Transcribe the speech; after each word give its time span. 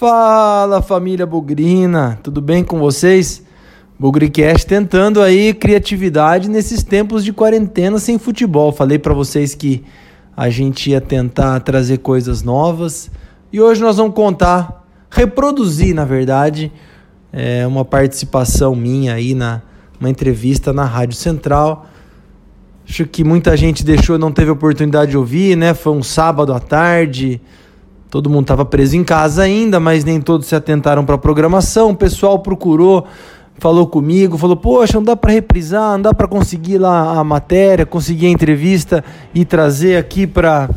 Fala 0.00 0.80
família 0.80 1.26
Bugrina, 1.26 2.18
tudo 2.22 2.40
bem 2.40 2.64
com 2.64 2.78
vocês? 2.78 3.42
Bugricast 3.98 4.66
tentando 4.66 5.20
aí 5.20 5.52
criatividade 5.52 6.48
nesses 6.48 6.82
tempos 6.82 7.22
de 7.22 7.34
quarentena 7.34 7.98
sem 7.98 8.18
futebol. 8.18 8.72
Falei 8.72 8.98
para 8.98 9.12
vocês 9.12 9.54
que 9.54 9.84
a 10.34 10.48
gente 10.48 10.88
ia 10.88 11.02
tentar 11.02 11.60
trazer 11.60 11.98
coisas 11.98 12.42
novas 12.42 13.10
e 13.52 13.60
hoje 13.60 13.82
nós 13.82 13.98
vamos 13.98 14.14
contar, 14.14 14.88
reproduzir 15.10 15.94
na 15.94 16.06
verdade, 16.06 16.72
é, 17.30 17.66
uma 17.66 17.84
participação 17.84 18.74
minha 18.74 19.12
aí 19.12 19.34
na 19.34 19.60
uma 20.00 20.08
entrevista 20.08 20.72
na 20.72 20.86
Rádio 20.86 21.16
Central. 21.16 21.84
Acho 22.88 23.04
que 23.04 23.22
muita 23.22 23.54
gente 23.54 23.84
deixou, 23.84 24.18
não 24.18 24.32
teve 24.32 24.50
oportunidade 24.50 25.10
de 25.10 25.18
ouvir, 25.18 25.58
né? 25.58 25.74
Foi 25.74 25.92
um 25.92 26.02
sábado 26.02 26.54
à 26.54 26.58
tarde. 26.58 27.38
Todo 28.10 28.28
mundo 28.28 28.42
estava 28.42 28.64
preso 28.64 28.96
em 28.96 29.04
casa 29.04 29.44
ainda, 29.44 29.78
mas 29.78 30.02
nem 30.02 30.20
todos 30.20 30.48
se 30.48 30.56
atentaram 30.56 31.04
para 31.04 31.14
a 31.14 31.18
programação. 31.18 31.90
O 31.90 31.96
pessoal 31.96 32.40
procurou, 32.40 33.06
falou 33.56 33.86
comigo, 33.86 34.36
falou: 34.36 34.56
Poxa, 34.56 34.94
não 34.94 35.04
dá 35.04 35.14
para 35.14 35.30
reprisar, 35.30 35.92
não 35.92 36.02
dá 36.02 36.12
para 36.12 36.26
conseguir 36.26 36.78
lá 36.78 37.20
a 37.20 37.22
matéria, 37.22 37.86
conseguir 37.86 38.26
a 38.26 38.30
entrevista 38.30 39.04
e 39.32 39.44
trazer 39.44 39.96
aqui 39.96 40.26
para 40.26 40.68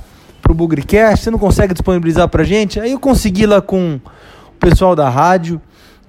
o 0.48 0.54
Bugricast. 0.54 1.24
Você 1.24 1.32
não 1.32 1.40
consegue 1.40 1.74
disponibilizar 1.74 2.30
para 2.30 2.44
gente? 2.44 2.80
Aí 2.80 2.92
eu 2.92 3.00
consegui 3.00 3.48
lá 3.48 3.60
com 3.60 3.96
o 3.96 4.60
pessoal 4.60 4.96
da 4.96 5.10
rádio. 5.10 5.60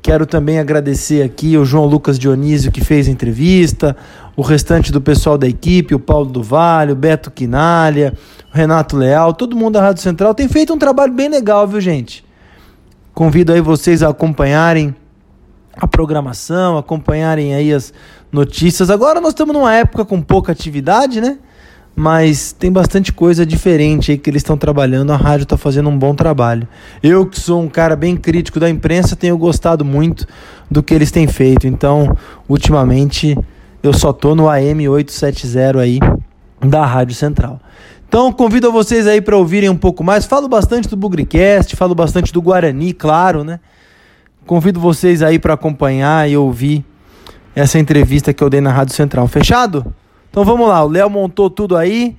Quero 0.03 0.27
também 0.27 0.59
agradecer 0.59 1.23
aqui 1.23 1.57
o 1.57 1.65
João 1.65 1.87
Lucas 1.87 2.19
Dionísio 2.19 2.71
que 2.71 2.85
fez 2.85 3.09
a 3.09 3.11
entrevista, 3.11 3.97
o 4.37 4.43
restante 4.43 4.93
do 4.93 5.01
pessoal 5.01 5.39
da 5.39 5.49
equipe, 5.49 5.95
o 5.95 5.99
Paulo 5.99 6.27
do 6.27 6.43
Vale, 6.43 6.93
o 6.93 6.95
Beto 6.95 7.31
Quinalha, 7.31 8.13
Renato 8.55 8.97
Leal, 8.97 9.35
todo 9.35 9.57
mundo 9.57 9.75
da 9.75 9.83
Rádio 9.83 10.01
Central 10.01 10.33
tem 10.33 10.47
feito 10.47 10.73
um 10.73 10.79
trabalho 10.79 11.13
bem 11.13 11.29
legal, 11.29 11.67
viu, 11.67 11.81
gente? 11.81 12.25
Convido 13.13 13.53
aí 13.53 13.61
vocês 13.61 14.01
a 14.01 14.09
acompanharem 14.09 14.95
a 15.77 15.89
programação, 15.89 16.79
acompanharem 16.79 17.53
aí 17.53 17.73
as 17.73 17.93
notícias. 18.31 18.91
Agora 18.91 19.21
nós 19.21 19.31
estamos 19.31 19.53
numa 19.53 19.75
época 19.75 20.05
com 20.05 20.23
pouca 20.23 20.53
atividade, 20.53 21.21
né? 21.21 21.39
mas 21.97 22.53
tem 22.53 22.73
bastante 22.73 23.13
coisa 23.13 23.47
diferente 23.47 24.11
aí 24.11 24.19
que 24.19 24.29
eles 24.29 24.41
estão 24.41 24.57
trabalhando. 24.57 25.13
A 25.13 25.17
rádio 25.17 25.45
está 25.45 25.57
fazendo 25.57 25.89
um 25.89 25.99
bom 25.99 26.15
trabalho. 26.15 26.67
Eu, 27.03 27.27
que 27.27 27.39
sou 27.39 27.61
um 27.61 27.69
cara 27.69 27.95
bem 27.95 28.17
crítico 28.17 28.59
da 28.59 28.69
imprensa, 28.69 29.15
tenho 29.15 29.39
gostado 29.39 29.85
muito 29.85 30.27
do 30.71 30.83
que 30.83 30.95
eles 30.95 31.11
têm 31.11 31.27
feito. 31.27 31.67
Então, 31.67 32.17
ultimamente, 32.49 33.37
eu 33.83 33.93
só 33.93 34.13
tô 34.13 34.35
no 34.35 34.49
AM 34.49 34.89
870 34.89 35.81
aí 35.81 35.99
da 36.61 36.85
Rádio 36.85 37.15
Central. 37.15 37.61
Então, 38.15 38.31
convido 38.31 38.71
vocês 38.71 39.09
aí 39.09 39.21
para 39.21 39.37
ouvirem 39.37 39.69
um 39.69 39.77
pouco 39.77 40.05
mais. 40.05 40.25
Falo 40.25 40.47
bastante 40.47 40.89
do 40.89 40.97
Bugricast, 40.97 41.75
falo 41.75 41.97
bastante 41.97 42.33
do 42.33 42.41
Guarani, 42.41 42.93
claro, 42.93 43.43
né? 43.43 43.59
Convido 44.47 44.79
vocês 44.79 45.21
aí 45.21 45.37
para 45.37 45.55
acompanhar 45.55 46.31
e 46.31 46.37
ouvir 46.37 46.85
essa 47.57 47.77
entrevista 47.77 48.33
que 48.33 48.41
eu 48.41 48.49
dei 48.49 48.61
na 48.61 48.71
Rádio 48.71 48.95
Central. 48.95 49.27
Fechado? 49.27 49.93
Então 50.31 50.45
vamos 50.45 50.69
lá, 50.69 50.85
o 50.85 50.89
Léo 50.89 51.11
montou 51.11 51.51
tudo 51.51 51.77
aí 51.77 52.17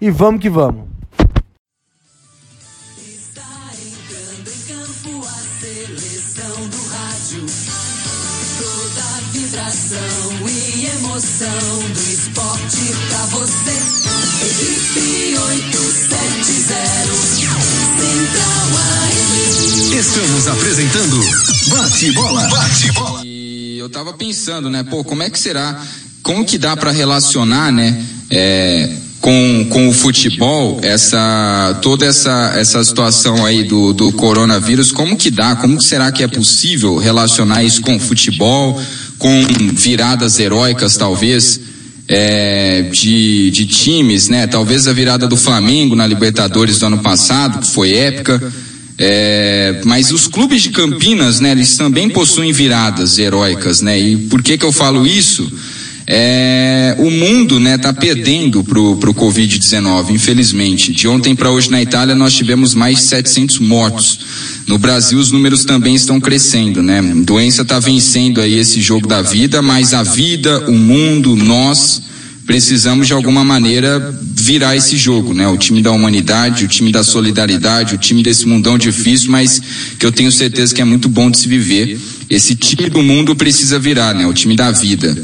e 0.00 0.10
vamos 0.10 0.40
que 0.40 0.48
vamos. 0.48 0.88
Toda 8.58 9.04
vibração 9.32 10.48
e 10.48 10.86
emoção 10.96 11.78
do 11.92 12.00
esporte 12.00 12.94
pra 13.10 13.38
você. 13.38 13.85
Estamos 19.98 20.46
apresentando 20.48 21.20
Bate 21.68 22.12
Bola. 22.12 22.48
Bate 22.48 22.92
Bola. 22.92 23.22
E 23.24 23.78
eu 23.78 23.88
tava 23.88 24.12
pensando, 24.12 24.70
né, 24.70 24.82
pô, 24.82 25.02
como 25.02 25.22
é 25.22 25.30
que 25.30 25.38
será 25.38 25.80
como 26.26 26.44
que 26.44 26.58
dá 26.58 26.76
para 26.76 26.90
relacionar, 26.90 27.70
né, 27.70 28.04
é, 28.28 28.90
com, 29.20 29.66
com 29.70 29.88
o 29.88 29.92
futebol, 29.92 30.80
essa, 30.82 31.78
toda 31.80 32.04
essa, 32.04 32.52
essa 32.56 32.82
situação 32.84 33.46
aí 33.46 33.62
do, 33.62 33.92
do 33.92 34.10
coronavírus, 34.12 34.90
como 34.90 35.16
que 35.16 35.30
dá, 35.30 35.54
como 35.54 35.80
será 35.80 36.10
que 36.10 36.24
é 36.24 36.28
possível 36.28 36.96
relacionar 36.96 37.62
isso 37.62 37.80
com 37.80 37.94
o 37.94 38.00
futebol, 38.00 38.80
com 39.18 39.46
viradas 39.72 40.40
heróicas 40.40 40.96
talvez, 40.96 41.60
é, 42.08 42.82
de, 42.82 43.50
de 43.50 43.66
times, 43.66 44.28
né, 44.28 44.46
talvez 44.46 44.86
a 44.86 44.92
virada 44.92 45.26
do 45.26 45.36
Flamengo 45.36 45.96
na 45.96 46.06
Libertadores 46.06 46.78
do 46.78 46.86
ano 46.86 46.98
passado, 46.98 47.60
que 47.60 47.70
foi 47.70 47.94
épica, 47.94 48.40
é, 48.98 49.80
mas 49.84 50.10
os 50.12 50.26
clubes 50.26 50.62
de 50.62 50.70
Campinas, 50.70 51.40
né, 51.40 51.52
eles 51.52 51.76
também 51.76 52.08
possuem 52.08 52.52
viradas 52.52 53.18
heróicas, 53.18 53.80
né, 53.80 53.98
e 53.98 54.16
por 54.16 54.42
que 54.42 54.56
que 54.56 54.64
eu 54.64 54.72
falo 54.72 55.06
isso? 55.06 55.50
É, 56.08 56.94
o 56.98 57.10
mundo 57.10 57.58
né 57.58 57.74
está 57.74 57.92
perdendo 57.92 58.62
pro 58.62 58.96
pro 58.96 59.12
covid-19 59.12 60.10
infelizmente 60.10 60.92
de 60.92 61.08
ontem 61.08 61.34
para 61.34 61.50
hoje 61.50 61.68
na 61.68 61.82
Itália 61.82 62.14
nós 62.14 62.32
tivemos 62.32 62.76
mais 62.76 62.98
de 62.98 63.04
700 63.06 63.58
mortos 63.58 64.20
no 64.68 64.78
Brasil 64.78 65.18
os 65.18 65.32
números 65.32 65.64
também 65.64 65.96
estão 65.96 66.20
crescendo 66.20 66.80
né 66.80 67.02
doença 67.24 67.62
está 67.62 67.80
vencendo 67.80 68.40
aí 68.40 68.56
esse 68.56 68.80
jogo 68.80 69.08
da 69.08 69.20
vida 69.20 69.60
mas 69.60 69.92
a 69.94 70.04
vida 70.04 70.70
o 70.70 70.74
mundo 70.74 71.34
nós 71.34 72.02
precisamos 72.46 73.08
de 73.08 73.12
alguma 73.12 73.44
maneira 73.44 74.16
virar 74.22 74.76
esse 74.76 74.96
jogo, 74.96 75.34
né? 75.34 75.48
O 75.48 75.58
time 75.58 75.82
da 75.82 75.90
humanidade, 75.90 76.64
o 76.64 76.68
time 76.68 76.92
da 76.92 77.02
solidariedade, 77.02 77.96
o 77.96 77.98
time 77.98 78.22
desse 78.22 78.46
mundão 78.46 78.78
difícil, 78.78 79.32
mas 79.32 79.60
que 79.98 80.06
eu 80.06 80.12
tenho 80.12 80.30
certeza 80.30 80.72
que 80.72 80.80
é 80.80 80.84
muito 80.84 81.08
bom 81.08 81.28
de 81.28 81.38
se 81.38 81.48
viver. 81.48 81.98
Esse 82.30 82.54
time 82.54 82.88
do 82.88 83.02
mundo 83.02 83.34
precisa 83.34 83.78
virar, 83.78 84.14
né? 84.14 84.26
O 84.26 84.32
time 84.32 84.54
da 84.54 84.70
vida. 84.70 85.16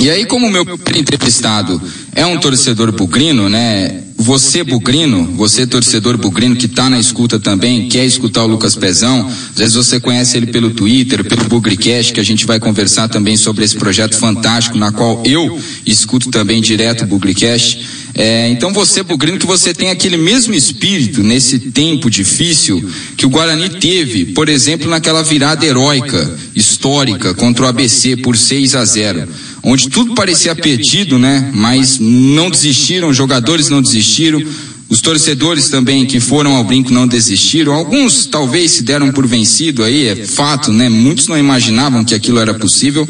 E 0.00 0.08
aí, 0.10 0.24
como 0.26 0.46
o 0.46 0.50
meu 0.50 0.64
entrevistado 0.94 1.80
é 2.14 2.24
um 2.24 2.38
torcedor 2.38 2.92
bugrino, 2.92 3.48
né? 3.48 4.02
Você 4.16 4.62
bugrino, 4.62 5.24
você 5.36 5.66
torcedor 5.66 6.16
bugrino 6.16 6.56
que 6.56 6.66
está 6.66 6.90
na 6.90 6.98
escuta 6.98 7.38
também, 7.38 7.88
quer 7.88 8.04
escutar 8.04 8.42
o 8.42 8.48
Lucas 8.48 8.74
Pezão, 8.74 9.26
às 9.26 9.56
vezes 9.56 9.74
você 9.74 10.00
conhece 10.00 10.36
ele 10.36 10.46
pelo 10.46 10.70
Twitter, 10.70 11.24
pelo 11.24 11.44
Bugricast, 11.44 12.12
que 12.12 12.20
a 12.20 12.24
gente 12.24 12.44
vai 12.44 12.58
conversar 12.58 13.08
também 13.08 13.36
sobre 13.36 13.64
esse 13.64 13.76
projeto 13.76 14.16
fantástico, 14.16 14.76
na 14.76 14.90
qual 14.90 15.22
eu 15.24 15.58
escuto 15.86 16.30
também 16.30 16.60
direto 16.60 17.04
o 17.04 17.06
Bugricast. 17.06 18.07
É, 18.14 18.48
então 18.48 18.72
você, 18.72 19.02
Bugrino, 19.02 19.38
que 19.38 19.46
você 19.46 19.72
tem 19.72 19.90
aquele 19.90 20.16
mesmo 20.16 20.54
espírito 20.54 21.22
nesse 21.22 21.58
tempo 21.58 22.10
difícil 22.10 22.90
que 23.16 23.26
o 23.26 23.28
Guarani 23.28 23.68
teve, 23.68 24.26
por 24.26 24.48
exemplo, 24.48 24.88
naquela 24.88 25.22
virada 25.22 25.64
heróica, 25.64 26.36
histórica, 26.54 27.34
contra 27.34 27.64
o 27.64 27.68
ABC 27.68 28.16
por 28.16 28.36
6 28.36 28.74
a 28.74 28.84
0 28.84 29.28
onde 29.62 29.88
tudo 29.88 30.14
parecia 30.14 30.54
perdido, 30.54 31.18
né? 31.18 31.50
Mas 31.52 31.98
não 31.98 32.50
desistiram, 32.50 33.08
os 33.08 33.16
jogadores 33.16 33.68
não 33.68 33.82
desistiram, 33.82 34.42
os 34.88 35.02
torcedores 35.02 35.68
também 35.68 36.06
que 36.06 36.18
foram 36.18 36.56
ao 36.56 36.64
brinco 36.64 36.90
não 36.90 37.06
desistiram. 37.06 37.74
Alguns 37.74 38.24
talvez 38.24 38.70
se 38.70 38.82
deram 38.82 39.12
por 39.12 39.26
vencido 39.26 39.84
aí, 39.84 40.06
é 40.06 40.16
fato, 40.16 40.72
né? 40.72 40.88
Muitos 40.88 41.28
não 41.28 41.36
imaginavam 41.36 42.02
que 42.02 42.14
aquilo 42.14 42.38
era 42.38 42.54
possível, 42.54 43.06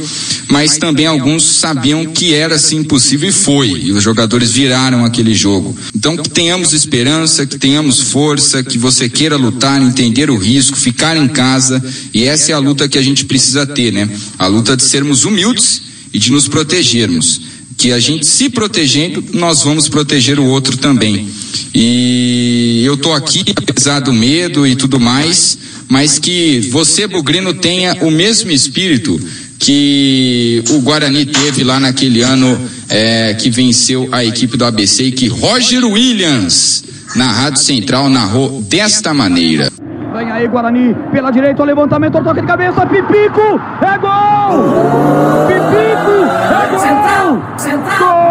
mas 0.49 0.77
também 0.77 1.07
alguns 1.07 1.45
sabiam 1.45 2.05
que 2.07 2.35
era 2.35 2.59
sim 2.59 2.83
possível 2.83 3.29
e 3.29 3.33
foi. 3.33 3.69
E 3.69 3.93
os 3.93 4.03
jogadores 4.03 4.51
viraram 4.51 5.05
aquele 5.05 5.35
jogo. 5.35 5.77
Então 5.95 6.17
que 6.17 6.29
tenhamos 6.29 6.73
esperança, 6.73 7.47
que 7.47 7.59
tenhamos 7.59 8.01
força, 8.01 8.63
que 8.65 8.77
você 8.77 9.09
queira 9.09 9.37
lutar, 9.37 9.81
entender 9.81 10.31
o 10.31 10.37
risco, 10.37 10.77
ficar 10.77 11.17
em 11.17 11.29
casa. 11.29 11.83
E 12.13 12.25
essa 12.25 12.51
é 12.51 12.55
a 12.55 12.59
luta 12.59 12.89
que 12.89 12.99
a 12.99 13.03
gente 13.03 13.25
precisa 13.25 13.65
ter, 13.65 13.93
né? 13.93 14.09
A 14.37 14.49
luta 14.49 14.77
de 14.77 14.83
sermos 14.83 15.25
humildes 15.25 15.83
e 16.13 16.19
de 16.19 16.33
nos 16.33 16.49
protegermos. 16.49 17.41
Que 17.77 17.93
a 17.93 18.01
gente 18.01 18.27
se 18.27 18.49
protegendo, 18.51 19.25
nós 19.33 19.63
vamos 19.63 19.89
proteger 19.89 20.41
o 20.41 20.45
outro 20.45 20.77
também. 20.77 21.29
E 21.75 22.83
eu 22.85 22.97
tô 22.97 23.13
aqui, 23.13 23.45
apesar 23.57 24.01
do 24.01 24.13
medo 24.13 24.67
e 24.67 24.75
tudo 24.75 24.99
mais, 24.99 25.59
mas 25.89 26.19
que 26.19 26.61
você, 26.71 27.07
Bugrino, 27.07 27.55
tenha 27.55 27.97
o 28.03 28.11
mesmo 28.11 28.51
espírito 28.51 29.19
que 29.59 30.63
o 30.71 30.81
Guarani 30.81 31.27
teve 31.27 31.65
lá 31.65 31.81
naquele 31.81 32.23
ano 32.23 32.59
é, 32.89 33.35
que 33.35 33.51
venceu 33.51 34.09
a 34.13 34.25
equipe 34.25 34.57
do 34.57 34.65
ABC 34.65 35.05
e 35.05 35.13
que 35.13 35.29
Roger 35.29 35.85
Williams, 35.85 36.85
na 37.17 37.31
Rádio 37.31 37.63
Central, 37.63 38.09
narrou 38.09 38.63
desta 38.63 39.13
maneira. 39.13 39.71
Vem 40.15 40.31
aí, 40.31 40.49
Guarani, 40.49 40.95
pela 41.13 41.31
direita, 41.31 41.63
o 41.63 41.67
levantamento, 41.67 42.19
o 42.19 42.25
toque 42.25 42.41
de 42.41 42.47
cabeça, 42.47 42.87
Pipico, 42.87 43.61
é 43.83 43.99
gol! 43.99 45.47
Pipico, 45.47 46.11
é 46.55 46.69
gol! 46.71 46.81
Central, 46.81 47.55
central, 47.59 48.15
gol! 48.15 48.28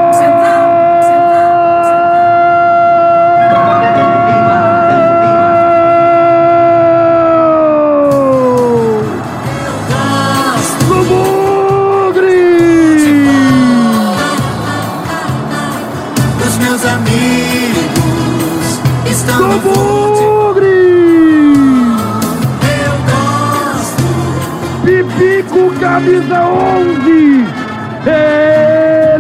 Camisa 25.98 26.46
11. 26.46 27.48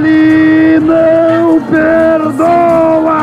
Ele 0.05 0.79
não 0.79 1.59
perdoa. 1.61 3.15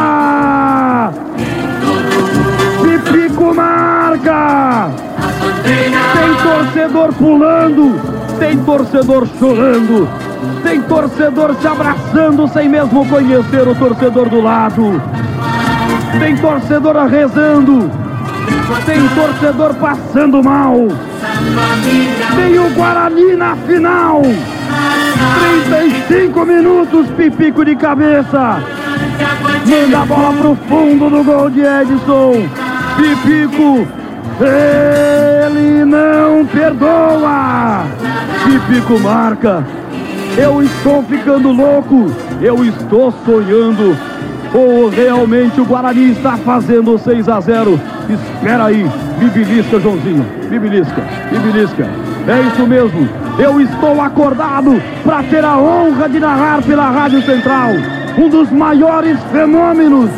Pipico 2.83 3.55
marca. 3.55 4.91
Tem 5.63 6.35
torcedor 6.43 7.13
pulando, 7.13 8.01
tem 8.41 8.59
torcedor 8.59 9.29
chorando, 9.39 10.09
tem 10.65 10.81
torcedor 10.83 11.55
se 11.55 11.67
abraçando 11.69 12.49
sem 12.49 12.69
mesmo 12.69 13.09
conhecer 13.09 13.69
o 13.69 13.75
torcedor 13.77 14.29
do 14.29 14.41
lado. 14.41 15.01
Tem 16.19 16.37
torcedor 16.37 16.97
rezando, 17.07 17.89
tem 18.85 19.09
torcedor 19.11 19.75
passando 19.75 20.43
mal. 20.43 20.89
Tem 22.37 22.59
o 22.59 22.71
Guarani 22.71 23.37
na 23.37 23.57
final. 23.57 24.23
35 25.69 26.45
minutos, 26.45 27.07
Pipico 27.17 27.65
de 27.65 27.77
cabeça. 27.77 28.61
Manda 29.67 30.03
a 30.03 30.05
bola 30.05 30.33
pro 30.33 30.57
fundo 30.69 31.11
do 31.11 31.25
gol 31.25 31.51
de 31.51 31.61
Edson. 31.61 32.49
Pipico, 32.97 33.87
ele 34.41 35.85
não 35.85 36.45
perdoa. 36.47 37.85
Pipico 38.45 39.01
marca. 39.01 39.65
Eu 40.37 40.63
estou 40.63 41.03
ficando 41.05 41.53
louco. 41.53 42.11
Eu 42.41 42.65
estou 42.65 43.13
sonhando. 43.25 43.97
Ou 44.53 44.89
realmente 44.89 45.61
o 45.61 45.65
Guarani 45.65 46.13
está 46.13 46.37
fazendo 46.37 46.99
6 46.99 47.29
a 47.29 47.41
0? 47.41 47.81
Espera 48.09 48.67
aí, 48.67 48.89
me 49.25 49.31
belisca, 49.31 49.81
Joãozinho. 49.81 50.27
Me 50.51 50.59
belisca. 50.59 51.87
É 52.29 52.41
isso 52.49 52.67
mesmo. 52.67 53.09
Eu 53.39 53.61
estou 53.61 54.01
acordado 54.01 54.81
para 55.03 55.23
ter 55.25 55.45
a 55.45 55.57
honra 55.59 56.09
de 56.09 56.21
narrar 56.21 56.63
pela 56.63 56.91
Rádio 56.91 57.23
Central 57.23 57.71
um 58.19 58.29
dos 58.29 58.51
maiores 58.51 59.19
fenômenos 59.33 60.11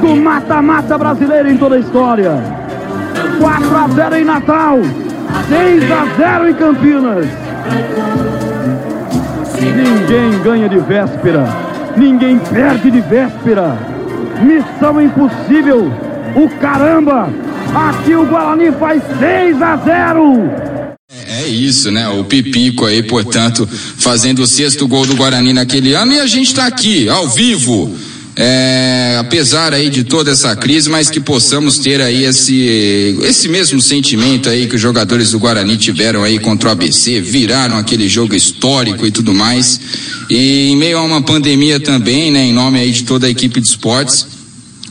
do 0.00 0.16
mata-mata 0.16 0.98
brasileiro 0.98 1.48
em 1.48 1.56
toda 1.56 1.76
a 1.76 1.78
história. 1.78 2.32
4 3.40 3.76
a 3.76 3.88
0 3.88 4.16
em 4.16 4.24
Natal, 4.24 4.78
6 5.48 5.90
a 5.90 6.06
0 6.16 6.50
em 6.50 6.54
Campinas. 6.54 7.26
Ninguém 9.60 10.42
ganha 10.42 10.68
de 10.68 10.78
véspera, 10.78 11.46
ninguém 11.96 12.38
perde 12.38 12.90
de 12.90 13.00
véspera. 13.00 13.76
Missão 14.42 15.00
impossível, 15.00 15.90
o 16.36 16.48
caramba! 16.60 17.28
Aqui 17.74 18.14
o 18.14 18.24
Guarani 18.24 18.70
faz 18.78 19.02
6 19.18 19.60
a 19.60 19.76
0. 19.76 20.84
É 21.26 21.48
isso, 21.48 21.90
né? 21.90 22.08
O 22.08 22.22
Pipico 22.22 22.86
aí, 22.86 23.02
portanto, 23.02 23.68
fazendo 23.98 24.42
o 24.42 24.46
sexto 24.46 24.86
gol 24.86 25.04
do 25.04 25.16
Guarani 25.16 25.52
naquele 25.52 25.92
ano 25.92 26.12
e 26.12 26.20
a 26.20 26.26
gente 26.26 26.46
está 26.48 26.66
aqui, 26.66 27.08
ao 27.08 27.28
vivo. 27.28 27.92
É, 28.36 29.16
apesar 29.20 29.72
aí 29.72 29.88
de 29.90 30.02
toda 30.02 30.30
essa 30.30 30.54
crise, 30.56 30.88
mas 30.88 31.08
que 31.08 31.20
possamos 31.20 31.78
ter 31.78 32.00
aí 32.00 32.24
esse, 32.24 33.16
esse 33.22 33.48
mesmo 33.48 33.80
sentimento 33.80 34.48
aí 34.48 34.66
que 34.66 34.74
os 34.74 34.80
jogadores 34.80 35.30
do 35.30 35.38
Guarani 35.38 35.76
tiveram 35.76 36.24
aí 36.24 36.38
contra 36.38 36.68
o 36.68 36.72
ABC, 36.72 37.20
viraram 37.20 37.76
aquele 37.76 38.08
jogo 38.08 38.34
histórico 38.34 39.06
e 39.06 39.10
tudo 39.10 39.34
mais. 39.34 39.80
E 40.30 40.70
em 40.70 40.76
meio 40.76 40.98
a 40.98 41.02
uma 41.02 41.22
pandemia 41.22 41.78
também, 41.78 42.32
né, 42.32 42.44
em 42.44 42.52
nome 42.52 42.78
aí 42.78 42.90
de 42.90 43.04
toda 43.04 43.26
a 43.26 43.30
equipe 43.30 43.60
de 43.60 43.68
esportes, 43.68 44.26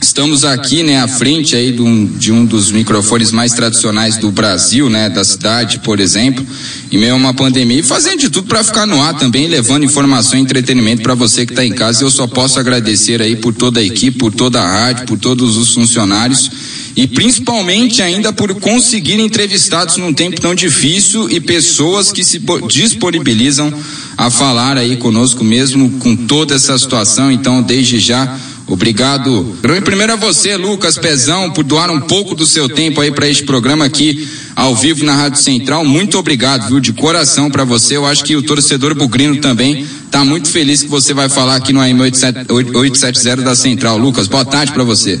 Estamos 0.04 0.44
aqui, 0.44 0.82
né, 0.82 1.00
à 1.00 1.08
frente 1.08 1.56
aí 1.56 1.72
de 1.72 1.80
um, 1.80 2.04
de 2.04 2.30
um, 2.30 2.44
dos 2.44 2.70
microfones 2.70 3.32
mais 3.32 3.54
tradicionais 3.54 4.18
do 4.18 4.30
Brasil, 4.30 4.90
né, 4.90 5.08
da 5.08 5.24
cidade, 5.24 5.78
por 5.78 5.98
exemplo, 5.98 6.46
em 6.92 6.98
meio 6.98 7.14
a 7.14 7.16
uma 7.16 7.32
pandemia 7.32 7.78
e 7.78 7.82
fazendo 7.82 8.20
de 8.20 8.28
tudo 8.28 8.46
para 8.46 8.62
ficar 8.62 8.86
no 8.86 9.02
ar 9.02 9.14
também, 9.14 9.46
levando 9.46 9.82
informação 9.82 10.38
e 10.38 10.42
entretenimento 10.42 11.02
para 11.02 11.14
você 11.14 11.46
que 11.46 11.52
está 11.52 11.64
em 11.64 11.72
casa. 11.72 12.04
Eu 12.04 12.10
só 12.10 12.26
posso 12.26 12.60
agradecer 12.60 13.22
aí 13.22 13.34
por 13.34 13.54
toda 13.54 13.80
a 13.80 13.82
equipe, 13.82 14.18
por 14.18 14.30
toda 14.30 14.60
a 14.60 14.70
rádio, 14.70 15.06
por 15.06 15.18
todos 15.18 15.56
os 15.56 15.72
funcionários 15.72 16.50
e 16.94 17.06
principalmente 17.06 18.02
ainda 18.02 18.30
por 18.30 18.54
conseguir 18.56 19.18
entrevistados 19.18 19.96
num 19.96 20.12
tempo 20.12 20.38
tão 20.38 20.54
difícil 20.54 21.30
e 21.30 21.40
pessoas 21.40 22.12
que 22.12 22.22
se 22.22 22.40
disponibilizam 22.68 23.72
a 24.18 24.30
falar 24.30 24.76
aí 24.76 24.98
conosco 24.98 25.42
mesmo 25.42 25.92
com 25.98 26.14
toda 26.14 26.54
essa 26.54 26.78
situação. 26.78 27.32
Então, 27.32 27.62
desde 27.62 27.98
já 27.98 28.38
Obrigado. 28.66 29.56
Primeiro 29.84 30.14
a 30.14 30.16
você, 30.16 30.56
Lucas 30.56 30.96
Pezão, 30.96 31.50
por 31.50 31.62
doar 31.62 31.90
um 31.90 32.00
pouco 32.00 32.34
do 32.34 32.46
seu 32.46 32.68
tempo 32.68 33.00
aí 33.00 33.10
para 33.10 33.28
este 33.28 33.44
programa 33.44 33.84
aqui 33.84 34.26
ao 34.56 34.74
vivo 34.74 35.04
na 35.04 35.14
Rádio 35.14 35.42
Central. 35.42 35.84
Muito 35.84 36.18
obrigado, 36.18 36.68
viu? 36.68 36.80
De 36.80 36.92
coração 36.92 37.50
para 37.50 37.64
você. 37.64 37.96
Eu 37.96 38.06
acho 38.06 38.24
que 38.24 38.36
o 38.36 38.42
torcedor 38.42 38.94
bugrino 38.94 39.36
também 39.36 39.86
está 40.06 40.24
muito 40.24 40.48
feliz 40.48 40.82
que 40.82 40.88
você 40.88 41.12
vai 41.12 41.28
falar 41.28 41.56
aqui 41.56 41.72
no 41.74 41.80
AM 41.80 42.00
870 42.00 43.42
da 43.42 43.54
Central. 43.54 43.98
Lucas, 43.98 44.26
boa 44.28 44.44
tarde 44.44 44.72
para 44.72 44.84
você. 44.84 45.20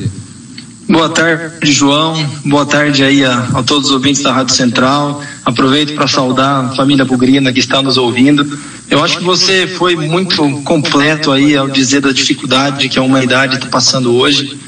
Boa 0.88 1.08
tarde, 1.08 1.72
João. 1.72 2.14
Boa 2.44 2.66
tarde 2.66 3.02
aí 3.02 3.24
a, 3.24 3.38
a 3.54 3.62
todos 3.62 3.86
os 3.86 3.92
ouvintes 3.92 4.22
da 4.22 4.32
Rádio 4.32 4.54
Central. 4.54 5.22
Aproveito 5.44 5.94
para 5.94 6.06
saudar 6.06 6.66
a 6.66 6.68
família 6.74 7.04
Bugrina 7.04 7.52
que 7.52 7.58
está 7.58 7.82
nos 7.82 7.96
ouvindo. 7.96 8.46
Eu 8.90 9.02
acho 9.02 9.18
que 9.18 9.24
você 9.24 9.66
foi 9.66 9.96
muito 9.96 10.62
completo 10.62 11.32
aí 11.32 11.56
ao 11.56 11.68
dizer 11.68 12.00
da 12.00 12.12
dificuldade 12.12 12.88
que 12.88 12.98
a 12.98 13.02
humanidade 13.02 13.56
está 13.56 13.66
passando 13.66 14.14
hoje. 14.14 14.58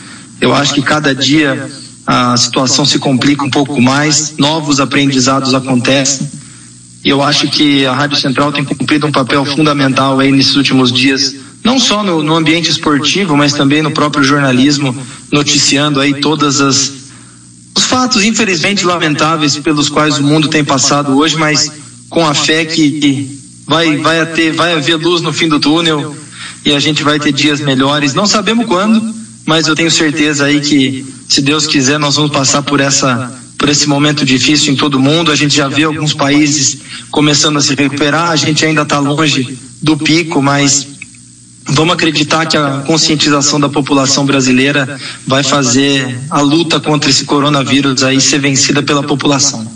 Eu 0.41 0.55
acho 0.55 0.75
que 0.75 0.83
cada 0.83 1.15
dia 1.15 1.71
a 2.07 2.37
situação 2.37 2.85
se 2.85 2.99
complica 2.99 3.45
um 3.45 3.51
pouco 3.51 3.81
mais, 3.81 4.37
novos 4.39 4.81
aprendizados 4.81 5.55
acontecem. 5.55 6.29
E 7.05 7.09
eu 7.09 7.23
acho 7.23 7.49
que 7.49 7.85
a 7.87 7.93
Rádio 7.93 8.17
Central 8.17 8.53
tem 8.53 8.65
cumprido 8.65 9.07
um 9.07 9.13
papel 9.13 9.45
fundamental 9.45 10.19
aí 10.19 10.33
nesses 10.33 10.57
últimos 10.57 10.93
dias 10.93 11.47
não 11.67 11.81
só 11.81 12.05
no, 12.05 12.23
no 12.23 12.37
ambiente 12.37 12.71
esportivo, 12.71 13.37
mas 13.37 13.53
também 13.53 13.83
no 13.83 13.91
próprio 13.91 14.23
jornalismo, 14.23 14.97
noticiando 15.33 16.01
aí 16.01 16.15
todas 16.21 16.61
as 16.61 16.93
os 17.77 17.83
fatos 17.83 18.25
infelizmente 18.25 18.87
lamentáveis 18.87 19.59
pelos 19.59 19.89
quais 19.89 20.17
o 20.19 20.23
mundo 20.23 20.49
tem 20.49 20.65
passado 20.65 21.19
hoje, 21.19 21.37
mas 21.37 21.71
com 22.09 22.25
a 22.25 22.33
fé 22.33 22.65
que 22.65 23.37
vai 23.67 23.97
vai 23.99 24.25
ter 24.27 24.53
vai 24.53 24.75
haver 24.75 24.97
luz 24.97 25.21
no 25.21 25.33
fim 25.33 25.49
do 25.49 25.59
túnel 25.59 26.17
e 26.64 26.73
a 26.73 26.81
gente 26.81 27.02
vai 27.02 27.19
ter 27.19 27.33
dias 27.33 27.61
melhores. 27.61 28.14
Não 28.14 28.26
sabemos 28.26 28.67
quando, 28.67 29.14
mas 29.45 29.67
eu 29.67 29.75
tenho 29.75 29.90
certeza 29.90 30.45
aí 30.45 30.61
que 30.61 31.05
se 31.29 31.43
Deus 31.43 31.67
quiser 31.67 31.99
nós 31.99 32.17
vamos 32.17 32.31
passar 32.31 32.62
por 32.62 32.81
essa 32.81 33.43
por 33.59 33.69
esse 33.69 33.88
momento 33.88 34.25
difícil 34.25 34.73
em 34.73 34.76
todo 34.76 35.00
mundo. 35.00 35.33
A 35.33 35.37
gente 35.37 35.57
já 35.57 35.69
vê 35.69 35.85
alguns 35.85 36.14
países 36.14 36.79
começando 37.11 37.57
a 37.57 37.61
se 37.61 37.75
recuperar. 37.75 38.31
A 38.31 38.37
gente 38.37 38.64
ainda 38.64 38.83
está 38.83 38.99
longe 38.99 39.59
do 39.83 39.97
pico, 39.97 40.40
mas 40.43 40.97
Vamos 41.69 41.95
acreditar 41.95 42.47
que 42.47 42.57
a 42.57 42.85
conscientização 42.87 43.59
da 43.59 43.69
população 43.69 44.25
brasileira 44.25 45.00
vai 45.26 45.43
fazer 45.43 46.17
a 46.31 46.40
luta 46.40 46.79
contra 46.79 47.11
esse 47.11 47.25
coronavírus 47.25 48.05
aí 48.05 48.21
ser 48.21 48.38
vencida 48.38 48.85
pela 48.85 49.02
população. 49.02 49.67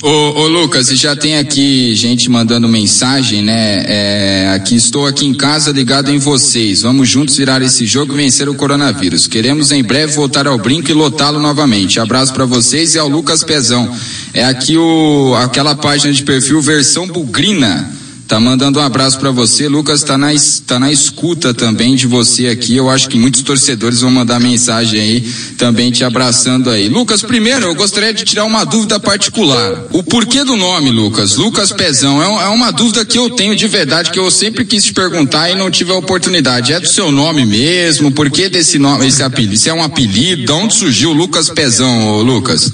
Ô, 0.00 0.08
ô, 0.08 0.46
Lucas, 0.46 0.86
já 0.90 1.16
tem 1.16 1.38
aqui 1.38 1.92
gente 1.92 2.30
mandando 2.30 2.68
mensagem, 2.68 3.42
né? 3.42 3.84
É, 3.84 4.52
aqui 4.54 4.76
estou 4.76 5.08
aqui 5.08 5.26
em 5.26 5.34
casa 5.34 5.72
ligado 5.72 6.08
em 6.08 6.18
vocês. 6.18 6.82
Vamos 6.82 7.08
juntos 7.08 7.36
virar 7.36 7.60
esse 7.62 7.84
jogo 7.84 8.14
e 8.14 8.16
vencer 8.16 8.48
o 8.48 8.54
coronavírus. 8.54 9.26
Queremos 9.26 9.72
em 9.72 9.82
breve 9.82 10.12
voltar 10.12 10.46
ao 10.46 10.56
brinco 10.56 10.88
e 10.88 10.94
lotá-lo 10.94 11.40
novamente. 11.40 11.98
Abraço 11.98 12.32
para 12.32 12.44
vocês 12.44 12.94
e 12.94 12.98
ao 12.98 13.08
Lucas 13.08 13.42
Pezão. 13.42 13.92
É 14.32 14.44
aqui 14.44 14.76
o 14.76 15.34
aquela 15.34 15.74
página 15.74 16.12
de 16.12 16.22
perfil 16.22 16.60
versão 16.60 17.08
bugrina. 17.08 17.97
Tá 18.28 18.38
mandando 18.38 18.78
um 18.78 18.82
abraço 18.82 19.18
para 19.18 19.30
você. 19.30 19.68
Lucas 19.68 20.02
tá 20.02 20.18
na, 20.18 20.28
tá 20.66 20.78
na 20.78 20.92
escuta 20.92 21.54
também 21.54 21.96
de 21.96 22.06
você 22.06 22.48
aqui. 22.48 22.76
Eu 22.76 22.90
acho 22.90 23.08
que 23.08 23.18
muitos 23.18 23.40
torcedores 23.40 24.02
vão 24.02 24.10
mandar 24.10 24.38
mensagem 24.38 25.00
aí 25.00 25.20
também 25.56 25.90
te 25.90 26.04
abraçando 26.04 26.68
aí. 26.68 26.90
Lucas, 26.90 27.22
primeiro 27.22 27.64
eu 27.64 27.74
gostaria 27.74 28.12
de 28.12 28.26
tirar 28.26 28.44
uma 28.44 28.64
dúvida 28.64 29.00
particular. 29.00 29.86
O 29.92 30.02
porquê 30.02 30.44
do 30.44 30.56
nome, 30.56 30.90
Lucas? 30.90 31.36
Lucas 31.36 31.72
Pezão. 31.72 32.22
É, 32.22 32.44
é 32.44 32.48
uma 32.48 32.70
dúvida 32.70 33.02
que 33.02 33.16
eu 33.16 33.30
tenho 33.30 33.56
de 33.56 33.66
verdade, 33.66 34.10
que 34.10 34.18
eu 34.18 34.30
sempre 34.30 34.66
quis 34.66 34.84
te 34.84 34.92
perguntar 34.92 35.48
e 35.48 35.54
não 35.54 35.70
tive 35.70 35.92
a 35.92 35.96
oportunidade. 35.96 36.74
É 36.74 36.78
do 36.78 36.86
seu 36.86 37.10
nome 37.10 37.46
mesmo? 37.46 38.12
Por 38.12 38.28
que 38.28 38.50
desse 38.50 38.78
nome, 38.78 39.06
esse 39.06 39.22
apelido? 39.22 39.54
Isso 39.54 39.70
é 39.70 39.72
um 39.72 39.82
apelido? 39.82 40.44
De 40.44 40.52
onde 40.52 40.74
surgiu 40.74 41.14
Lucas 41.14 41.48
Pezão, 41.48 42.20
Lucas? 42.20 42.70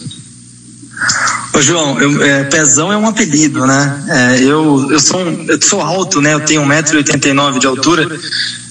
Ô 1.55 1.63
João, 1.63 2.01
eu, 2.01 2.23
é, 2.23 2.45
pezão 2.45 2.93
é 2.93 2.97
um 2.97 3.07
apelido, 3.07 3.65
né? 3.65 4.05
É, 4.09 4.43
eu, 4.43 4.89
eu, 4.91 4.99
sou 4.99 5.21
um, 5.21 5.47
eu 5.49 5.63
sou 5.63 5.81
alto, 5.81 6.21
né? 6.21 6.35
Eu 6.35 6.41
tenho 6.41 6.63
1,89m 6.63 7.59
de 7.61 7.67
altura 7.67 8.19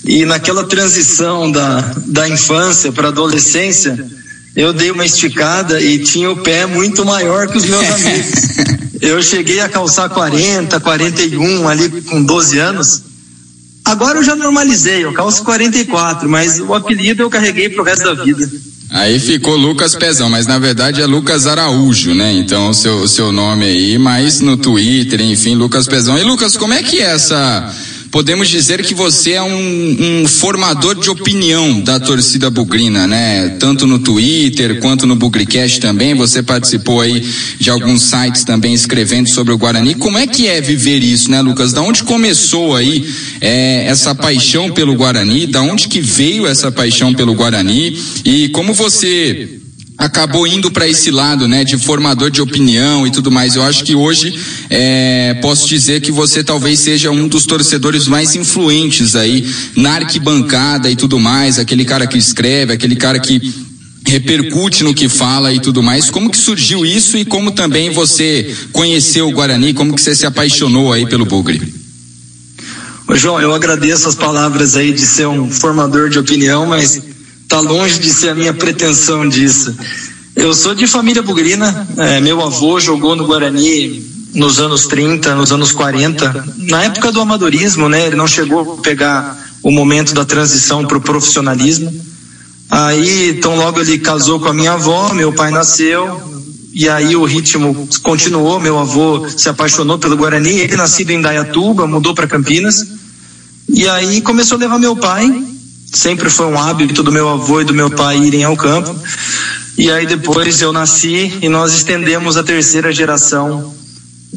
e 0.03 0.25
naquela 0.25 0.65
transição 0.65 1.49
da, 1.49 1.79
da 2.07 2.27
infância 2.27 2.91
para 2.91 3.07
adolescência, 3.07 4.05
eu 4.53 4.73
dei 4.73 4.91
uma 4.91 5.05
esticada 5.05 5.79
e 5.81 5.99
tinha 5.99 6.29
o 6.29 6.43
pé 6.43 6.65
muito 6.65 7.05
maior 7.05 7.47
que 7.47 7.57
os 7.57 7.65
meus 7.65 7.89
amigos. 7.89 8.83
Eu 9.01 9.21
cheguei 9.21 9.59
a 9.59 9.67
calçar 9.67 10.07
40, 10.07 10.79
41 10.79 11.67
ali 11.67 12.01
com 12.03 12.23
12 12.23 12.57
anos. 12.57 13.01
Agora 13.83 14.19
eu 14.19 14.23
já 14.23 14.33
normalizei, 14.33 15.03
eu 15.03 15.11
calço 15.11 15.43
44, 15.43 16.29
mas 16.29 16.61
o 16.61 16.73
apelido 16.73 17.21
eu 17.21 17.29
carreguei 17.29 17.67
pro 17.67 17.83
resto 17.83 18.05
da 18.05 18.23
vida. 18.23 18.49
Aí 18.93 19.19
ficou 19.19 19.55
Lucas 19.55 19.95
Pezão, 19.95 20.29
mas 20.29 20.45
na 20.45 20.59
verdade 20.59 21.01
é 21.01 21.05
Lucas 21.07 21.47
Araújo, 21.47 22.13
né? 22.13 22.31
Então 22.31 22.69
o 22.69 22.73
seu, 22.75 23.07
seu 23.07 23.31
nome 23.31 23.65
aí, 23.65 23.97
mas 23.97 24.39
no 24.39 24.55
Twitter, 24.55 25.19
enfim, 25.19 25.55
Lucas 25.55 25.87
Pezão. 25.87 26.15
E 26.15 26.21
Lucas, 26.21 26.55
como 26.55 26.75
é 26.75 26.83
que 26.83 26.99
é 26.99 27.05
essa 27.05 27.73
podemos 28.13 28.47
dizer 28.47 28.85
que 28.85 28.93
você 28.93 29.31
é 29.31 29.41
um, 29.41 30.21
um, 30.21 30.27
formador 30.27 30.93
de 30.93 31.09
opinião 31.09 31.81
da 31.81 31.99
torcida 31.99 32.47
bugrina, 32.47 33.07
né? 33.07 33.57
Tanto 33.59 33.87
no 33.87 33.97
Twitter 33.97 34.79
quanto 34.79 35.07
no 35.07 35.15
Bugricast 35.15 35.79
também. 35.79 36.13
Você 36.13 36.43
participou 36.43 37.01
aí 37.01 37.27
de 37.59 37.71
alguns 37.71 38.03
sites 38.03 38.43
também 38.43 38.71
escrevendo 38.71 39.29
sobre 39.29 39.51
o 39.51 39.57
Guarani. 39.57 39.95
Como 39.95 40.15
é 40.15 40.27
que 40.27 40.45
é 40.45 40.61
viver 40.61 40.99
isso, 40.99 41.31
né, 41.31 41.41
Lucas? 41.41 41.73
Da 41.73 41.81
onde 41.81 42.03
começou 42.03 42.75
aí 42.75 43.03
é, 43.41 43.85
essa 43.87 44.13
paixão 44.13 44.69
pelo 44.69 44.93
Guarani? 44.93 45.47
Da 45.47 45.63
onde 45.63 45.87
que 45.87 45.99
veio 45.99 46.45
essa 46.45 46.71
paixão 46.71 47.15
pelo 47.15 47.33
Guarani? 47.33 47.99
E 48.23 48.47
como 48.49 48.75
você 48.75 49.62
acabou 49.97 50.47
indo 50.47 50.71
para 50.71 50.87
esse 50.87 51.11
lado, 51.11 51.47
né, 51.47 51.63
de 51.63 51.77
formador 51.77 52.29
de 52.29 52.41
opinião 52.41 53.05
e 53.05 53.11
tudo 53.11 53.31
mais. 53.31 53.55
Eu 53.55 53.63
acho 53.63 53.83
que 53.83 53.95
hoje 53.95 54.37
é, 54.69 55.37
posso 55.41 55.67
dizer 55.67 56.01
que 56.01 56.11
você 56.11 56.43
talvez 56.43 56.79
seja 56.79 57.11
um 57.11 57.27
dos 57.27 57.45
torcedores 57.45 58.07
mais 58.07 58.35
influentes 58.35 59.15
aí 59.15 59.45
na 59.75 59.95
arquibancada 59.95 60.89
e 60.89 60.95
tudo 60.95 61.19
mais, 61.19 61.59
aquele 61.59 61.85
cara 61.85 62.07
que 62.07 62.17
escreve, 62.17 62.73
aquele 62.73 62.95
cara 62.95 63.19
que 63.19 63.41
repercute 64.05 64.83
no 64.83 64.93
que 64.93 65.07
fala 65.07 65.53
e 65.53 65.59
tudo 65.59 65.81
mais. 65.81 66.09
Como 66.09 66.29
que 66.29 66.37
surgiu 66.37 66.85
isso 66.85 67.17
e 67.17 67.23
como 67.23 67.51
também 67.51 67.89
você 67.91 68.53
conheceu 68.71 69.27
o 69.27 69.31
Guarani, 69.31 69.73
como 69.73 69.95
que 69.95 70.01
você 70.01 70.15
se 70.15 70.25
apaixonou 70.25 70.91
aí 70.91 71.05
pelo 71.05 71.25
Bugre? 71.25 71.61
Ô 73.07 73.15
João, 73.15 73.39
eu 73.39 73.53
agradeço 73.53 74.07
as 74.07 74.15
palavras 74.15 74.75
aí 74.75 74.93
de 74.93 75.01
ser 75.01 75.27
um 75.27 75.51
formador 75.51 76.09
de 76.09 76.17
opinião, 76.17 76.65
mas 76.65 77.01
Está 77.53 77.61
longe 77.61 77.99
de 77.99 78.11
ser 78.11 78.29
a 78.29 78.33
minha 78.33 78.51
pretensão 78.51 79.29
disso. 79.29 79.75
Eu 80.35 80.55
sou 80.55 80.73
de 80.73 80.87
família 80.87 81.21
bugrina, 81.21 81.87
é, 81.97 82.19
meu 82.19 82.41
avô 82.41 82.79
jogou 82.79 83.15
no 83.15 83.27
Guarani 83.27 84.03
nos 84.33 84.59
anos 84.59 84.87
30, 84.87 85.35
nos 85.35 85.51
anos 85.51 85.71
40, 85.71 86.45
na 86.57 86.85
época 86.85 87.11
do 87.11 87.21
amadorismo, 87.21 87.87
né? 87.87 88.07
Ele 88.07 88.15
não 88.15 88.25
chegou 88.25 88.73
a 88.73 88.81
pegar 88.81 89.37
o 89.61 89.69
momento 89.69 90.15
da 90.15 90.25
transição 90.25 90.83
para 90.83 90.97
o 90.97 91.01
profissionalismo. 91.01 91.93
Aí, 92.71 93.29
então 93.29 93.55
logo 93.55 93.79
ele 93.79 93.99
casou 93.99 94.39
com 94.39 94.47
a 94.47 94.53
minha 94.53 94.71
avó, 94.71 95.13
meu 95.13 95.31
pai 95.31 95.51
nasceu, 95.51 96.23
e 96.73 96.89
aí 96.89 97.15
o 97.15 97.23
ritmo 97.23 97.87
continuou, 98.01 98.59
meu 98.59 98.79
avô 98.79 99.29
se 99.29 99.47
apaixonou 99.47 99.99
pelo 99.99 100.17
Guarani, 100.17 100.57
ele 100.57 100.75
nascido 100.75 101.11
em 101.11 101.21
Dayatuba, 101.21 101.85
mudou 101.85 102.15
para 102.15 102.25
Campinas, 102.25 102.83
e 103.69 103.87
aí 103.87 104.21
começou 104.21 104.55
a 104.55 104.59
levar 104.59 104.79
meu 104.79 104.95
pai 104.95 105.53
sempre 105.93 106.29
foi 106.29 106.47
um 106.47 106.59
hábito 106.59 107.03
do 107.03 107.11
meu 107.11 107.29
avô 107.29 107.61
e 107.61 107.65
do 107.65 107.73
meu 107.73 107.89
pai 107.89 108.17
irem 108.17 108.43
ao 108.43 108.57
campo. 108.57 108.93
E 109.77 109.89
aí 109.91 110.05
depois 110.05 110.61
eu 110.61 110.73
nasci 110.73 111.37
e 111.41 111.47
nós 111.47 111.73
estendemos 111.73 112.35
a 112.35 112.43
terceira 112.43 112.91
geração 112.91 113.73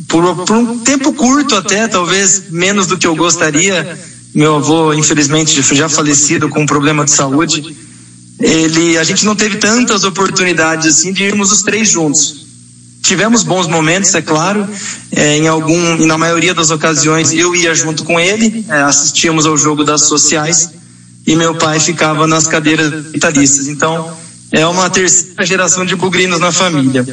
por, 0.08 0.44
por, 0.44 0.56
um 0.56 0.78
tempo 0.78 1.12
curto 1.12 1.54
até, 1.56 1.88
talvez 1.88 2.50
menos 2.50 2.86
do 2.86 2.98
que 2.98 3.06
eu 3.06 3.16
gostaria. 3.16 3.98
Meu 4.34 4.56
avô, 4.56 4.92
infelizmente, 4.92 5.62
já 5.75 5.88
falecido 5.88 6.48
com 6.48 6.60
um 6.60 6.66
problema 6.66 7.04
de 7.04 7.10
saúde. 7.10 7.76
Ele, 8.38 8.98
a 8.98 9.04
gente 9.04 9.25
não 9.25 9.34
teve 9.34 9.56
tantas 9.56 10.04
oportunidades 10.04 10.86
assim 10.86 11.12
de 11.12 11.25
irmos 11.25 11.50
os 11.50 11.62
três 11.62 11.88
juntos. 11.88 12.44
Tivemos 13.02 13.42
bons 13.42 13.66
momentos, 13.66 14.14
é 14.14 14.20
claro. 14.20 14.68
É, 15.10 15.38
em 15.38 15.48
algum, 15.48 16.04
na 16.04 16.18
maioria 16.18 16.52
das 16.52 16.70
ocasiões 16.70 17.32
eu 17.32 17.54
ia 17.54 17.75
junto 17.75 18.04
com 18.04 18.20
ele, 18.20 18.66
é, 18.68 18.82
assistíamos 18.82 19.46
ao 19.46 19.56
jogo 19.56 19.84
das 19.84 20.02
sociais 20.02 20.75
e 21.26 21.35
meu 21.35 21.54
pai 21.54 21.80
ficava 21.80 22.26
nas 22.26 22.47
cadeiras 22.47 23.06
vitalistas. 23.12 23.66
Então, 23.66 24.16
é 24.52 24.66
uma 24.66 24.88
terceira 24.88 25.45
geração 25.45 25.85
de 25.85 25.97
bugrinos 25.97 26.38
na 26.38 26.52
família. 26.52 27.04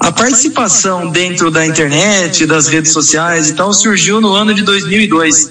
A 0.00 0.12
participação 0.12 1.10
dentro 1.10 1.50
da 1.50 1.66
internet, 1.66 2.46
das 2.46 2.66
redes 2.66 2.92
sociais 2.92 3.50
e 3.50 3.54
tal 3.54 3.72
surgiu 3.74 4.20
no 4.20 4.32
ano 4.32 4.54
de 4.54 4.62
2002. 4.62 5.50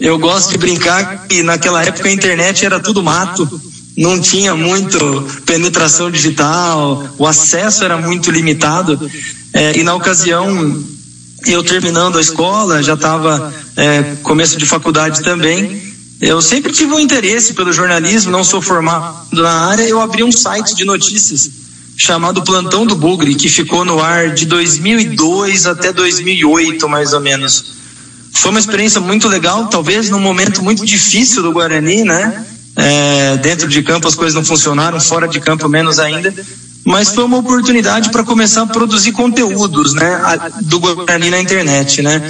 Eu 0.00 0.18
gosto 0.18 0.50
de 0.50 0.58
brincar 0.58 1.26
que 1.28 1.42
naquela 1.42 1.84
época 1.84 2.08
a 2.08 2.12
internet 2.12 2.64
era 2.64 2.80
tudo 2.80 3.02
mato, 3.02 3.48
não 3.96 4.18
tinha 4.20 4.54
muito 4.54 4.98
penetração 5.44 6.10
digital, 6.10 7.06
o 7.18 7.26
acesso 7.26 7.84
era 7.84 7.96
muito 7.98 8.30
limitado. 8.30 8.98
É, 9.52 9.78
e 9.78 9.82
na 9.84 9.94
ocasião, 9.94 10.82
eu 11.46 11.62
terminando 11.62 12.18
a 12.18 12.20
escola, 12.20 12.82
já 12.82 12.94
estava 12.94 13.52
é, 13.76 14.16
começo 14.22 14.56
de 14.56 14.66
faculdade 14.66 15.22
também, 15.22 15.91
eu 16.22 16.40
sempre 16.40 16.72
tive 16.72 16.94
um 16.94 17.00
interesse 17.00 17.52
pelo 17.52 17.72
jornalismo, 17.72 18.30
não 18.30 18.44
sou 18.44 18.62
formado 18.62 19.26
na 19.32 19.66
área. 19.66 19.82
Eu 19.82 20.00
abri 20.00 20.22
um 20.22 20.30
site 20.30 20.72
de 20.76 20.84
notícias 20.84 21.50
chamado 21.96 22.44
Plantão 22.44 22.86
do 22.86 22.94
Bugre, 22.94 23.34
que 23.34 23.48
ficou 23.48 23.84
no 23.84 24.00
ar 24.00 24.30
de 24.30 24.46
2002 24.46 25.66
até 25.66 25.92
2008, 25.92 26.88
mais 26.88 27.12
ou 27.12 27.20
menos. 27.20 27.64
Foi 28.34 28.52
uma 28.52 28.60
experiência 28.60 29.00
muito 29.00 29.26
legal, 29.26 29.66
talvez 29.66 30.10
num 30.10 30.20
momento 30.20 30.62
muito 30.62 30.86
difícil 30.86 31.42
do 31.42 31.50
Guarani, 31.50 32.04
né? 32.04 32.46
É, 32.76 33.36
dentro 33.38 33.68
de 33.68 33.82
campo 33.82 34.06
as 34.06 34.14
coisas 34.14 34.34
não 34.36 34.44
funcionaram, 34.44 35.00
fora 35.00 35.26
de 35.26 35.40
campo 35.40 35.68
menos 35.68 35.98
ainda. 35.98 36.32
Mas 36.84 37.08
foi 37.08 37.24
uma 37.24 37.38
oportunidade 37.38 38.10
para 38.10 38.22
começar 38.22 38.62
a 38.62 38.66
produzir 38.66 39.10
conteúdos, 39.10 39.92
né? 39.92 40.20
Do 40.62 40.78
Guarani 40.78 41.30
na 41.30 41.40
internet, 41.40 42.00
né? 42.00 42.22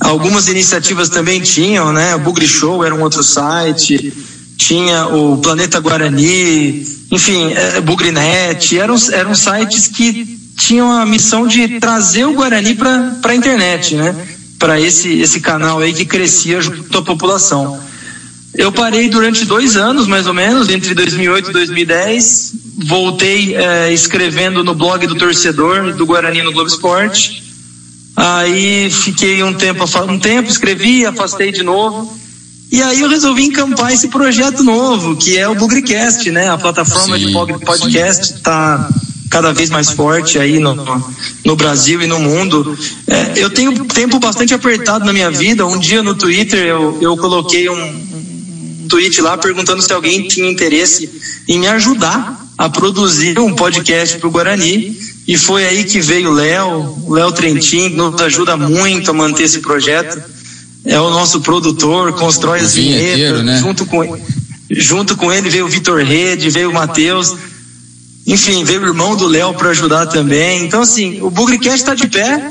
Algumas 0.00 0.48
iniciativas 0.48 1.08
também 1.08 1.40
tinham, 1.40 1.92
né? 1.92 2.14
O 2.14 2.20
Bugre 2.20 2.46
Show 2.46 2.84
era 2.84 2.94
um 2.94 3.02
outro 3.02 3.22
site, 3.22 4.12
tinha 4.56 5.06
o 5.06 5.38
Planeta 5.38 5.80
Guarani, 5.80 6.86
enfim, 7.10 7.52
é, 7.52 7.80
Bugrinet, 7.80 8.78
eram, 8.78 8.96
eram 9.12 9.34
sites 9.34 9.88
que 9.88 10.38
tinham 10.56 10.90
a 10.90 11.06
missão 11.06 11.46
de 11.46 11.80
trazer 11.80 12.24
o 12.24 12.34
Guarani 12.34 12.74
para 12.74 13.16
a 13.22 13.34
internet, 13.34 13.94
né? 13.94 14.14
Para 14.58 14.80
esse, 14.80 15.20
esse 15.20 15.40
canal 15.40 15.78
aí 15.78 15.92
que 15.92 16.04
crescia 16.04 16.60
junto 16.60 16.98
à 16.98 17.02
população. 17.02 17.80
Eu 18.54 18.72
parei 18.72 19.08
durante 19.08 19.44
dois 19.44 19.76
anos, 19.76 20.06
mais 20.06 20.26
ou 20.26 20.34
menos, 20.34 20.68
entre 20.68 20.94
2008 20.94 21.50
e 21.50 21.52
2010. 21.52 22.54
Voltei 22.86 23.54
é, 23.54 23.92
escrevendo 23.92 24.64
no 24.64 24.74
blog 24.74 25.06
do 25.06 25.14
torcedor 25.14 25.94
do 25.94 26.04
Guarani 26.04 26.42
no 26.42 26.52
Globo 26.52 26.68
Esporte. 26.68 27.47
Aí 28.20 28.90
fiquei 28.90 29.44
um 29.44 29.54
tempo, 29.54 29.84
um 30.08 30.18
tempo, 30.18 30.50
escrevi, 30.50 31.06
afastei 31.06 31.52
de 31.52 31.62
novo. 31.62 32.12
E 32.68 32.82
aí 32.82 33.00
eu 33.00 33.08
resolvi 33.08 33.44
encampar 33.44 33.92
esse 33.92 34.08
projeto 34.08 34.64
novo, 34.64 35.14
que 35.14 35.38
é 35.38 35.48
o 35.48 35.54
Bugricast, 35.54 36.28
né? 36.32 36.50
A 36.50 36.58
plataforma 36.58 37.16
sim, 37.16 37.26
de 37.26 37.32
podcast 37.64 38.34
está 38.34 38.90
cada 39.30 39.52
vez 39.52 39.70
mais 39.70 39.90
forte 39.90 40.36
aí 40.36 40.58
no, 40.58 40.74
no 41.44 41.54
Brasil 41.54 42.02
e 42.02 42.08
no 42.08 42.18
mundo. 42.18 42.76
É, 43.06 43.34
eu 43.36 43.50
tenho 43.50 43.84
tempo 43.84 44.18
bastante 44.18 44.52
apertado 44.52 45.04
na 45.04 45.12
minha 45.12 45.30
vida. 45.30 45.64
Um 45.64 45.78
dia 45.78 46.02
no 46.02 46.16
Twitter 46.16 46.66
eu, 46.66 46.98
eu 47.00 47.16
coloquei 47.16 47.68
um, 47.68 47.86
um 48.82 48.88
tweet 48.88 49.20
lá 49.20 49.38
perguntando 49.38 49.80
se 49.80 49.92
alguém 49.92 50.26
tinha 50.26 50.50
interesse 50.50 51.08
em 51.46 51.60
me 51.60 51.68
ajudar 51.68 52.44
a 52.58 52.68
produzir 52.68 53.38
um 53.38 53.54
podcast 53.54 54.18
para 54.18 54.26
o 54.26 54.32
Guarani. 54.32 54.98
E 55.28 55.36
foi 55.36 55.66
aí 55.66 55.84
que 55.84 56.00
veio 56.00 56.30
o 56.30 56.32
Léo, 56.32 56.98
o 57.06 57.12
Léo 57.12 57.30
Trentin, 57.32 57.90
que 57.90 57.96
nos 57.96 58.18
ajuda 58.22 58.56
muito 58.56 59.10
a 59.10 59.14
manter 59.14 59.42
esse 59.42 59.58
projeto. 59.58 60.18
É 60.86 60.98
o 60.98 61.10
nosso 61.10 61.42
produtor, 61.42 62.14
constrói 62.14 62.60
as 62.60 62.72
vinhetas. 62.72 63.44
Né? 63.44 63.58
Junto, 63.58 63.84
com, 63.84 64.18
junto 64.70 65.14
com 65.18 65.30
ele 65.30 65.50
veio 65.50 65.66
o 65.66 65.68
Vitor 65.68 66.02
Rede, 66.02 66.48
veio 66.48 66.70
o 66.70 66.72
Matheus. 66.72 67.36
Enfim, 68.26 68.64
veio 68.64 68.80
o 68.80 68.86
irmão 68.86 69.14
do 69.16 69.26
Léo 69.26 69.52
para 69.52 69.68
ajudar 69.68 70.06
também. 70.06 70.64
Então, 70.64 70.80
assim, 70.80 71.20
o 71.20 71.28
Bugrecast 71.28 71.80
está 71.80 71.94
de 71.94 72.06
pé, 72.06 72.50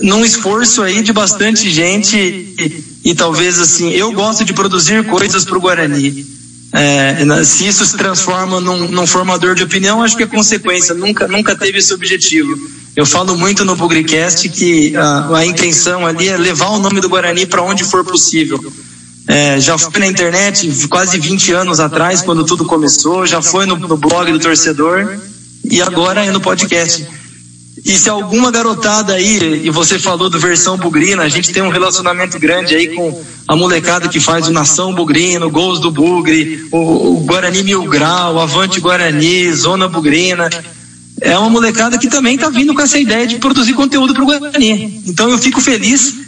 num 0.00 0.24
esforço 0.24 0.80
aí 0.80 1.02
de 1.02 1.12
bastante 1.12 1.68
gente. 1.68 2.16
E, 2.16 2.84
e 3.10 3.14
talvez, 3.14 3.58
assim, 3.58 3.90
eu 3.90 4.10
gosto 4.12 4.42
de 4.42 4.54
produzir 4.54 5.04
coisas 5.04 5.44
para 5.44 5.58
o 5.58 5.60
Guarani. 5.60 6.39
É, 6.72 7.44
se 7.44 7.66
isso 7.66 7.84
se 7.84 7.96
transforma 7.96 8.60
num, 8.60 8.88
num, 8.88 9.06
formador 9.06 9.56
de 9.56 9.64
opinião, 9.64 10.02
acho 10.02 10.16
que 10.16 10.22
é 10.22 10.26
consequência, 10.26 10.94
nunca, 10.94 11.26
nunca 11.26 11.56
teve 11.56 11.78
esse 11.78 11.92
objetivo. 11.92 12.56
Eu 12.94 13.04
falo 13.04 13.36
muito 13.36 13.64
no 13.64 13.74
Bugricast 13.74 14.48
que 14.48 14.96
a, 14.96 15.38
a 15.38 15.46
intenção 15.46 16.06
ali 16.06 16.28
é 16.28 16.36
levar 16.36 16.68
o 16.70 16.78
nome 16.78 17.00
do 17.00 17.08
Guarani 17.08 17.44
para 17.44 17.62
onde 17.62 17.82
for 17.82 18.04
possível. 18.04 18.60
É, 19.26 19.60
já 19.60 19.76
foi 19.78 20.00
na 20.00 20.06
internet 20.06 20.68
quase 20.88 21.18
20 21.18 21.52
anos 21.52 21.80
atrás, 21.80 22.22
quando 22.22 22.44
tudo 22.44 22.64
começou, 22.64 23.26
já 23.26 23.42
foi 23.42 23.66
no, 23.66 23.76
no 23.76 23.96
blog 23.96 24.30
do 24.32 24.38
torcedor 24.38 25.20
e 25.64 25.82
agora 25.82 26.24
é 26.24 26.30
no 26.30 26.40
podcast. 26.40 27.06
E 27.84 27.92
se 27.92 28.08
alguma 28.10 28.50
garotada 28.50 29.14
aí, 29.14 29.62
e 29.64 29.70
você 29.70 29.98
falou 29.98 30.28
do 30.28 30.38
versão 30.38 30.76
bugrina, 30.76 31.22
a 31.22 31.28
gente 31.28 31.52
tem 31.52 31.62
um 31.62 31.70
relacionamento 31.70 32.38
grande 32.38 32.74
aí 32.74 32.88
com 32.94 33.22
a 33.48 33.56
molecada 33.56 34.08
que 34.08 34.20
faz 34.20 34.48
o 34.48 34.52
Nação 34.52 34.94
Bugrino, 34.94 35.50
Gols 35.50 35.80
do 35.80 35.90
Bugre, 35.90 36.66
o, 36.70 37.16
o 37.16 37.20
Guarani 37.20 37.62
Mil 37.62 37.84
Grau, 37.84 38.38
Avante 38.38 38.80
Guarani, 38.80 39.52
Zona 39.52 39.88
Bugrina. 39.88 40.48
É 41.20 41.36
uma 41.36 41.50
molecada 41.50 41.98
que 41.98 42.08
também 42.08 42.34
está 42.34 42.48
vindo 42.48 42.74
com 42.74 42.80
essa 42.80 42.98
ideia 42.98 43.26
de 43.26 43.36
produzir 43.36 43.74
conteúdo 43.74 44.14
para 44.14 44.22
o 44.22 44.26
Guarani. 44.26 45.02
Então 45.06 45.30
eu 45.30 45.38
fico 45.38 45.60
feliz 45.60 46.19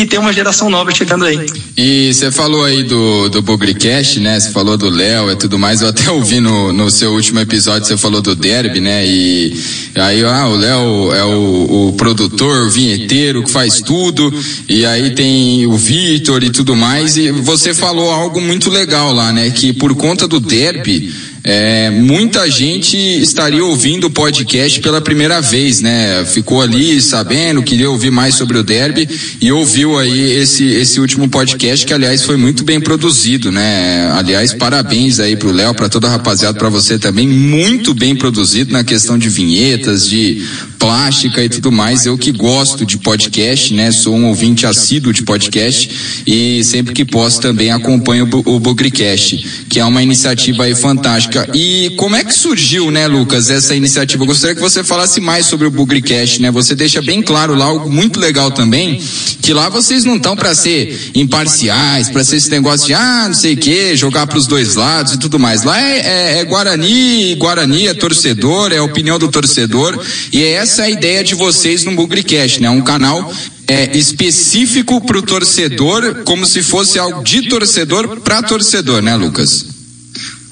que 0.00 0.06
tem 0.06 0.18
uma 0.18 0.32
geração 0.32 0.70
nova 0.70 0.90
chegando 0.94 1.26
aí. 1.26 1.38
E 1.76 2.10
você 2.14 2.30
falou 2.30 2.64
aí 2.64 2.82
do, 2.84 3.28
do 3.28 3.42
Bogricast, 3.42 4.18
né? 4.18 4.40
Você 4.40 4.50
falou 4.50 4.74
do 4.78 4.88
Léo 4.88 5.30
e 5.30 5.36
tudo 5.36 5.58
mais. 5.58 5.82
Eu 5.82 5.88
até 5.88 6.10
ouvi 6.10 6.40
no, 6.40 6.72
no 6.72 6.90
seu 6.90 7.12
último 7.12 7.38
episódio, 7.38 7.86
você 7.86 7.98
falou 7.98 8.22
do 8.22 8.34
Derby, 8.34 8.80
né? 8.80 9.06
E 9.06 9.52
aí, 9.94 10.24
ah, 10.24 10.48
o 10.48 10.56
Léo 10.56 11.12
é 11.12 11.24
o, 11.24 11.88
o 11.88 11.92
produtor, 11.98 12.66
o 12.66 12.70
vinheteiro 12.70 13.42
que 13.42 13.50
faz 13.50 13.82
tudo. 13.82 14.32
E 14.66 14.86
aí 14.86 15.10
tem 15.10 15.66
o 15.66 15.76
Vitor 15.76 16.42
e 16.42 16.48
tudo 16.48 16.74
mais. 16.74 17.18
E 17.18 17.30
você 17.30 17.74
falou 17.74 18.10
algo 18.10 18.40
muito 18.40 18.70
legal 18.70 19.12
lá, 19.12 19.30
né? 19.34 19.50
Que 19.50 19.70
por 19.74 19.94
conta 19.94 20.26
do 20.26 20.40
Derby 20.40 21.12
é, 21.42 21.88
muita 21.90 22.50
gente 22.50 22.96
estaria 22.96 23.64
ouvindo 23.64 24.08
o 24.08 24.10
podcast 24.10 24.78
pela 24.80 25.00
primeira 25.00 25.40
vez, 25.40 25.80
né? 25.80 26.24
Ficou 26.26 26.60
ali 26.60 27.00
sabendo, 27.00 27.62
queria 27.62 27.90
ouvir 27.90 28.10
mais 28.10 28.34
sobre 28.34 28.58
o 28.58 28.62
derby 28.62 29.08
e 29.40 29.50
ouviu 29.50 29.98
aí 29.98 30.32
esse, 30.32 30.64
esse 30.64 31.00
último 31.00 31.28
podcast 31.28 31.86
que, 31.86 31.94
aliás, 31.94 32.24
foi 32.24 32.36
muito 32.36 32.62
bem 32.62 32.78
produzido, 32.78 33.50
né? 33.50 34.10
Aliás, 34.12 34.52
parabéns 34.52 35.18
aí 35.18 35.34
pro 35.34 35.50
Léo, 35.50 35.74
para 35.74 35.88
toda 35.88 36.08
a 36.08 36.10
rapaziada, 36.10 36.58
para 36.58 36.68
você 36.68 36.98
também, 36.98 37.26
muito 37.26 37.94
bem 37.94 38.14
produzido 38.14 38.72
na 38.72 38.84
questão 38.84 39.16
de 39.16 39.30
vinhetas, 39.30 40.06
de 40.06 40.46
plástica 40.78 41.42
e 41.42 41.48
tudo 41.48 41.72
mais. 41.72 42.04
Eu 42.04 42.18
que 42.18 42.32
gosto 42.32 42.84
de 42.84 42.98
podcast, 42.98 43.72
né? 43.72 43.90
Sou 43.92 44.14
um 44.14 44.26
ouvinte 44.26 44.66
assíduo 44.66 45.12
de 45.12 45.22
podcast 45.22 46.22
e 46.26 46.62
sempre 46.64 46.92
que 46.92 47.04
posso 47.04 47.40
também 47.40 47.70
acompanho 47.70 48.28
o, 48.30 48.56
o 48.56 48.60
Bugricast, 48.60 49.64
que 49.70 49.80
é 49.80 49.84
uma 49.84 50.02
iniciativa 50.02 50.64
aí 50.64 50.74
fantástica. 50.74 51.29
E 51.54 51.90
como 51.96 52.16
é 52.16 52.24
que 52.24 52.34
surgiu, 52.34 52.90
né, 52.90 53.06
Lucas, 53.06 53.50
essa 53.50 53.74
iniciativa? 53.74 54.22
Eu 54.22 54.26
gostaria 54.26 54.54
que 54.54 54.60
você 54.60 54.82
falasse 54.82 55.20
mais 55.20 55.46
sobre 55.46 55.66
o 55.66 55.70
Bugricast, 55.70 56.40
né? 56.40 56.50
Você 56.50 56.74
deixa 56.74 57.00
bem 57.00 57.22
claro 57.22 57.54
lá 57.54 57.66
algo 57.66 57.90
muito 57.90 58.18
legal 58.18 58.50
também, 58.50 59.00
que 59.40 59.52
lá 59.52 59.68
vocês 59.68 60.04
não 60.04 60.16
estão 60.16 60.36
para 60.36 60.54
ser 60.54 61.10
imparciais, 61.14 62.08
para 62.08 62.24
ser 62.24 62.36
esse 62.36 62.50
negócio 62.50 62.86
de 62.86 62.94
ah, 62.94 63.24
não 63.26 63.34
sei 63.34 63.54
o 63.54 63.56
que, 63.56 63.96
jogar 63.96 64.26
para 64.26 64.38
os 64.38 64.46
dois 64.46 64.74
lados 64.74 65.14
e 65.14 65.18
tudo 65.18 65.38
mais. 65.38 65.64
Lá 65.64 65.80
é, 65.80 65.98
é, 66.00 66.38
é 66.38 66.44
Guarani, 66.44 67.34
Guarani 67.36 67.86
é 67.86 67.94
torcedor, 67.94 68.72
é 68.72 68.78
a 68.78 68.82
opinião 68.82 69.18
do 69.18 69.28
torcedor 69.28 69.98
e 70.32 70.42
é 70.42 70.52
essa 70.52 70.82
a 70.82 70.90
ideia 70.90 71.22
de 71.22 71.34
vocês 71.34 71.84
no 71.84 71.94
Bugricast, 71.94 72.60
né? 72.60 72.70
Um 72.70 72.82
canal 72.82 73.32
é, 73.66 73.96
específico 73.96 75.00
para 75.00 75.18
o 75.18 75.22
torcedor, 75.22 76.22
como 76.24 76.44
se 76.44 76.62
fosse 76.62 76.98
algo 76.98 77.22
de 77.22 77.48
torcedor 77.48 78.20
para 78.20 78.42
torcedor, 78.42 79.00
né, 79.00 79.14
Lucas? 79.14 79.79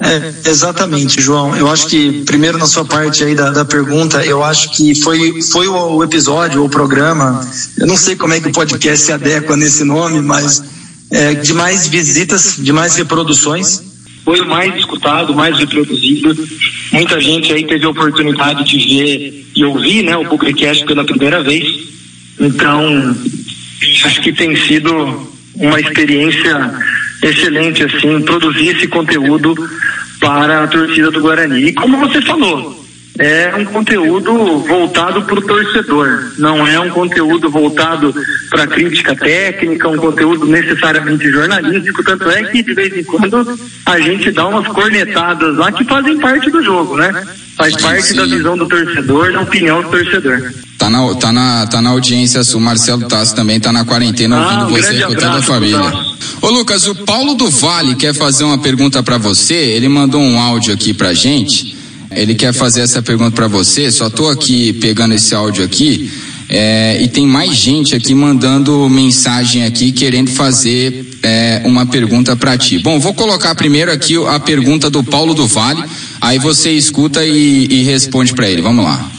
É, 0.01 0.49
exatamente, 0.49 1.21
João. 1.21 1.55
Eu 1.55 1.69
acho 1.69 1.87
que, 1.87 2.23
primeiro, 2.23 2.57
na 2.57 2.65
sua 2.65 2.85
parte 2.85 3.23
aí 3.23 3.35
da, 3.35 3.49
da 3.49 3.65
pergunta, 3.65 4.23
eu 4.25 4.43
acho 4.43 4.71
que 4.71 4.95
foi, 4.95 5.41
foi 5.41 5.67
o, 5.67 5.97
o 5.97 6.03
episódio, 6.03 6.63
o 6.63 6.69
programa, 6.69 7.45
eu 7.77 7.85
não 7.85 7.97
sei 7.97 8.15
como 8.15 8.33
é 8.33 8.39
que 8.39 8.47
o 8.47 8.51
podcast 8.51 9.05
se 9.05 9.11
adequa 9.11 9.57
nesse 9.57 9.83
nome, 9.83 10.21
mas 10.21 10.63
é, 11.11 11.33
de 11.33 11.53
mais 11.53 11.87
visitas, 11.87 12.55
de 12.57 12.71
mais 12.71 12.95
reproduções 12.95 13.89
foi 14.29 14.41
o 14.41 14.47
mais 14.47 14.75
escutado, 14.75 15.33
mais 15.33 15.57
reproduzido. 15.57 16.37
Muita 16.91 17.19
gente 17.19 17.51
aí 17.51 17.65
teve 17.65 17.83
a 17.83 17.89
oportunidade 17.89 18.63
de 18.63 18.77
ver 18.77 19.45
e 19.55 19.65
ouvir 19.65 20.03
né, 20.03 20.15
o 20.17 20.25
Publicast 20.25 20.85
pela 20.85 21.03
primeira 21.03 21.41
vez. 21.41 21.65
Então, 22.39 23.15
acho 24.05 24.21
que 24.21 24.31
tem 24.31 24.55
sido 24.55 25.27
uma 25.55 25.79
experiência 25.79 26.71
excelente, 27.21 27.83
assim, 27.83 28.21
produzir 28.21 28.69
esse 28.69 28.87
conteúdo 28.87 29.55
para 30.19 30.63
a 30.63 30.67
torcida 30.67 31.11
do 31.11 31.21
Guarani. 31.21 31.65
E 31.65 31.73
como 31.73 31.97
você 31.97 32.21
falou, 32.21 32.79
é 33.19 33.53
um 33.53 33.65
conteúdo 33.65 34.59
voltado 34.59 35.21
para 35.23 35.39
o 35.39 35.41
torcedor, 35.41 36.31
não 36.37 36.65
é 36.65 36.79
um 36.79 36.89
conteúdo 36.89 37.49
voltado 37.49 38.13
para 38.49 38.65
crítica 38.65 39.13
técnica, 39.13 39.89
um 39.89 39.97
conteúdo 39.97 40.45
necessariamente 40.45 41.29
jornalístico, 41.29 42.01
tanto 42.01 42.29
é 42.29 42.43
que 42.45 42.63
de 42.63 42.73
vez 42.73 42.95
em 42.95 43.03
quando 43.03 43.59
a 43.85 43.99
gente 43.99 44.31
dá 44.31 44.47
umas 44.47 44.67
cornetadas 44.67 45.57
lá 45.57 45.69
que 45.69 45.83
fazem 45.83 46.17
parte 46.17 46.49
do 46.49 46.63
jogo, 46.63 46.95
né? 46.95 47.11
Faz 47.59 47.75
parte 47.75 48.13
da 48.13 48.25
visão 48.25 48.57
do 48.57 48.65
torcedor, 48.69 49.33
da 49.33 49.41
opinião 49.41 49.81
do 49.81 49.89
torcedor. 49.89 50.53
Tá 50.77 50.89
na, 50.89 51.13
tá 51.15 51.33
na, 51.33 51.67
tá 51.67 51.81
na 51.81 51.89
audiência, 51.89 52.41
o 52.55 52.59
Marcelo 52.61 53.05
Tassi 53.05 53.35
também 53.35 53.59
tá 53.59 53.69
na 53.73 53.83
quarentena 53.83 54.37
ah, 54.37 54.63
ouvindo 54.63 54.65
um 54.65 54.81
você 54.81 55.01
com 55.01 55.13
toda 55.13 55.39
a 55.39 55.41
família. 55.41 55.93
Ô 56.41 56.49
Lucas, 56.49 56.87
o 56.87 56.95
Paulo 56.95 57.35
do 57.35 57.49
Vale 57.49 57.95
quer 57.95 58.13
fazer 58.13 58.45
uma 58.45 58.57
pergunta 58.57 59.03
para 59.03 59.17
você, 59.17 59.55
ele 59.55 59.89
mandou 59.89 60.21
um 60.21 60.39
áudio 60.39 60.73
aqui 60.73 60.93
pra 60.93 61.13
gente. 61.13 61.77
Ele 62.11 62.33
quer 62.33 62.53
fazer 62.53 62.79
essa 62.79 63.01
pergunta 63.01 63.31
para 63.31 63.47
você. 63.47 63.91
Só 63.91 64.07
estou 64.07 64.29
aqui 64.29 64.71
pegando 64.73 65.13
esse 65.13 65.35
áudio 65.35 65.63
aqui. 65.63 66.09
É, 66.47 66.97
e 67.01 67.09
tem 67.09 67.27
mais 67.27 67.53
gente 67.55 67.93
aqui 67.93 68.15
mandando 68.15 68.87
mensagem 68.89 69.65
aqui 69.65 69.91
querendo 69.91 70.31
fazer 70.31 71.08
é, 71.23 71.61
uma 71.65 71.85
pergunta 71.85 72.35
para 72.35 72.57
ti. 72.57 72.79
Bom, 72.79 72.99
vou 72.99 73.13
colocar 73.13 73.53
primeiro 73.55 73.91
aqui 73.91 74.15
a 74.27 74.39
pergunta 74.39 74.89
do 74.89 75.03
Paulo 75.03 75.33
do 75.33 75.47
Vale, 75.47 75.83
aí 76.21 76.39
você 76.39 76.71
escuta 76.71 77.25
e, 77.25 77.67
e 77.69 77.83
responde 77.83 78.33
para 78.33 78.49
ele. 78.49 78.61
Vamos 78.61 78.83
lá. 78.83 79.11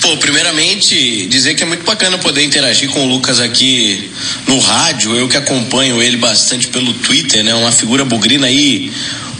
Pô, 0.00 0.16
primeiramente, 0.18 1.26
dizer 1.26 1.54
que 1.54 1.62
é 1.62 1.66
muito 1.66 1.84
bacana 1.84 2.18
poder 2.18 2.44
interagir 2.44 2.88
com 2.90 3.04
o 3.04 3.08
Lucas 3.08 3.40
aqui 3.40 4.10
no 4.46 4.58
rádio. 4.58 5.14
Eu 5.14 5.28
que 5.28 5.36
acompanho 5.36 6.00
ele 6.00 6.16
bastante 6.16 6.68
pelo 6.68 6.92
Twitter, 6.92 7.42
né? 7.42 7.54
Uma 7.54 7.72
figura 7.72 8.04
bugrina 8.04 8.46
aí 8.46 8.92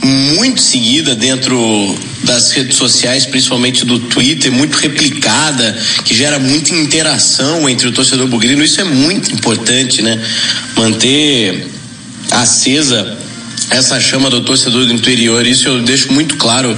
muito 0.03 0.61
seguida 0.61 1.15
dentro 1.15 1.99
das 2.23 2.53
redes 2.53 2.77
sociais, 2.77 3.27
principalmente 3.27 3.85
do 3.85 3.99
Twitter, 3.99 4.51
muito 4.53 4.77
replicada, 4.77 5.77
que 6.05 6.15
gera 6.15 6.39
muita 6.39 6.75
interação 6.75 7.69
entre 7.69 7.89
o 7.89 7.93
torcedor 7.93 8.27
bugrino. 8.29 8.63
Isso 8.63 8.81
é 8.81 8.85
muito 8.85 9.33
importante, 9.33 10.03
né? 10.03 10.21
Manter 10.77 11.69
acesa 12.31 13.19
essa 13.71 14.01
chama 14.01 14.31
do 14.31 14.41
torcedor 14.43 14.87
do 14.87 14.93
interior. 14.93 15.47
Isso 15.47 15.69
eu 15.69 15.81
deixo 15.83 16.13
muito 16.13 16.37
claro 16.37 16.77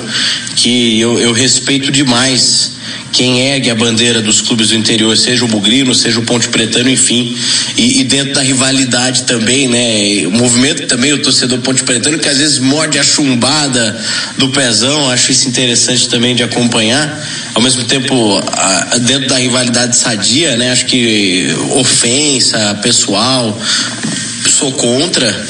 que 0.56 0.98
eu, 1.00 1.18
eu 1.18 1.32
respeito 1.32 1.90
demais 1.90 2.72
quem 3.12 3.40
ergue 3.40 3.70
a 3.70 3.74
bandeira 3.74 4.22
dos 4.22 4.40
clubes 4.40 4.68
do 4.68 4.76
interior, 4.76 5.16
seja 5.16 5.44
o 5.44 5.48
Bugrino, 5.48 5.94
seja 5.94 6.18
o 6.20 6.22
Ponte 6.22 6.48
Pretano, 6.48 6.88
enfim, 6.88 7.36
e, 7.76 8.00
e, 8.00 8.04
dentro 8.04 8.34
da 8.34 8.40
rivalidade 8.40 9.24
também, 9.24 9.68
né? 9.68 10.26
O 10.26 10.30
movimento 10.30 10.86
também, 10.86 11.12
o 11.12 11.20
torcedor 11.20 11.58
Ponte 11.58 11.82
Pretano, 11.82 12.18
que 12.18 12.28
às 12.28 12.38
vezes 12.38 12.58
morde 12.58 12.98
a 12.98 13.04
chumbada 13.04 14.00
do 14.38 14.48
pezão, 14.50 15.10
acho 15.10 15.32
isso 15.32 15.48
interessante 15.48 16.08
também 16.08 16.34
de 16.34 16.42
acompanhar. 16.42 17.28
Ao 17.54 17.62
mesmo 17.62 17.84
tempo, 17.84 18.40
a, 18.52 18.98
dentro 18.98 19.28
da 19.28 19.36
rivalidade 19.36 19.96
sadia, 19.96 20.56
né? 20.56 20.70
Acho 20.70 20.86
que 20.86 21.48
ofensa 21.72 22.78
pessoal, 22.82 23.60
sou 24.48 24.72
contra. 24.72 25.48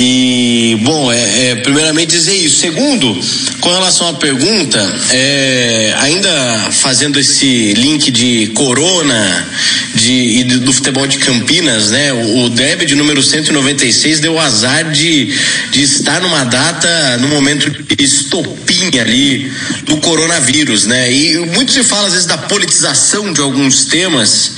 E, 0.00 0.78
bom, 0.82 1.12
é, 1.12 1.50
é, 1.50 1.54
primeiramente 1.56 2.10
dizer 2.10 2.34
isso. 2.34 2.60
Segundo, 2.60 3.18
com 3.60 3.68
relação 3.68 4.08
à 4.08 4.14
pergunta, 4.14 4.78
é, 5.10 5.92
ainda 5.98 6.30
fazendo 6.70 7.18
esse 7.18 7.74
link 7.74 8.08
de 8.12 8.46
Corona 8.54 9.48
de, 9.96 10.44
do 10.44 10.72
futebol 10.72 11.04
de 11.04 11.18
Campinas, 11.18 11.90
né? 11.90 12.12
O, 12.12 12.44
o 12.44 12.50
de 12.86 12.94
número 12.94 13.20
196 13.20 14.20
deu 14.20 14.38
azar 14.38 14.88
de, 14.92 15.34
de 15.72 15.82
estar 15.82 16.20
numa 16.20 16.44
data, 16.44 17.16
no 17.18 17.26
momento 17.28 17.68
de 17.68 18.04
estopim 18.04 18.96
ali 19.00 19.50
do 19.84 19.96
coronavírus, 19.96 20.86
né? 20.86 21.12
E 21.12 21.38
muito 21.38 21.72
se 21.72 21.82
fala 21.82 22.06
às 22.06 22.12
vezes 22.12 22.26
da 22.26 22.38
politização 22.38 23.32
de 23.32 23.40
alguns 23.40 23.86
temas 23.86 24.52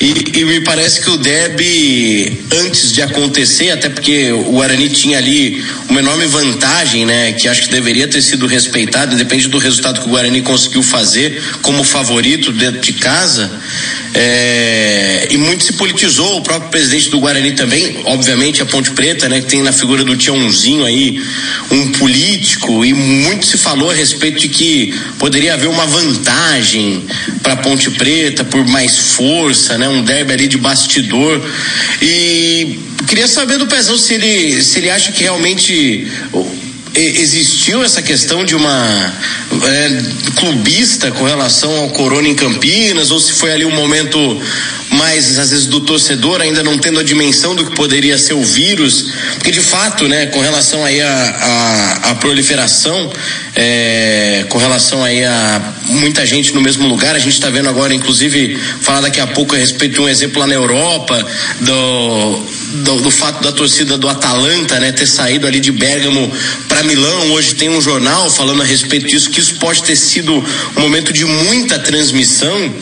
e, 0.00 0.38
e 0.38 0.44
me 0.44 0.60
parece 0.60 1.00
que 1.00 1.10
o 1.10 1.16
derby, 1.16 2.44
antes 2.62 2.92
de 2.92 3.02
acontecer, 3.02 3.70
até 3.70 3.88
porque 3.88 4.30
o 4.30 4.52
Guarani 4.52 4.83
tinha 4.88 5.18
ali 5.18 5.64
uma 5.88 6.00
enorme 6.00 6.26
vantagem, 6.26 7.04
né? 7.04 7.32
Que 7.32 7.48
acho 7.48 7.62
que 7.62 7.70
deveria 7.70 8.08
ter 8.08 8.22
sido 8.22 8.46
respeitado, 8.46 9.14
independente 9.14 9.48
do 9.48 9.58
resultado 9.58 10.00
que 10.00 10.06
o 10.06 10.10
Guarani 10.10 10.42
conseguiu 10.42 10.82
fazer 10.82 11.42
como 11.62 11.82
favorito 11.82 12.52
dentro 12.52 12.80
de 12.80 12.92
casa. 12.94 13.50
É, 14.16 15.26
e 15.30 15.36
muito 15.36 15.64
se 15.64 15.72
politizou, 15.72 16.38
o 16.38 16.42
próprio 16.42 16.70
presidente 16.70 17.10
do 17.10 17.18
Guarani 17.18 17.52
também, 17.52 18.00
obviamente 18.04 18.62
a 18.62 18.64
Ponte 18.66 18.92
Preta, 18.92 19.28
né, 19.28 19.40
que 19.40 19.46
tem 19.46 19.60
na 19.60 19.72
figura 19.72 20.04
do 20.04 20.16
Tiãozinho 20.16 20.84
aí 20.84 21.20
um 21.70 21.90
político, 21.92 22.84
e 22.84 22.92
muito 22.92 23.44
se 23.44 23.58
falou 23.58 23.90
a 23.90 23.94
respeito 23.94 24.38
de 24.38 24.48
que 24.48 24.94
poderia 25.18 25.54
haver 25.54 25.68
uma 25.68 25.84
vantagem 25.86 27.04
para 27.42 27.56
Ponte 27.56 27.90
Preta 27.90 28.44
por 28.44 28.64
mais 28.66 28.96
força, 28.96 29.76
né, 29.76 29.88
um 29.88 30.02
derby 30.02 30.32
ali 30.32 30.46
de 30.46 30.58
bastidor. 30.58 31.44
E 32.00 32.78
queria 33.06 33.28
saber 33.28 33.58
do 33.58 33.66
Pezão 33.66 33.96
se 33.96 34.14
ele, 34.14 34.62
se 34.62 34.78
ele 34.78 34.90
acha 34.90 35.12
que 35.12 35.22
realmente 35.22 36.06
existiu 36.94 37.82
essa 37.82 38.00
questão 38.00 38.44
de 38.44 38.54
uma 38.54 39.12
é, 39.66 40.32
clubista 40.36 41.10
com 41.12 41.24
relação 41.24 41.74
ao 41.76 41.90
Corona 41.90 42.28
em 42.28 42.34
Campinas, 42.34 43.10
ou 43.10 43.18
se 43.18 43.32
foi 43.32 43.52
ali 43.52 43.64
um 43.64 43.74
momento 43.74 44.18
mais, 44.90 45.38
às 45.38 45.50
vezes, 45.50 45.66
do 45.66 45.80
torcedor 45.80 46.40
ainda 46.40 46.62
não 46.62 46.78
tendo 46.78 47.00
a 47.00 47.02
dimensão 47.02 47.54
do 47.54 47.64
que 47.64 47.74
poderia 47.74 48.16
ser 48.18 48.34
o 48.34 48.42
vírus, 48.42 49.06
porque 49.34 49.50
de 49.50 49.60
fato, 49.60 50.06
né, 50.08 50.26
com 50.26 50.40
relação 50.40 50.84
aí 50.84 51.00
a, 51.00 51.08
a, 51.08 52.10
a, 52.10 52.14
proliferação, 52.16 53.12
é, 53.54 54.46
com 54.48 54.58
relação 54.58 55.02
aí 55.02 55.24
a 55.24 55.74
muita 55.86 56.24
gente 56.26 56.54
no 56.54 56.60
mesmo 56.60 56.86
lugar. 56.86 57.14
A 57.14 57.18
gente 57.18 57.34
está 57.34 57.50
vendo 57.50 57.68
agora, 57.68 57.94
inclusive, 57.94 58.56
falar 58.80 59.02
daqui 59.02 59.20
a 59.20 59.26
pouco 59.26 59.54
a 59.54 59.58
respeito 59.58 59.94
de 59.94 60.00
um 60.00 60.08
exemplo 60.08 60.40
lá 60.40 60.46
na 60.46 60.54
Europa, 60.54 61.26
do, 61.60 62.42
do, 62.84 63.02
do 63.02 63.10
fato 63.10 63.42
da 63.42 63.52
torcida 63.52 63.96
do 63.96 64.08
Atalanta, 64.08 64.78
né, 64.80 64.92
ter 64.92 65.06
saído 65.06 65.46
ali 65.46 65.60
de 65.60 65.72
Bergamo 65.72 66.30
para 66.68 66.82
Milão. 66.82 67.32
Hoje 67.32 67.54
tem 67.54 67.68
um 67.68 67.80
jornal 67.80 68.30
falando 68.30 68.62
a 68.62 68.64
respeito 68.64 69.06
disso, 69.06 69.30
que 69.30 69.40
isso 69.44 69.56
pode 69.56 69.82
ter 69.82 69.96
sido 69.96 70.32
um 70.76 70.80
momento 70.80 71.12
de 71.12 71.24
muita 71.24 71.78
transmissão. 71.78 72.74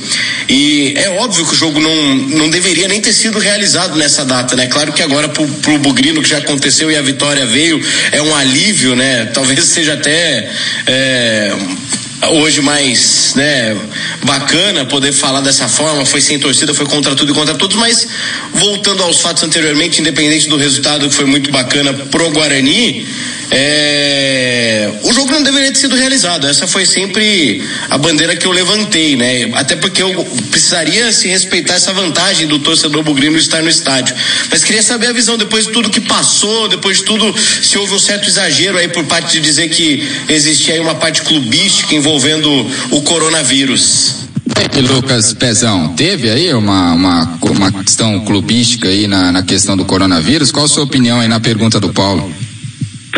E 0.49 0.95
é 0.97 1.11
óbvio 1.11 1.45
que 1.45 1.53
o 1.53 1.57
jogo 1.57 1.81
não, 1.81 2.15
não 2.15 2.51
deveria 2.51 2.87
nem 2.87 3.01
ter 3.01 3.13
sido 3.13 3.39
realizado 3.39 3.97
nessa 3.97 4.25
data, 4.25 4.55
né? 4.55 4.67
Claro 4.69 4.93
que 4.93 5.03
agora 5.03 5.29
pro, 5.29 5.47
pro 5.47 5.79
Bugrino 5.79 6.23
que 6.23 6.29
já 6.29 6.39
aconteceu 6.39 6.91
e 6.91 6.97
a 6.97 7.03
vitória 7.03 7.45
veio, 7.47 7.83
é 8.13 8.23
um 8.23 8.35
alívio, 8.35 8.95
né? 8.95 9.27
Talvez 9.27 9.63
seja 9.65 9.95
até 9.95 10.51
é, 10.87 11.57
hoje 12.31 12.61
mais 12.61 13.35
né, 13.35 13.77
bacana 14.25 14.85
poder 14.85 15.13
falar 15.13 15.41
dessa 15.41 15.69
forma, 15.69 16.05
foi 16.05 16.21
sem 16.21 16.39
torcida, 16.39 16.73
foi 16.75 16.87
contra 16.87 17.15
tudo 17.15 17.33
e 17.33 17.35
contra 17.35 17.55
todos, 17.55 17.77
mas 17.77 18.07
voltando 18.55 19.03
aos 19.03 19.21
fatos 19.21 19.43
anteriormente, 19.43 20.01
independente 20.01 20.49
do 20.49 20.57
resultado 20.57 21.09
que 21.09 21.15
foi 21.15 21.25
muito 21.25 21.51
bacana 21.51 21.93
pro 21.93 22.31
Guarani, 22.31 23.07
é, 23.55 24.91
o 25.03 25.13
jogo 25.13 25.31
não 25.31 25.43
deveria 25.43 25.71
ter 25.71 25.79
sido 25.79 25.95
realizado. 25.95 26.47
Essa 26.47 26.67
foi 26.67 26.87
sempre 26.87 27.63
a 27.91 27.99
bandeira 27.99 28.35
que 28.35 28.47
eu 28.47 28.51
levantei, 28.51 29.15
né? 29.15 29.51
Até 29.53 29.77
porque 29.77 30.03
eu 30.03 30.25
precisaria 30.51 31.13
se 31.13 31.29
respeitar 31.29 31.75
essa 31.75 31.93
vantagem 31.93 32.47
do 32.47 32.59
torcedor 32.59 33.03
bugrino 33.03 33.37
estar 33.37 33.63
no 33.63 33.69
estádio. 33.69 34.17
Mas 34.51 34.65
queria 34.65 34.83
saber 34.83 35.09
a 35.09 35.13
visão 35.13 35.37
depois 35.37 35.67
de 35.67 35.73
tudo 35.73 35.91
que 35.91 36.01
passou, 36.01 36.67
depois 36.67 36.99
de 36.99 37.05
tudo, 37.05 37.35
se 37.63 37.77
houve 37.77 37.93
um 37.93 37.99
certo 37.99 38.27
exagero 38.27 38.79
aí 38.79 38.89
por 38.89 39.05
parte 39.05 39.33
de 39.33 39.41
dizer 39.41 39.69
que 39.69 40.03
existia 40.29 40.75
aí 40.75 40.81
uma 40.81 40.95
parte 40.95 41.21
clubística 41.21 41.95
envolvendo 42.13 42.49
o 42.91 43.01
coronavírus. 43.03 44.17
Lucas 44.95 45.33
Pezão, 45.33 45.95
teve 45.95 46.29
aí 46.29 46.53
uma, 46.53 46.93
uma, 46.93 47.39
uma 47.43 47.73
questão 47.73 48.21
clubística 48.21 48.89
aí 48.89 49.07
na, 49.07 49.33
na 49.33 49.43
questão 49.43 49.77
do 49.77 49.85
coronavírus? 49.87 50.53
Qual 50.53 50.67
a 50.67 50.69
sua 50.69 50.85
opinião 50.85 51.21
aí 51.21 51.29
na 51.29 51.41
pergunta 51.41 51.81
do 51.81 51.91
Paulo? 51.93 52.31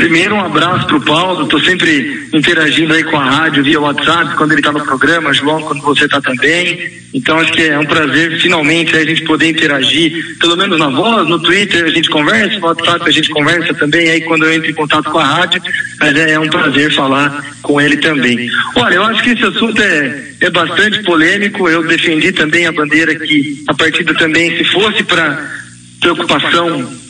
Primeiro, 0.04 0.34
um 0.34 0.44
abraço 0.44 0.86
para 0.86 0.96
o 0.98 1.00
Paulo. 1.00 1.44
Estou 1.44 1.58
sempre 1.60 2.28
interagindo 2.30 2.92
aí 2.92 3.02
com 3.04 3.16
a 3.16 3.24
rádio 3.24 3.64
via 3.64 3.80
WhatsApp, 3.80 4.36
quando 4.36 4.52
ele 4.52 4.60
está 4.60 4.70
no 4.70 4.84
programa, 4.84 5.32
João, 5.32 5.62
quando 5.62 5.80
você 5.80 6.04
está 6.04 6.20
também. 6.20 6.78
Então, 7.14 7.38
acho 7.38 7.50
que 7.50 7.62
é 7.62 7.78
um 7.78 7.86
prazer, 7.86 8.38
finalmente, 8.38 8.94
a 8.94 9.02
gente 9.02 9.24
poder 9.24 9.48
interagir, 9.48 10.36
pelo 10.38 10.58
menos 10.58 10.78
na 10.78 10.90
voz, 10.90 11.26
no 11.26 11.40
Twitter 11.40 11.86
a 11.86 11.88
gente 11.88 12.10
conversa, 12.10 12.58
no 12.58 12.66
WhatsApp 12.66 13.08
a 13.08 13.10
gente 13.10 13.30
conversa 13.30 13.72
também, 13.72 14.10
aí 14.10 14.20
quando 14.20 14.44
eu 14.44 14.52
entro 14.52 14.70
em 14.70 14.74
contato 14.74 15.10
com 15.10 15.18
a 15.18 15.24
rádio, 15.24 15.62
mas 15.98 16.14
é, 16.14 16.32
é 16.32 16.38
um 16.38 16.50
prazer 16.50 16.92
falar 16.92 17.42
com 17.62 17.80
ele 17.80 17.96
também. 17.96 18.46
Olha, 18.76 18.96
eu 18.96 19.04
acho 19.04 19.22
que 19.22 19.30
esse 19.30 19.44
assunto 19.44 19.80
é, 19.80 20.22
é 20.38 20.50
bastante 20.50 21.02
polêmico. 21.02 21.66
Eu 21.66 21.82
defendi 21.82 22.30
também 22.30 22.66
a 22.66 22.72
bandeira 22.72 23.14
que 23.14 23.64
a 23.66 23.72
partida 23.72 24.12
também, 24.12 24.54
se 24.58 24.64
fosse 24.64 25.02
para 25.02 25.50
preocupação 25.98 27.03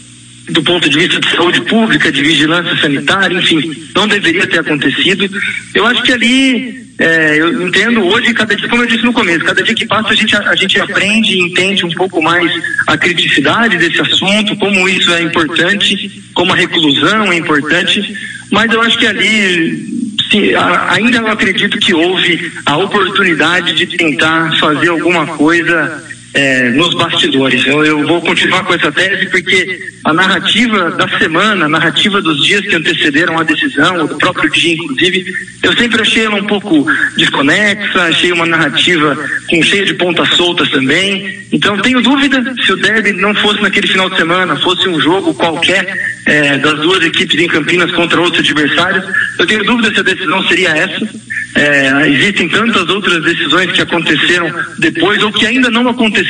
do 0.50 0.62
ponto 0.62 0.88
de 0.88 0.98
vista 0.98 1.20
de 1.20 1.30
saúde 1.30 1.60
pública, 1.62 2.12
de 2.12 2.22
vigilância 2.22 2.76
sanitária, 2.76 3.36
enfim, 3.36 3.72
não 3.94 4.06
deveria 4.06 4.46
ter 4.46 4.60
acontecido. 4.60 5.28
Eu 5.74 5.86
acho 5.86 6.02
que 6.02 6.12
ali, 6.12 6.86
é, 6.98 7.40
eu 7.40 7.66
entendo 7.66 8.04
hoje, 8.04 8.34
cada 8.34 8.54
dia, 8.54 8.68
como 8.68 8.82
eu 8.82 8.86
disse 8.86 9.04
no 9.04 9.12
começo, 9.12 9.44
cada 9.44 9.62
dia 9.62 9.74
que 9.74 9.86
passa 9.86 10.10
a 10.10 10.14
gente, 10.14 10.36
a, 10.36 10.54
gente 10.54 10.80
aprende 10.80 11.32
e 11.32 11.40
entende 11.40 11.86
um 11.86 11.90
pouco 11.90 12.22
mais 12.22 12.50
a 12.86 12.96
criticidade 12.96 13.78
desse 13.78 14.00
assunto, 14.00 14.56
como 14.56 14.88
isso 14.88 15.10
é 15.12 15.22
importante, 15.22 16.22
como 16.34 16.52
a 16.52 16.56
reclusão 16.56 17.32
é 17.32 17.36
importante, 17.36 18.02
mas 18.50 18.70
eu 18.70 18.82
acho 18.82 18.98
que 18.98 19.06
ali 19.06 19.94
ainda 20.88 21.18
eu 21.18 21.28
acredito 21.28 21.78
que 21.78 21.94
houve 21.94 22.52
a 22.66 22.76
oportunidade 22.76 23.74
de 23.74 23.86
tentar 23.86 24.58
fazer 24.58 24.88
alguma 24.88 25.26
coisa 25.26 26.02
é, 26.34 26.70
nos 26.70 26.92
bastidores. 26.94 27.64
Eu, 27.64 27.84
eu, 27.84 28.06
vou 28.06 28.20
continuar 28.20 28.64
com 28.64 28.74
essa 28.74 28.90
tese 28.90 29.26
porque 29.26 29.78
a 30.04 30.12
narrativa 30.12 30.90
da 30.90 31.08
semana, 31.16 31.66
a 31.66 31.68
narrativa 31.68 32.20
dos 32.20 32.44
dias 32.44 32.62
que 32.62 32.74
antecederam 32.74 33.38
a 33.38 33.44
decisão, 33.44 34.06
do 34.06 34.18
próprio 34.18 34.50
dia, 34.50 34.74
inclusive, 34.74 35.32
eu 35.62 35.72
sempre 35.74 36.02
achei 36.02 36.24
ela 36.24 36.34
um 36.34 36.46
pouco 36.46 36.84
desconexa, 37.16 38.02
achei 38.02 38.32
uma 38.32 38.46
narrativa 38.46 39.16
com 39.48 39.62
cheia 39.62 39.86
de 39.86 39.94
pontas 39.94 40.28
soltas 40.30 40.68
também. 40.70 41.46
Então 41.52 41.78
tenho 41.78 42.02
dúvida 42.02 42.42
se 42.64 42.72
o 42.72 42.76
derby 42.76 43.12
não 43.12 43.32
fosse 43.36 43.62
naquele 43.62 43.86
final 43.86 44.10
de 44.10 44.16
semana, 44.16 44.56
fosse 44.56 44.88
um 44.88 45.00
jogo 45.00 45.32
qualquer 45.34 45.86
é, 46.26 46.58
das 46.58 46.80
duas 46.80 47.04
equipes 47.04 47.40
em 47.40 47.46
Campinas 47.46 47.92
contra 47.92 48.20
outros 48.20 48.40
adversários. 48.40 49.04
Eu 49.38 49.46
tenho 49.46 49.64
dúvida 49.64 49.94
se 49.94 50.00
a 50.00 50.02
decisão 50.02 50.42
seria 50.48 50.70
essa. 50.70 51.08
É, 51.56 52.08
existem 52.08 52.48
tantas 52.48 52.88
outras 52.88 53.22
decisões 53.22 53.70
que 53.70 53.80
aconteceram 53.80 54.52
depois 54.76 55.22
ou 55.22 55.30
que 55.30 55.46
ainda 55.46 55.70
não 55.70 55.88
aconteceram 55.88 56.23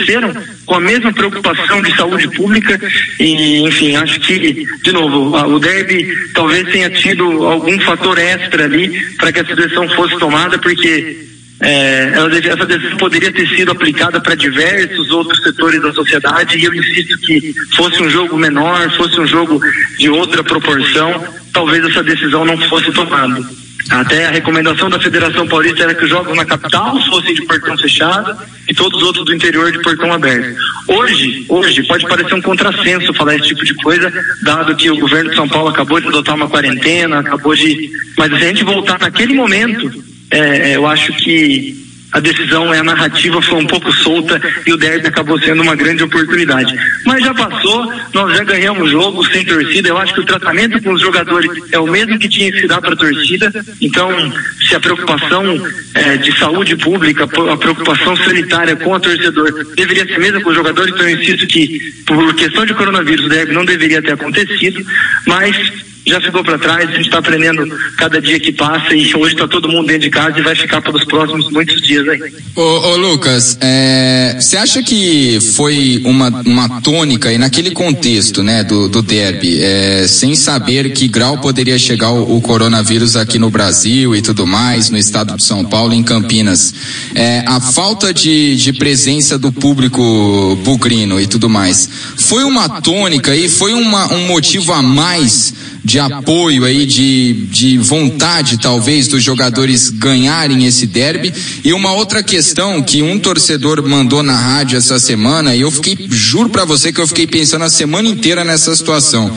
com 0.67 0.75
a 0.75 0.81
mesma 0.81 1.13
preocupação 1.13 1.83
de 1.83 1.97
saúde 1.97 2.29
pública 2.29 2.81
e, 3.19 3.61
enfim, 3.61 3.97
acho 3.97 4.21
que, 4.21 4.67
de 4.83 4.93
novo, 4.93 5.37
o 5.55 5.59
derby 5.59 6.07
talvez 6.35 6.71
tenha 6.71 6.91
tido 6.91 7.25
algum 7.47 7.79
fator 7.81 8.19
extra 8.19 8.65
ali 8.65 8.91
para 9.17 9.33
que 9.33 9.41
essa 9.41 9.55
decisão 9.55 9.89
fosse 9.91 10.19
tomada, 10.19 10.59
porque 10.59 11.27
é, 11.61 12.13
essa 12.45 12.67
decisão 12.67 12.97
poderia 12.97 13.33
ter 13.33 13.49
sido 13.49 13.73
aplicada 13.73 14.21
para 14.21 14.35
diversos 14.35 15.11
outros 15.11 15.43
setores 15.43 15.81
da 15.81 15.93
sociedade 15.93 16.59
e 16.59 16.65
eu 16.65 16.75
insisto 16.75 17.19
que 17.19 17.55
fosse 17.75 18.03
um 18.03 18.11
jogo 18.11 18.37
menor, 18.37 18.91
fosse 18.97 19.19
um 19.21 19.27
jogo 19.27 19.61
de 19.99 20.09
outra 20.11 20.43
proporção, 20.43 21.25
talvez 21.53 21.85
essa 21.85 22.03
decisão 22.03 22.45
não 22.45 22.59
fosse 22.69 22.91
tomada. 22.93 23.64
Até 23.91 24.27
a 24.27 24.31
recomendação 24.31 24.89
da 24.89 24.99
Federação 24.99 25.47
Paulista 25.47 25.83
era 25.83 25.95
que 25.95 26.05
os 26.05 26.11
jogos 26.11 26.35
na 26.35 26.45
capital 26.45 26.99
fossem 27.03 27.35
de 27.35 27.45
portão 27.45 27.77
fechado 27.77 28.37
e 28.69 28.75
todos 28.75 28.99
os 28.99 29.07
outros 29.07 29.27
do 29.27 29.35
interior 29.35 29.71
de 29.71 29.81
portão 29.83 30.13
aberto. 30.13 30.59
Hoje, 30.89 31.45
hoje 31.49 31.83
pode 31.87 32.07
parecer 32.09 32.35
um 32.35 32.41
contrassenso 32.41 33.13
falar 33.13 33.37
esse 33.37 33.49
tipo 33.49 33.65
de 33.65 33.75
coisa, 33.75 34.13
dado 34.43 34.75
que 34.75 34.91
o 34.91 34.99
governo 34.99 35.31
de 35.31 35.37
São 35.37 35.49
Paulo 35.49 35.69
acabou 35.69 36.01
de 36.01 36.09
adotar 36.09 36.35
uma 36.35 36.49
quarentena, 36.49 37.21
acabou 37.21 37.55
de. 37.55 37.91
Mas 38.17 38.31
se 38.31 38.45
a 38.45 38.49
gente 38.49 38.65
voltar 38.65 38.99
naquele 38.99 39.35
momento, 39.35 39.93
é, 40.31 40.71
é 40.71 40.77
eu 40.77 40.87
acho 40.87 41.13
que 41.15 41.84
a 42.15 42.21
decisão, 42.21 42.71
a 42.71 42.85
narrativa 42.85 43.43
foi 43.43 43.59
um 43.59 43.67
pouco 43.67 43.91
solta 43.93 44.41
e 44.65 44.73
o 44.73 44.77
derby 44.77 45.09
acabou 45.09 45.37
sendo 45.41 45.63
uma 45.63 45.75
grande 45.75 46.05
oportunidade. 46.05 46.73
Mas 47.05 47.25
já 47.25 47.35
passou, 47.35 47.93
nós 48.13 48.37
já 48.37 48.45
ganhamos 48.45 48.89
jogo 48.89 49.25
sem 49.33 49.45
torcida. 49.45 49.89
Eu 49.89 49.99
acho 49.99 50.15
que 50.15 50.21
o 50.21 50.25
tratamento 50.25 50.81
com 50.81 50.93
os 50.93 51.01
jogadores 51.01 51.51
é 51.73 51.79
o 51.81 51.89
mesmo 51.89 52.17
que 52.17 52.29
tinha 52.29 52.53
que 52.53 52.61
se 52.61 52.69
dar 52.69 52.81
para 52.81 52.93
a 52.93 52.97
torcida. 52.97 53.53
Então, 53.81 54.33
se 54.61 54.77
a 54.77 54.81
preocupação 54.81 55.61
é, 55.93 56.17
de 56.17 56.39
saúde 56.39 56.77
pública, 56.77 57.25
a 57.25 57.57
preocupação 57.57 58.17
sanitária 58.17 58.77
com 58.77 58.93
o 58.93 59.01
torcedor 59.01 59.75
deveria 59.75 60.07
ser 60.07 60.15
a 60.15 60.19
mesma 60.21 60.41
com 60.41 60.51
os 60.51 60.57
jogadores, 60.57 60.95
então 60.95 61.09
eu 61.09 61.21
insisto 61.21 61.49
que, 61.49 61.81
por 62.07 62.33
questão 62.37 62.65
de 62.65 62.75
coronavírus, 62.75 63.27
o 63.27 63.29
derby 63.29 63.53
não 63.53 63.65
deveria 63.65 64.01
ter 64.01 64.13
acontecido. 64.13 64.87
Mas 65.27 65.57
já 66.07 66.21
ficou 66.21 66.45
para 66.45 66.59
trás, 66.59 66.89
a 66.89 66.93
gente 66.93 67.07
está 67.07 67.19
aprendendo 67.19 67.67
cada 67.97 68.21
dia 68.21 68.39
que 68.39 68.53
passa 68.53 68.95
e 68.95 69.15
hoje 69.15 69.35
está 69.35 69.49
todo 69.49 69.69
mundo 69.69 69.87
dentro 69.87 70.03
de 70.03 70.11
casa 70.11 70.39
e 70.39 70.43
vai 70.43 70.55
ficar 70.55 70.83
pelos 70.83 71.05
próximos 71.05 71.51
muitos 71.51 71.81
dias 71.81 72.07
aí. 72.09 72.21
Ô, 72.55 72.63
ô 72.63 72.97
Lucas, 72.97 73.57
é, 73.61 74.37
você 74.39 74.57
é, 74.57 74.59
acha 74.59 74.83
que 74.83 75.39
foi 75.55 76.03
uma, 76.05 76.29
uma 76.45 76.81
tônica 76.83 77.33
e 77.33 77.39
naquele 77.39 77.71
contexto, 77.71 78.43
né, 78.43 78.63
do, 78.63 78.89
do 78.89 79.01
derby, 79.01 79.63
é, 79.63 80.07
sem 80.07 80.35
saber 80.35 80.93
que 80.93 81.09
grau 81.09 81.39
poderia 81.39 81.79
chegar 81.79 82.11
o, 82.11 82.37
o, 82.37 82.41
coronavírus 82.41 83.17
aqui 83.17 83.39
no 83.39 83.49
Brasil 83.49 84.15
e 84.15 84.21
tudo 84.21 84.47
mais, 84.47 84.91
no 84.91 84.99
estado 84.99 85.35
de 85.37 85.45
São 85.45 85.65
Paulo, 85.65 85.95
em 85.95 86.03
Campinas, 86.03 86.75
é, 87.15 87.43
a 87.47 87.61
falta 87.61 88.13
de, 88.13 88.57
de 88.57 88.73
presença 88.75 89.39
do 89.39 89.51
público 89.51 90.59
bugrino 90.63 91.19
e 91.19 91.27
tudo 91.27 91.49
mais, 91.49 91.89
foi 92.19 92.45
uma 92.45 92.69
tônica 92.69 93.35
e 93.35 93.49
foi 93.49 93.73
uma, 93.73 94.13
um 94.13 94.27
motivo 94.27 94.73
a 94.73 94.83
mais 94.83 95.55
de 95.85 95.99
apoio 95.99 96.65
aí, 96.65 96.87
de, 96.87 97.47
de 97.51 97.77
vontade 97.77 98.59
talvez 98.59 99.07
dos 99.07 99.23
jogadores 99.23 99.91
ganharem 99.91 100.65
esse 100.65 100.87
derby. 100.87 101.33
E 101.63 101.75
uma 101.75 101.93
outra 101.93 102.23
questão 102.23 102.83
que 102.83 103.03
um 103.03 103.19
torcedor 103.19 103.87
mandou 103.87 104.23
na 104.23 104.35
rádio 104.35 104.79
essa 104.79 104.99
semana, 104.99 105.55
e 105.55 105.61
eu 105.61 105.71
fiquei, 105.71 106.07
juro 106.09 106.49
para 106.49 106.65
você 106.65 106.91
que 106.91 107.01
eu 107.01 107.07
fiquei 107.07 107.27
pensando 107.27 107.65
a 107.65 107.71
semana 107.71 108.09
inteira 108.09 108.45
nessa 108.45 108.75
situação. 108.75 109.31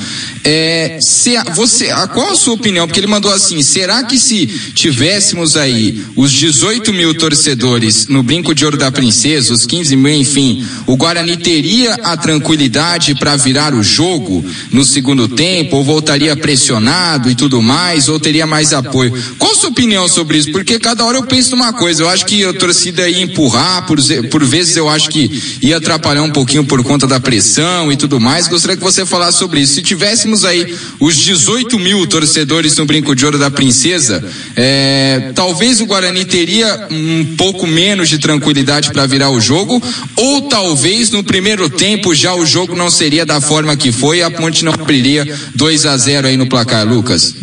É, 0.43 0.99
se, 1.01 1.35
você, 1.53 1.89
a, 1.89 2.07
qual 2.07 2.31
a 2.31 2.35
sua 2.35 2.53
opinião? 2.53 2.87
Porque 2.87 2.99
ele 2.99 3.07
mandou 3.07 3.33
assim: 3.33 3.61
será 3.61 4.03
que 4.03 4.17
se 4.17 4.47
tivéssemos 4.73 5.57
aí 5.57 6.01
os 6.15 6.31
18 6.31 6.93
mil 6.93 7.13
torcedores 7.13 8.07
no 8.07 8.23
Brinco 8.23 8.55
de 8.55 8.63
Ouro 8.63 8.77
da 8.77 8.89
Princesa, 8.89 9.53
os 9.53 9.65
15 9.65 9.95
mil, 9.97 10.13
enfim, 10.13 10.65
o 10.85 10.95
Guarani 10.95 11.35
teria 11.35 11.95
a 11.95 12.15
tranquilidade 12.15 13.15
para 13.15 13.35
virar 13.35 13.73
o 13.73 13.83
jogo 13.83 14.45
no 14.71 14.85
segundo 14.85 15.27
tempo 15.27 15.75
ou 15.75 15.83
voltaria 15.83 16.36
pressionado 16.37 17.29
e 17.29 17.35
tudo 17.35 17.61
mais, 17.61 18.07
ou 18.09 18.19
teria 18.19 18.45
mais 18.45 18.73
apoio. 18.73 19.13
Qual 19.37 19.51
a 19.51 19.55
sua 19.55 19.69
opinião 19.69 20.07
sobre 20.07 20.37
isso? 20.37 20.51
Porque 20.51 20.79
cada 20.79 21.05
hora 21.05 21.17
eu 21.17 21.23
penso 21.23 21.51
numa 21.51 21.73
coisa, 21.73 22.03
eu 22.03 22.09
acho 22.09 22.25
que 22.25 22.43
a 22.45 22.53
torcida 22.53 23.07
ia 23.07 23.21
empurrar, 23.21 23.85
por, 23.85 23.97
por 24.29 24.43
vezes 24.45 24.75
eu 24.75 24.89
acho 24.89 25.09
que 25.09 25.57
ia 25.61 25.77
atrapalhar 25.77 26.23
um 26.23 26.31
pouquinho 26.31 26.63
por 26.63 26.83
conta 26.83 27.07
da 27.07 27.19
pressão 27.19 27.91
e 27.91 27.97
tudo 27.97 28.19
mais. 28.19 28.47
Gostaria 28.47 28.77
que 28.77 28.83
você 28.83 29.05
falasse 29.05 29.37
sobre 29.37 29.61
isso. 29.61 29.73
Se 29.75 29.81
tivéssemos 29.81 30.45
aí 30.45 30.75
os 30.99 31.15
18 31.15 31.77
mil 31.79 32.05
torcedores 32.07 32.75
no 32.77 32.85
Brinco 32.85 33.15
de 33.15 33.25
Ouro 33.25 33.37
da 33.37 33.51
Princesa, 33.51 34.23
é, 34.55 35.31
talvez 35.35 35.81
o 35.81 35.85
Guarani 35.85 36.25
teria 36.25 36.87
um 36.89 37.35
pouco 37.35 37.67
menos 37.67 38.09
de 38.09 38.17
tranquilidade 38.17 38.91
para 38.91 39.05
virar 39.05 39.29
o 39.29 39.39
jogo, 39.39 39.81
ou 40.15 40.43
talvez 40.43 41.11
no 41.11 41.23
primeiro 41.23 41.69
tempo 41.69 42.13
já 42.13 42.33
o 42.33 42.45
jogo 42.45 42.75
não 42.75 42.89
seria 42.89 43.25
da 43.25 43.39
forma 43.39 43.75
que 43.75 43.91
foi, 43.91 44.21
a 44.21 44.29
Ponte 44.29 44.63
não 44.63 44.73
abriria 44.73 45.27
2 45.55 45.85
a 45.85 45.97
0 45.97 46.26
aí 46.27 46.37
no 46.37 46.47
placar, 46.47 46.85
Lucas. 46.87 47.35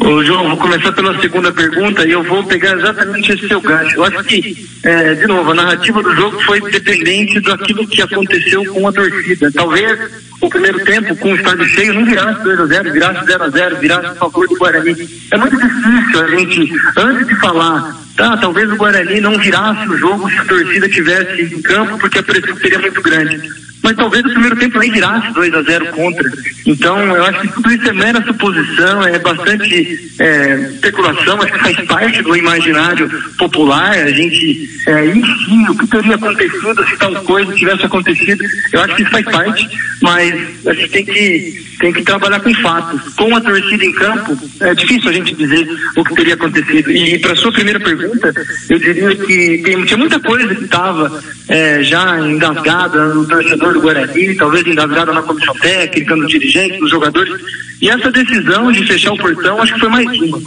Ô, 0.00 0.22
João, 0.22 0.48
vou 0.48 0.56
começar 0.58 0.92
pela 0.92 1.18
segunda 1.20 1.52
pergunta 1.52 2.06
e 2.06 2.12
eu 2.12 2.22
vou 2.22 2.44
pegar 2.44 2.76
exatamente 2.76 3.32
esse 3.32 3.48
seu 3.48 3.60
gancho. 3.60 3.96
Eu 3.96 4.04
acho 4.04 4.22
que, 4.24 4.68
é, 4.82 5.14
de 5.14 5.26
novo, 5.26 5.50
a 5.50 5.54
narrativa 5.54 6.02
do 6.02 6.14
jogo 6.14 6.40
foi 6.44 6.60
dependente 6.70 7.40
daquilo 7.40 7.86
que 7.88 8.02
aconteceu 8.02 8.64
com 8.66 8.86
a 8.86 8.92
torcida. 8.92 9.50
Talvez 9.50 9.98
o 10.40 10.48
primeiro 10.48 10.84
tempo, 10.84 11.16
com 11.16 11.32
o 11.32 11.34
estádio 11.34 11.66
cheio, 11.66 11.94
não 11.94 12.04
virasse 12.04 12.40
2x0, 12.40 12.92
virasse 12.92 13.26
0x0, 13.26 13.78
virasse 13.80 14.06
a 14.06 14.14
favor 14.14 14.46
do 14.46 14.56
Guarani. 14.56 14.94
É 15.32 15.36
muito 15.38 15.56
difícil 15.56 16.20
a 16.20 16.28
gente, 16.28 16.72
antes 16.98 17.26
de 17.26 17.34
falar, 17.36 17.96
tá, 18.16 18.36
talvez 18.36 18.70
o 18.70 18.76
Guarani 18.76 19.20
não 19.20 19.36
virasse 19.38 19.88
o 19.88 19.96
jogo 19.96 20.30
se 20.30 20.36
a 20.36 20.44
torcida 20.44 20.88
tivesse 20.88 21.42
em 21.42 21.62
campo, 21.62 21.98
porque 21.98 22.18
a 22.18 22.22
pressão 22.22 22.56
seria 22.58 22.78
muito 22.78 23.02
grande 23.02 23.65
mas 23.86 23.94
talvez 23.94 24.24
o 24.24 24.30
primeiro 24.30 24.56
tempo 24.56 24.80
nem 24.80 24.90
virasse 24.90 25.32
2 25.32 25.54
a 25.54 25.62
0 25.62 25.86
contra. 25.92 26.28
Então, 26.66 26.98
eu 26.98 27.24
acho 27.24 27.40
que 27.42 27.48
tudo 27.52 27.70
isso 27.70 27.88
é 27.88 27.92
mera 27.92 28.20
suposição, 28.24 29.02
é 29.04 29.16
bastante 29.20 30.10
é, 30.18 30.54
especulação, 30.74 31.40
acho 31.40 31.52
que 31.52 31.58
faz 31.60 31.86
parte 31.86 32.20
do 32.20 32.34
imaginário 32.34 33.08
popular. 33.38 33.92
A 33.92 34.10
gente, 34.10 34.68
é, 34.88 35.06
enfim, 35.06 35.68
o 35.68 35.78
que 35.78 35.86
teria 35.86 36.16
acontecido 36.16 36.84
se 36.84 36.96
tal 36.96 37.14
coisa 37.22 37.54
tivesse 37.54 37.86
acontecido, 37.86 38.44
eu 38.72 38.80
acho 38.80 38.96
que 38.96 39.02
isso 39.02 39.10
faz 39.12 39.24
parte, 39.24 39.68
mas 40.02 40.66
a 40.66 40.74
gente 40.74 40.88
tem 40.88 41.04
que, 41.04 41.64
tem 41.78 41.92
que 41.92 42.02
trabalhar 42.02 42.40
com 42.40 42.52
fatos. 42.54 43.14
Com 43.14 43.36
a 43.36 43.40
torcida 43.40 43.84
em 43.84 43.92
campo, 43.92 44.36
é 44.62 44.74
difícil 44.74 45.10
a 45.10 45.12
gente 45.12 45.32
dizer 45.32 45.68
o 45.96 46.02
que 46.02 46.14
teria 46.16 46.34
acontecido. 46.34 46.90
E 46.90 47.20
para 47.20 47.36
sua 47.36 47.52
primeira 47.52 47.78
pergunta, 47.78 48.34
eu 48.68 48.78
diria 48.80 49.14
que 49.14 49.62
tem, 49.64 49.84
tinha 49.84 49.98
muita 49.98 50.18
coisa 50.18 50.52
que 50.56 50.64
estava 50.64 51.22
é, 51.48 51.82
já 51.84 52.18
engasgada 52.20 53.14
no 53.14 53.26
torcedor 53.26 53.75
do 53.76 53.82
Guarani, 53.82 54.34
talvez 54.34 54.66
engasgada 54.66 55.12
na 55.12 55.22
comissão 55.22 55.54
técnica, 55.54 56.16
no 56.16 56.26
dirigente, 56.26 56.80
nos 56.80 56.90
jogadores. 56.90 57.34
E 57.80 57.90
essa 57.90 58.10
decisão 58.10 58.72
de 58.72 58.84
fechar 58.86 59.12
o 59.12 59.18
portão, 59.18 59.60
acho 59.60 59.74
que 59.74 59.80
foi 59.80 59.88
mais 59.88 60.06
uma. 60.06 60.40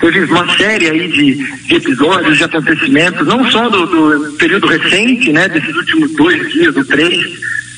Teve 0.00 0.20
uma 0.24 0.56
série 0.56 0.88
aí 0.88 1.08
de, 1.08 1.34
de 1.66 1.74
episódios, 1.74 2.38
de 2.38 2.44
acontecimentos, 2.44 3.26
não 3.26 3.50
só 3.50 3.68
do, 3.68 3.84
do, 3.86 4.32
período 4.34 4.68
recente, 4.68 5.32
né, 5.32 5.48
desses 5.48 5.74
últimos 5.74 6.12
dois 6.12 6.52
dias 6.52 6.76
ou 6.76 6.84
três, 6.84 7.18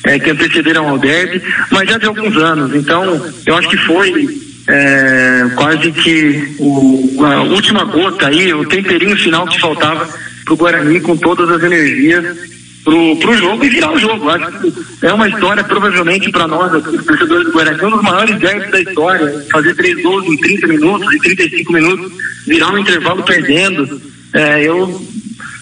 é, 0.05 0.19
que 0.19 0.29
antecederam 0.29 0.87
ao 0.87 0.99
derby, 0.99 1.41
mas 1.71 1.89
já 1.89 1.97
de 1.97 2.05
alguns 2.05 2.37
anos. 2.37 2.75
Então, 2.75 3.33
eu 3.47 3.55
acho 3.55 3.69
que 3.69 3.77
foi 3.77 4.39
é, 4.67 5.49
quase 5.55 5.91
que 5.91 6.55
o, 6.59 7.25
a 7.25 7.41
última 7.41 7.85
gota 7.85 8.27
aí, 8.27 8.53
o 8.53 8.67
temperinho 8.67 9.17
final 9.17 9.47
que 9.47 9.59
faltava 9.59 10.07
para 10.45 10.53
o 10.53 10.57
Guarani 10.57 11.01
com 11.01 11.17
todas 11.17 11.49
as 11.49 11.63
energias 11.63 12.60
pro, 12.83 13.15
pro 13.17 13.37
jogo 13.37 13.63
e 13.63 13.69
virar 13.69 13.93
o 13.93 13.99
jogo. 13.99 14.29
Acho 14.29 14.59
que 14.59 15.05
é 15.05 15.13
uma 15.13 15.27
história, 15.27 15.63
provavelmente, 15.63 16.31
para 16.31 16.47
nós, 16.47 16.73
aqui, 16.73 16.97
torcedores 17.03 17.45
do 17.45 17.53
Guarani, 17.53 17.85
um 17.85 17.89
dos 17.89 18.01
maiores 18.01 18.39
derbys 18.39 18.71
da 18.71 18.81
história. 18.81 19.45
Fazer 19.51 19.75
três 19.75 20.01
gols 20.01 20.25
em 20.25 20.37
30 20.37 20.67
minutos, 20.67 21.13
em 21.13 21.19
35 21.19 21.73
minutos, 21.73 22.11
virar 22.47 22.73
um 22.73 22.77
intervalo 22.77 23.23
perdendo. 23.23 24.01
É, 24.33 24.63
eu, 24.63 25.01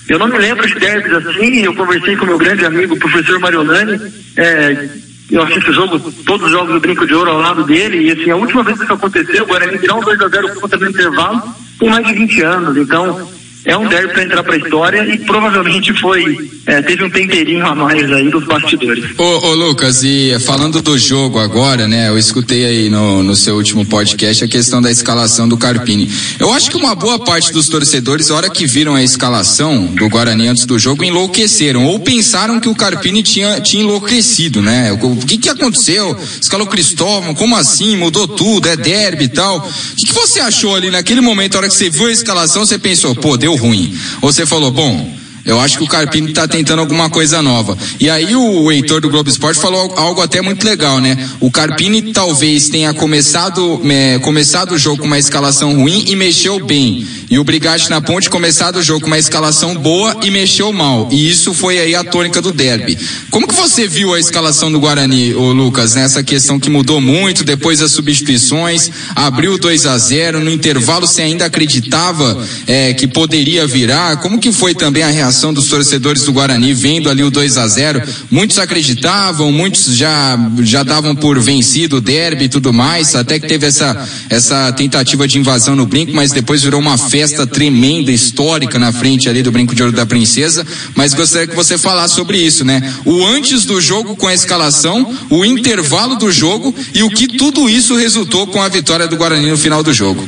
eu 0.07 0.19
não 0.19 0.27
me 0.27 0.37
lembro 0.37 0.67
de 0.67 0.75
derbys 0.75 1.13
assim, 1.27 1.63
eu 1.63 1.73
conversei 1.73 2.15
com 2.15 2.25
meu 2.25 2.37
grande 2.37 2.65
amigo, 2.65 2.95
o 2.95 2.99
professor 2.99 3.39
Mariolani, 3.39 3.99
é, 4.37 4.89
eu 5.31 5.43
assisto 5.43 5.71
o 5.71 5.73
jogo, 5.73 5.99
todos 6.25 6.47
os 6.47 6.51
jogos 6.51 6.73
do 6.73 6.79
Brinco 6.79 7.05
de 7.05 7.13
Ouro 7.13 7.31
ao 7.31 7.39
lado 7.39 7.63
dele, 7.63 8.07
e 8.07 8.11
assim, 8.11 8.29
a 8.29 8.35
última 8.35 8.63
vez 8.63 8.77
que 8.77 8.83
isso 8.83 8.93
aconteceu, 8.93 9.43
o 9.43 9.47
Guarani 9.47 9.77
virar 9.77 9.95
um 9.95 10.01
2x0 10.01 10.53
contra 10.55 10.79
no 10.79 10.89
intervalo, 10.89 11.41
tem 11.79 11.89
mais 11.89 12.05
de 12.05 12.13
20 12.13 12.41
anos, 12.41 12.77
então 12.77 13.38
é 13.69 13.77
um 13.77 13.87
derby 13.87 14.13
para 14.13 14.23
entrar 14.23 14.43
para 14.43 14.55
a 14.55 14.57
história 14.57 15.13
e 15.13 15.17
provavelmente 15.19 15.93
foi 15.93 16.49
é, 16.65 16.81
teve 16.81 17.03
um 17.03 17.09
temperinho 17.09 17.65
a 17.65 17.75
mais 17.75 18.11
aí 18.11 18.29
dos 18.29 18.45
bastidores. 18.45 19.05
Ô, 19.17 19.23
ô, 19.23 19.53
Lucas, 19.53 20.03
e 20.03 20.37
falando 20.39 20.81
do 20.81 20.97
jogo 20.97 21.37
agora, 21.37 21.87
né? 21.87 22.09
Eu 22.09 22.17
escutei 22.17 22.65
aí 22.65 22.89
no, 22.89 23.21
no 23.21 23.35
seu 23.35 23.55
último 23.55 23.85
podcast 23.85 24.43
a 24.43 24.47
questão 24.47 24.81
da 24.81 24.89
escalação 24.89 25.47
do 25.47 25.55
Carpini. 25.55 26.09
Eu 26.39 26.51
acho 26.51 26.71
que 26.71 26.77
uma 26.77 26.95
boa 26.95 27.19
parte 27.19 27.51
dos 27.51 27.69
torcedores, 27.69 28.31
a 28.31 28.35
hora 28.35 28.49
que 28.49 28.65
viram 28.65 28.95
a 28.95 29.03
escalação 29.03 29.85
do 29.85 30.09
Guarani 30.09 30.47
antes 30.47 30.65
do 30.65 30.79
jogo, 30.79 31.03
enlouqueceram 31.03 31.85
ou 31.85 31.99
pensaram 31.99 32.59
que 32.59 32.69
o 32.69 32.75
Carpini 32.75 33.21
tinha, 33.21 33.61
tinha 33.61 33.83
enlouquecido, 33.83 34.63
né? 34.63 34.91
O, 34.91 35.15
que 35.17 35.37
que 35.37 35.49
aconteceu? 35.49 36.17
Escalou 36.41 36.65
Cristóvão, 36.65 37.35
como 37.35 37.55
assim? 37.55 37.95
Mudou 37.95 38.27
tudo, 38.27 38.67
é 38.67 38.75
derby 38.75 39.25
e 39.25 39.29
tal. 39.29 39.59
O 39.59 39.95
que, 39.95 40.07
que 40.07 40.13
você 40.13 40.39
achou 40.39 40.75
ali 40.75 40.89
naquele 40.89 41.21
momento, 41.21 41.55
a 41.55 41.59
hora 41.59 41.67
que 41.67 41.75
você 41.75 41.89
viu 41.89 42.07
a 42.07 42.11
escalação, 42.11 42.65
você 42.65 42.79
pensou, 42.79 43.13
pô, 43.13 43.37
deu 43.37 43.58
ruim. 43.59 43.95
Você 44.21 44.45
falou, 44.45 44.71
bom, 44.71 45.18
eu 45.49 45.59
acho 45.59 45.77
que 45.77 45.83
o 45.83 45.87
Carpini 45.87 46.29
está 46.29 46.47
tentando 46.47 46.79
alguma 46.79 47.09
coisa 47.09 47.41
nova. 47.41 47.77
E 47.99 48.09
aí 48.09 48.35
o 48.35 48.71
Heitor 48.71 49.01
do 49.01 49.09
Globo 49.09 49.29
Esporte 49.29 49.59
falou 49.59 49.93
algo 49.97 50.21
até 50.21 50.41
muito 50.41 50.63
legal, 50.63 50.99
né? 50.99 51.29
O 51.39 51.49
Carpini 51.49 52.13
talvez 52.13 52.69
tenha 52.69 52.93
começado, 52.93 53.81
é, 53.89 54.19
começado 54.19 54.73
o 54.73 54.77
jogo 54.77 55.01
com 55.01 55.07
uma 55.07 55.19
escalação 55.19 55.75
ruim 55.75 56.05
e 56.07 56.15
mexeu 56.15 56.63
bem. 56.63 57.05
E 57.29 57.39
o 57.39 57.43
Brigatti 57.43 57.89
na 57.89 57.99
ponte 57.99 58.29
começado 58.29 58.77
o 58.77 58.83
jogo 58.83 59.01
com 59.01 59.07
uma 59.07 59.17
escalação 59.17 59.75
boa 59.75 60.17
e 60.23 60.29
mexeu 60.29 60.71
mal. 60.71 61.09
E 61.11 61.29
isso 61.29 61.53
foi 61.53 61.79
aí 61.79 61.95
a 61.95 62.03
tônica 62.03 62.41
do 62.41 62.51
derby. 62.51 62.97
Como 63.29 63.47
que 63.47 63.55
você 63.55 63.87
viu 63.87 64.13
a 64.13 64.19
escalação 64.19 64.71
do 64.71 64.79
Guarani, 64.79 65.33
ô 65.33 65.51
Lucas, 65.51 65.95
nessa 65.95 66.23
questão 66.23 66.59
que 66.59 66.69
mudou 66.69 67.01
muito 67.01 67.43
depois 67.43 67.79
das 67.79 67.91
substituições, 67.91 68.91
abriu 69.15 69.57
2 69.57 69.85
a 69.85 69.97
0 69.97 70.39
no 70.39 70.51
intervalo 70.51 71.07
você 71.07 71.21
ainda 71.21 71.45
acreditava 71.45 72.45
é, 72.67 72.93
que 72.93 73.07
poderia 73.07 73.65
virar? 73.65 74.17
Como 74.17 74.39
que 74.39 74.51
foi 74.51 74.75
também 74.75 75.03
a 75.03 75.09
reação 75.09 75.38
dos 75.53 75.67
torcedores 75.67 76.23
do 76.23 76.33
Guarani 76.33 76.73
vendo 76.73 77.09
ali 77.09 77.23
o 77.23 77.31
2 77.31 77.57
a 77.57 77.67
0 77.67 78.01
Muitos 78.29 78.59
acreditavam, 78.59 79.51
muitos 79.51 79.95
já, 79.95 80.37
já 80.61 80.83
davam 80.83 81.15
por 81.15 81.39
vencido 81.39 81.97
o 81.97 82.01
derby 82.01 82.45
e 82.45 82.49
tudo 82.49 82.73
mais, 82.73 83.15
até 83.15 83.39
que 83.39 83.47
teve 83.47 83.65
essa, 83.65 84.07
essa 84.29 84.71
tentativa 84.73 85.27
de 85.27 85.39
invasão 85.39 85.75
no 85.75 85.85
brinco, 85.85 86.11
mas 86.13 86.31
depois 86.31 86.61
virou 86.61 86.79
uma 86.79 86.97
festa 86.97 87.47
tremenda, 87.47 88.11
histórica 88.11 88.77
na 88.77 88.91
frente 88.91 89.29
ali 89.29 89.41
do 89.41 89.51
Brinco 89.51 89.73
de 89.73 89.81
Ouro 89.81 89.95
da 89.95 90.05
Princesa, 90.05 90.65
mas 90.95 91.13
gostaria 91.13 91.47
que 91.47 91.55
você 91.55 91.77
falasse 91.77 92.15
sobre 92.15 92.37
isso, 92.37 92.65
né? 92.65 92.93
O 93.05 93.25
antes 93.25 93.65
do 93.65 93.79
jogo 93.79 94.15
com 94.15 94.27
a 94.27 94.33
escalação, 94.33 95.15
o 95.29 95.45
intervalo 95.45 96.15
do 96.15 96.31
jogo 96.31 96.75
e 96.93 97.03
o 97.03 97.09
que 97.09 97.27
tudo 97.27 97.69
isso 97.69 97.95
resultou 97.95 98.47
com 98.47 98.61
a 98.61 98.67
vitória 98.67 99.07
do 99.07 99.17
Guarani 99.17 99.49
no 99.49 99.57
final 99.57 99.81
do 99.81 99.93
jogo. 99.93 100.27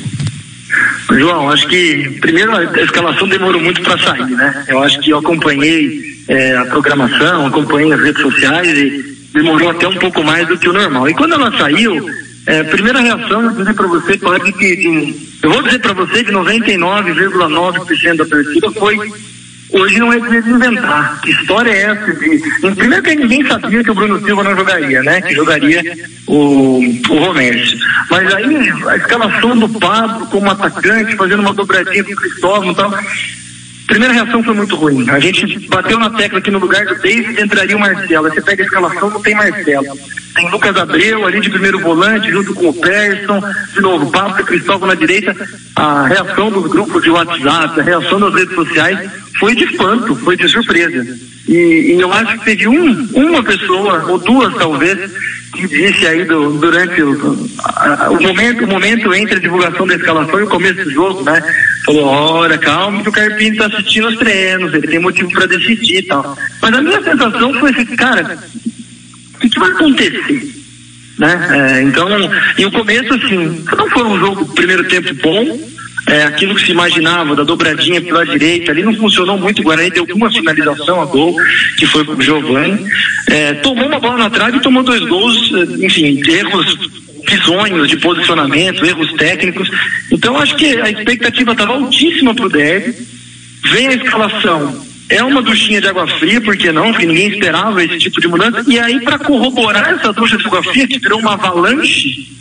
João, 1.19 1.50
acho 1.50 1.67
que 1.67 2.19
primeiro 2.21 2.56
a 2.56 2.82
escalação 2.82 3.28
demorou 3.28 3.62
muito 3.62 3.82
para 3.82 3.97
sair, 3.97 4.30
né? 4.30 4.65
Eu 4.67 4.82
acho 4.82 5.00
que 5.00 5.10
eu 5.12 5.19
acompanhei 5.19 6.02
é, 6.28 6.56
a 6.58 6.65
programação, 6.65 7.47
acompanhei 7.47 7.93
as 7.93 8.02
redes 8.02 8.21
sociais 8.21 8.67
e 8.67 9.15
demorou 9.34 9.69
até 9.69 9.88
um 9.88 9.95
pouco 9.95 10.24
mais 10.24 10.47
do 10.47 10.58
que 10.58 10.69
o 10.69 10.74
normal. 10.74 11.10
E 11.10 11.13
quando 11.13 11.34
ela 11.34 11.52
saiu, 11.58 12.06
é, 12.45 12.63
primeira 12.63 13.00
reação, 13.00 13.43
eu 13.43 13.52
dizer 13.52 13.74
para 13.74 13.88
você, 13.88 14.17
pode 14.17 14.52
que 14.54 14.76
de, 14.76 15.15
eu 15.43 15.52
vou 15.52 15.62
dizer 15.62 15.80
para 15.80 15.93
você 15.93 16.24
que 16.24 16.32
99,9% 16.32 18.15
da 18.15 18.26
torcida 18.26 18.71
foi 18.71 18.97
hoje 19.72 20.00
não 20.00 20.12
é 20.14 20.20
de 20.20 20.50
inventar. 20.50 21.22
Que 21.22 21.32
história 21.32 21.72
é 21.72 21.82
essa 21.82 22.14
de. 22.14 22.76
Primeiro 22.76 23.04
que 23.04 23.16
ninguém 23.16 23.48
sabia 23.48 23.84
que 23.84 23.92
o 23.92 23.96
Bruno 23.96 24.24
Silva 24.24 24.44
não 24.44 24.56
jogaria, 24.56 25.02
né? 25.04 25.22
Que 25.22 25.34
jogaria 25.34 25.82
o, 26.28 26.80
o 27.10 27.18
Romércio. 27.18 27.78
Mas 28.10 28.34
aí 28.34 28.74
a 28.88 28.96
escalação 28.98 29.58
do 29.58 29.70
Pablo 29.70 30.28
como 30.28 30.50
atacante, 30.50 31.16
fazendo 31.16 31.42
uma 31.42 31.54
dobradinha 31.54 32.04
com 32.04 32.12
o 32.12 32.16
Cristóvão 32.16 32.72
e 32.72 32.76
tal. 32.76 32.94
Primeira 33.88 34.14
reação 34.14 34.42
foi 34.42 34.54
muito 34.54 34.74
ruim. 34.78 35.10
A 35.10 35.20
gente 35.20 35.68
bateu 35.68 36.00
na 36.00 36.10
tecla 36.12 36.40
que 36.40 36.50
no 36.50 36.60
lugar 36.60 36.86
do 36.86 36.96
David 36.96 37.42
entraria 37.42 37.76
o 37.76 37.80
Marcelo. 37.80 38.30
Você 38.30 38.42
pega 38.42 38.64
a 38.64 38.66
escalação, 38.66 39.10
não 39.10 39.22
tem 39.22 39.36
Marcelo. 39.36 39.98
Tem 40.34 40.50
Lucas 40.50 40.78
Abreu 40.78 41.28
ali 41.28 41.42
de 41.42 41.50
primeiro 41.50 41.78
volante, 41.80 42.32
junto 42.32 42.54
com 42.54 42.70
o 42.70 42.74
Persson, 42.74 43.42
de 43.74 43.82
novo, 43.82 44.10
Pablo 44.10 44.46
Cristóvão 44.46 44.88
na 44.88 44.96
direita. 44.96 45.36
A 45.76 46.08
reação 46.08 46.50
dos 46.50 46.72
grupos 46.72 47.04
de 47.04 47.10
WhatsApp, 47.10 47.82
a 47.82 47.84
reação 47.84 48.18
das 48.18 48.34
redes 48.34 48.56
sociais 48.56 49.12
foi 49.42 49.56
de 49.56 49.64
espanto, 49.64 50.16
foi 50.18 50.38
de 50.38 50.48
surpresa. 50.48 51.18
E, 51.48 51.96
e 51.96 52.00
eu 52.00 52.14
acho 52.14 52.38
que 52.38 52.46
teve 52.46 52.68
um, 52.68 53.10
uma 53.16 53.44
pessoa, 53.44 54.06
ou 54.06 54.20
duas 54.20 54.54
talvez, 54.54 55.12
que 55.56 55.68
disse 55.68 56.06
aí 56.06 56.24
do, 56.26 56.52
durante 56.60 57.02
o, 57.02 57.50
a, 57.58 58.12
o, 58.12 58.22
momento, 58.22 58.64
o 58.64 58.68
momento 58.68 59.12
entre 59.16 59.38
a 59.38 59.40
divulgação 59.40 59.88
da 59.88 59.96
escalação 59.96 60.40
e 60.40 60.44
o 60.44 60.48
começo 60.48 60.84
do 60.84 60.92
jogo, 60.92 61.24
né? 61.24 61.42
Falou, 61.88 62.06
ora, 62.06 62.56
calma 62.60 63.02
que 63.02 63.10
o 63.10 63.12
Carpini 63.12 63.58
está 63.58 63.66
assistindo 63.66 64.10
os 64.10 64.18
treinos, 64.18 64.76
ele 64.76 64.88
tem 64.88 65.00
motivo 65.00 65.32
para 65.32 65.48
decidir 65.48 65.98
e 65.98 66.04
tal. 66.04 66.38
Mas 66.62 66.74
a 66.76 66.82
minha 66.82 67.02
sensação 67.02 67.54
foi 67.56 67.72
assim, 67.72 67.86
cara, 67.96 68.38
o 69.36 69.40
que, 69.40 69.50
que 69.50 69.60
vai 69.60 69.72
acontecer? 69.72 70.62
né? 71.22 71.48
É, 71.52 71.82
então, 71.84 72.08
e 72.58 72.66
o 72.66 72.72
começo, 72.72 73.14
assim, 73.14 73.64
não 73.78 73.90
foi 73.90 74.04
um 74.04 74.20
jogo, 74.20 74.54
primeiro 74.54 74.84
tempo 74.88 75.14
bom, 75.22 75.60
é, 76.08 76.24
aquilo 76.24 76.56
que 76.56 76.66
se 76.66 76.72
imaginava 76.72 77.36
da 77.36 77.44
dobradinha 77.44 78.02
pela 78.02 78.26
direita, 78.26 78.72
ali 78.72 78.84
não 78.84 78.96
funcionou 78.96 79.38
muito, 79.38 79.62
o 79.62 79.64
Guarani 79.64 79.92
deu 79.92 80.06
uma 80.16 80.32
finalização 80.32 81.02
a 81.02 81.06
gol, 81.06 81.36
que 81.78 81.86
foi 81.86 82.04
pro 82.04 82.22
Giovani, 82.22 82.86
é, 83.28 83.54
tomou 83.56 83.88
uma 83.88 84.00
bola 84.00 84.18
na 84.18 84.30
trave 84.30 84.58
e 84.58 84.62
tomou 84.62 84.84
dois 84.84 85.02
gols, 85.02 85.52
enfim, 85.80 86.22
erros 86.28 86.78
bizonhos 87.26 87.88
de 87.88 87.98
posicionamento, 87.98 88.86
erros 88.86 89.14
técnicos, 89.14 89.70
então 90.12 90.38
acho 90.38 90.56
que 90.56 90.80
a 90.82 90.90
expectativa 90.90 91.52
estava 91.52 91.74
altíssima 91.74 92.34
pro 92.34 92.50
Derby, 92.50 92.96
vem 93.72 93.88
a 93.88 93.94
escalação, 93.94 94.84
é 95.12 95.24
uma 95.24 95.42
duchinha 95.42 95.82
de 95.82 95.88
água 95.88 96.08
fria, 96.08 96.40
porque 96.42 96.72
não? 96.72 96.92
Porque 96.92 97.06
ninguém 97.06 97.28
esperava 97.28 97.84
esse 97.84 98.00
tipo 98.00 98.22
de 98.22 98.30
mudança. 98.30 98.64
E 98.66 98.80
aí, 98.80 99.02
para 99.02 99.20
corroborar 99.20 99.94
essa 99.94 100.14
ducha 100.14 100.38
de 100.38 100.48
água 100.48 100.64
fria, 100.64 100.88
que 100.88 101.00
virou 101.00 101.20
uma 101.20 101.34
avalanche, 101.34 102.32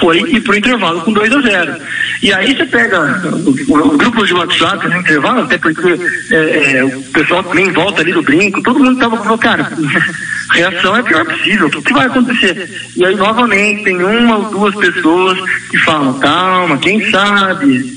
foi 0.00 0.18
ir 0.18 0.40
pro 0.40 0.56
intervalo 0.56 1.00
com 1.02 1.12
2 1.12 1.32
a 1.32 1.40
0 1.40 1.76
E 2.22 2.32
aí 2.32 2.56
você 2.56 2.66
pega 2.66 3.00
o, 3.32 3.96
grupo 3.96 4.26
de 4.26 4.34
WhatsApp 4.34 4.88
no 4.88 4.96
intervalo, 4.96 5.42
até 5.42 5.58
porque 5.58 5.98
é, 6.30 6.76
é, 6.78 6.84
o 6.84 7.02
pessoal 7.04 7.42
também 7.44 7.70
volta 7.72 8.02
ali 8.02 8.12
do 8.12 8.22
brinco, 8.22 8.62
todo 8.62 8.80
mundo 8.80 8.98
tava 8.98 9.16
falando, 9.16 9.38
cara, 9.38 9.72
reação 10.52 10.96
é 10.96 11.02
pior 11.02 11.24
possível, 11.24 11.66
o 11.68 11.82
que 11.82 11.92
vai 11.92 12.06
acontecer? 12.06 12.68
E 12.96 13.04
aí 13.04 13.14
novamente 13.14 13.84
tem 13.84 14.02
uma 14.02 14.38
ou 14.38 14.50
duas 14.50 14.74
pessoas 14.74 15.38
que 15.70 15.78
falam, 15.78 16.18
calma, 16.18 16.78
quem 16.78 17.10
sabe, 17.10 17.95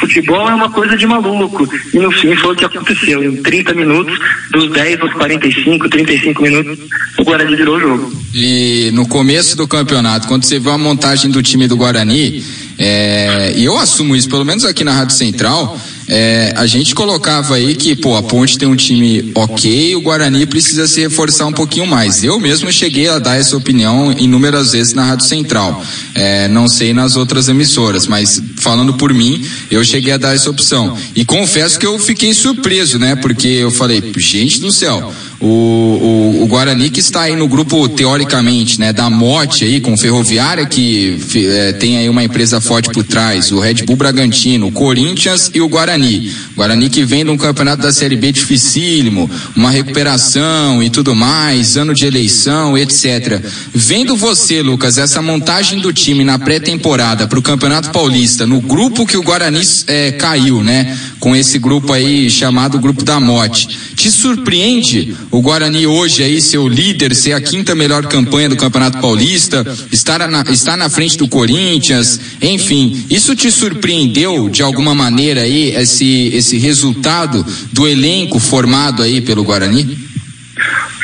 Futebol 0.00 0.48
é 0.48 0.54
uma 0.54 0.70
coisa 0.70 0.96
de 0.96 1.06
maluco. 1.06 1.68
E 1.92 1.98
no 1.98 2.10
fim 2.12 2.34
foi 2.36 2.52
o 2.52 2.56
que 2.56 2.64
aconteceu. 2.64 3.22
Em 3.22 3.42
30 3.42 3.74
minutos, 3.74 4.18
dos 4.50 4.70
10 4.70 5.00
aos 5.00 5.12
45, 5.12 5.88
35 5.88 6.42
minutos, 6.42 6.78
o 7.18 7.24
Guarani 7.24 7.56
virou 7.56 7.76
o 7.76 7.80
jogo. 7.80 8.12
E 8.34 8.90
no 8.92 9.06
começo 9.06 9.56
do 9.56 9.66
campeonato, 9.68 10.28
quando 10.28 10.44
você 10.44 10.58
viu 10.58 10.72
a 10.72 10.78
montagem 10.78 11.30
do 11.30 11.42
time 11.42 11.66
do 11.66 11.76
Guarani, 11.76 12.42
é, 12.78 13.52
e 13.56 13.64
eu 13.64 13.78
assumo 13.78 14.16
isso, 14.16 14.28
pelo 14.28 14.44
menos 14.44 14.64
aqui 14.64 14.84
na 14.84 14.92
Rádio 14.92 15.16
Central, 15.16 15.78
é, 16.08 16.52
a 16.56 16.66
gente 16.66 16.94
colocava 16.94 17.54
aí 17.54 17.74
que, 17.74 17.94
pô, 17.94 18.16
a 18.16 18.22
Ponte 18.22 18.58
tem 18.58 18.68
um 18.68 18.76
time 18.76 19.32
ok, 19.34 19.94
o 19.96 20.00
Guarani 20.00 20.46
precisa 20.46 20.86
se 20.86 21.00
reforçar 21.00 21.46
um 21.46 21.52
pouquinho 21.52 21.86
mais. 21.86 22.24
Eu 22.24 22.38
mesmo 22.40 22.70
cheguei 22.72 23.08
a 23.08 23.18
dar 23.18 23.36
essa 23.36 23.56
opinião 23.56 24.12
inúmeras 24.12 24.72
vezes 24.72 24.94
na 24.94 25.04
Rádio 25.04 25.26
Central. 25.26 25.84
É, 26.14 26.48
não 26.48 26.68
sei 26.68 26.92
nas 26.92 27.16
outras 27.16 27.48
emissoras, 27.48 28.06
mas 28.06 28.42
falando 28.58 28.94
por 28.94 29.12
mim, 29.12 29.44
eu 29.70 29.84
cheguei 29.84 30.12
a 30.12 30.16
dar 30.16 30.34
essa 30.34 30.50
opção. 30.50 30.96
E 31.14 31.24
confesso 31.24 31.78
que 31.78 31.86
eu 31.86 31.98
fiquei 31.98 32.34
surpreso, 32.34 32.98
né? 32.98 33.16
Porque 33.16 33.48
eu 33.48 33.70
falei, 33.70 34.02
gente 34.16 34.60
do 34.60 34.70
céu, 34.70 35.12
o, 35.42 35.46
o, 35.46 36.42
o, 36.44 36.46
Guarani 36.46 36.88
que 36.88 37.00
está 37.00 37.22
aí 37.22 37.34
no 37.34 37.48
grupo 37.48 37.88
teoricamente, 37.88 38.78
né, 38.78 38.92
da 38.92 39.10
Morte 39.10 39.64
aí 39.64 39.80
com 39.80 39.96
Ferroviária 39.96 40.64
que 40.66 41.18
é, 41.34 41.72
tem 41.72 41.98
aí 41.98 42.08
uma 42.08 42.22
empresa 42.22 42.60
forte 42.60 42.90
por 42.90 43.02
trás, 43.02 43.50
o 43.50 43.58
Red 43.58 43.84
Bull 43.84 43.96
Bragantino, 43.96 44.68
o 44.68 44.72
Corinthians 44.72 45.50
e 45.52 45.60
o 45.60 45.68
Guarani. 45.68 46.32
Guarani 46.54 46.88
que 46.88 47.04
vem 47.04 47.24
de 47.24 47.30
um 47.32 47.36
campeonato 47.36 47.82
da 47.82 47.92
Série 47.92 48.14
B 48.14 48.30
dificílimo, 48.30 49.28
uma 49.56 49.68
recuperação 49.68 50.80
e 50.80 50.88
tudo 50.88 51.12
mais, 51.12 51.76
ano 51.76 51.92
de 51.92 52.06
eleição, 52.06 52.78
etc. 52.78 53.42
Vendo 53.74 54.16
você, 54.16 54.62
Lucas, 54.62 54.96
essa 54.96 55.20
montagem 55.20 55.80
do 55.80 55.92
time 55.92 56.22
na 56.22 56.38
pré-temporada 56.38 57.26
para 57.26 57.38
o 57.38 57.42
Campeonato 57.42 57.90
Paulista, 57.90 58.46
no 58.46 58.60
grupo 58.60 59.04
que 59.04 59.16
o 59.16 59.22
Guarani 59.22 59.62
é, 59.88 60.12
caiu, 60.12 60.62
né, 60.62 60.96
com 61.18 61.34
esse 61.34 61.58
grupo 61.58 61.92
aí 61.92 62.30
chamado 62.30 62.78
Grupo 62.78 63.04
da 63.04 63.18
Morte, 63.18 63.68
te 63.96 64.08
surpreende 64.08 65.16
o 65.32 65.40
Guarani 65.40 65.86
hoje 65.86 66.22
aí 66.22 66.42
ser 66.42 66.58
o 66.58 66.68
líder, 66.68 67.14
ser 67.14 67.32
a 67.32 67.40
quinta 67.40 67.74
melhor 67.74 68.06
campanha 68.06 68.50
do 68.50 68.56
Campeonato 68.56 68.98
Paulista, 69.00 69.64
estar 69.90 70.28
na, 70.28 70.42
estar 70.52 70.76
na 70.76 70.90
frente 70.90 71.16
do 71.16 71.26
Corinthians, 71.26 72.20
enfim, 72.40 73.06
isso 73.08 73.34
te 73.34 73.50
surpreendeu 73.50 74.50
de 74.50 74.62
alguma 74.62 74.94
maneira 74.94 75.40
aí 75.40 75.74
esse, 75.74 76.28
esse 76.34 76.58
resultado 76.58 77.44
do 77.72 77.88
elenco 77.88 78.38
formado 78.38 79.02
aí 79.02 79.22
pelo 79.22 79.42
Guarani? 79.42 79.98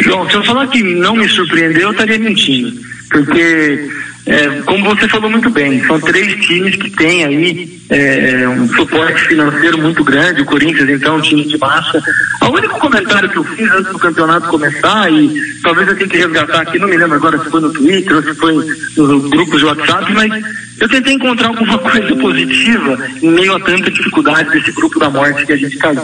João, 0.03 0.29
se 0.29 0.37
eu 0.37 0.45
falar 0.45 0.67
que 0.69 0.83
não 0.83 1.17
me 1.17 1.27
surpreendeu, 1.27 1.85
eu 1.85 1.91
estaria 1.93 2.19
mentindo, 2.19 2.79
porque 3.11 3.89
é, 4.29 4.61
como 4.67 4.85
você 4.85 5.09
falou 5.09 5.31
muito 5.31 5.49
bem, 5.49 5.83
são 5.87 5.99
três 5.99 6.45
times 6.45 6.77
que 6.77 6.91
têm 6.91 7.25
aí 7.25 7.81
é, 7.89 8.47
um 8.47 8.69
suporte 8.69 9.23
financeiro 9.23 9.79
muito 9.79 10.05
grande. 10.05 10.43
O 10.43 10.45
Corinthians, 10.45 10.91
então, 10.91 11.17
um 11.17 11.21
time 11.23 11.47
de 11.47 11.57
massa. 11.57 11.99
O 12.43 12.51
único 12.51 12.79
comentário 12.79 13.31
que 13.31 13.39
eu 13.39 13.45
fiz 13.45 13.71
antes 13.71 13.91
do 13.91 13.99
campeonato 13.99 14.49
começar, 14.49 15.11
e 15.11 15.35
talvez 15.63 15.89
eu 15.89 15.97
tenha 15.97 16.11
que 16.11 16.19
resgatar 16.19 16.61
aqui, 16.61 16.79
não 16.79 16.89
me 16.89 16.99
lembro 16.99 17.17
agora 17.17 17.43
se 17.43 17.51
foi 17.51 17.61
no 17.63 17.73
Twitter 17.73 18.17
ou 18.17 18.23
se 18.23 18.35
foi 18.35 18.55
nos 18.55 19.31
grupos 19.31 19.61
de 19.61 19.65
WhatsApp, 19.65 20.13
mas 20.13 20.45
eu 20.79 20.89
tentei 20.91 21.15
encontrar 21.15 21.49
alguma 21.49 21.79
coisa 21.81 22.17
positiva 22.17 22.99
em 23.23 23.31
meio 23.31 23.57
a 23.57 23.61
tanta 23.61 23.91
dificuldade 23.91 24.51
desse 24.51 24.73
grupo 24.73 24.99
da 24.99 25.09
morte 25.09 25.47
que 25.47 25.53
a 25.55 25.57
gente 25.57 25.79
caiu. 25.79 26.03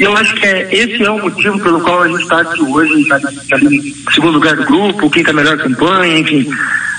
E 0.00 0.02
eu 0.02 0.16
acho 0.16 0.34
que 0.34 0.46
é, 0.46 0.66
esse 0.74 1.04
é 1.04 1.10
o 1.10 1.18
motivo 1.18 1.60
pelo 1.60 1.80
qual 1.82 2.02
a 2.02 2.08
gente 2.08 2.22
está 2.22 2.40
aqui 2.40 2.62
hoje, 2.62 3.02
está 3.02 3.16
ali 3.52 3.76
em 3.76 4.12
segundo 4.12 4.32
lugar 4.32 4.56
do 4.56 4.64
grupo, 4.64 5.10
quinta 5.10 5.30
melhor 5.30 5.58
campanha, 5.58 6.18
enfim 6.18 6.48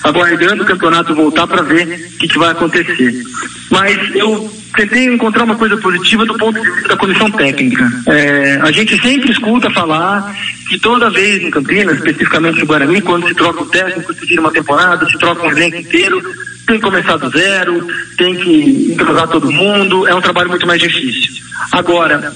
aguardando 0.03 0.63
o 0.63 0.65
campeonato 0.65 1.13
voltar 1.13 1.47
para 1.47 1.61
ver 1.61 1.83
o 1.83 2.17
que, 2.17 2.27
que, 2.27 2.37
vai 2.37 2.51
acontecer. 2.51 3.23
Mas 3.69 3.97
eu 4.15 4.51
tentei 4.75 5.05
encontrar 5.05 5.43
uma 5.43 5.55
coisa 5.55 5.77
positiva 5.77 6.25
do 6.25 6.37
ponto 6.37 6.59
de 6.59 6.71
vista 6.71 6.89
da 6.89 6.97
comissão 6.97 7.29
técnica. 7.31 7.89
É, 8.07 8.59
a 8.61 8.71
gente 8.71 8.99
sempre 9.01 9.31
escuta 9.31 9.69
falar 9.69 10.35
que 10.67 10.79
toda 10.79 11.09
vez 11.09 11.43
em 11.43 11.51
Campinas, 11.51 11.97
especificamente 11.97 12.59
no 12.59 12.65
Guarani, 12.65 13.01
quando 13.01 13.27
se 13.27 13.35
troca 13.35 13.61
o 13.61 13.67
técnico, 13.67 14.13
se 14.13 14.25
tira 14.25 14.41
uma 14.41 14.51
temporada, 14.51 15.07
se 15.07 15.17
troca 15.19 15.45
um 15.45 15.51
elenco 15.51 15.77
inteiro, 15.77 16.21
tem 16.65 16.77
que 16.77 16.81
começar 16.81 17.17
do 17.17 17.29
zero, 17.29 17.87
tem 18.17 18.35
que 18.35 18.91
entrosar 18.93 19.27
todo 19.27 19.51
mundo, 19.51 20.07
é 20.07 20.15
um 20.15 20.21
trabalho 20.21 20.49
muito 20.49 20.65
mais 20.65 20.81
difícil. 20.81 21.43
Agora, 21.71 22.33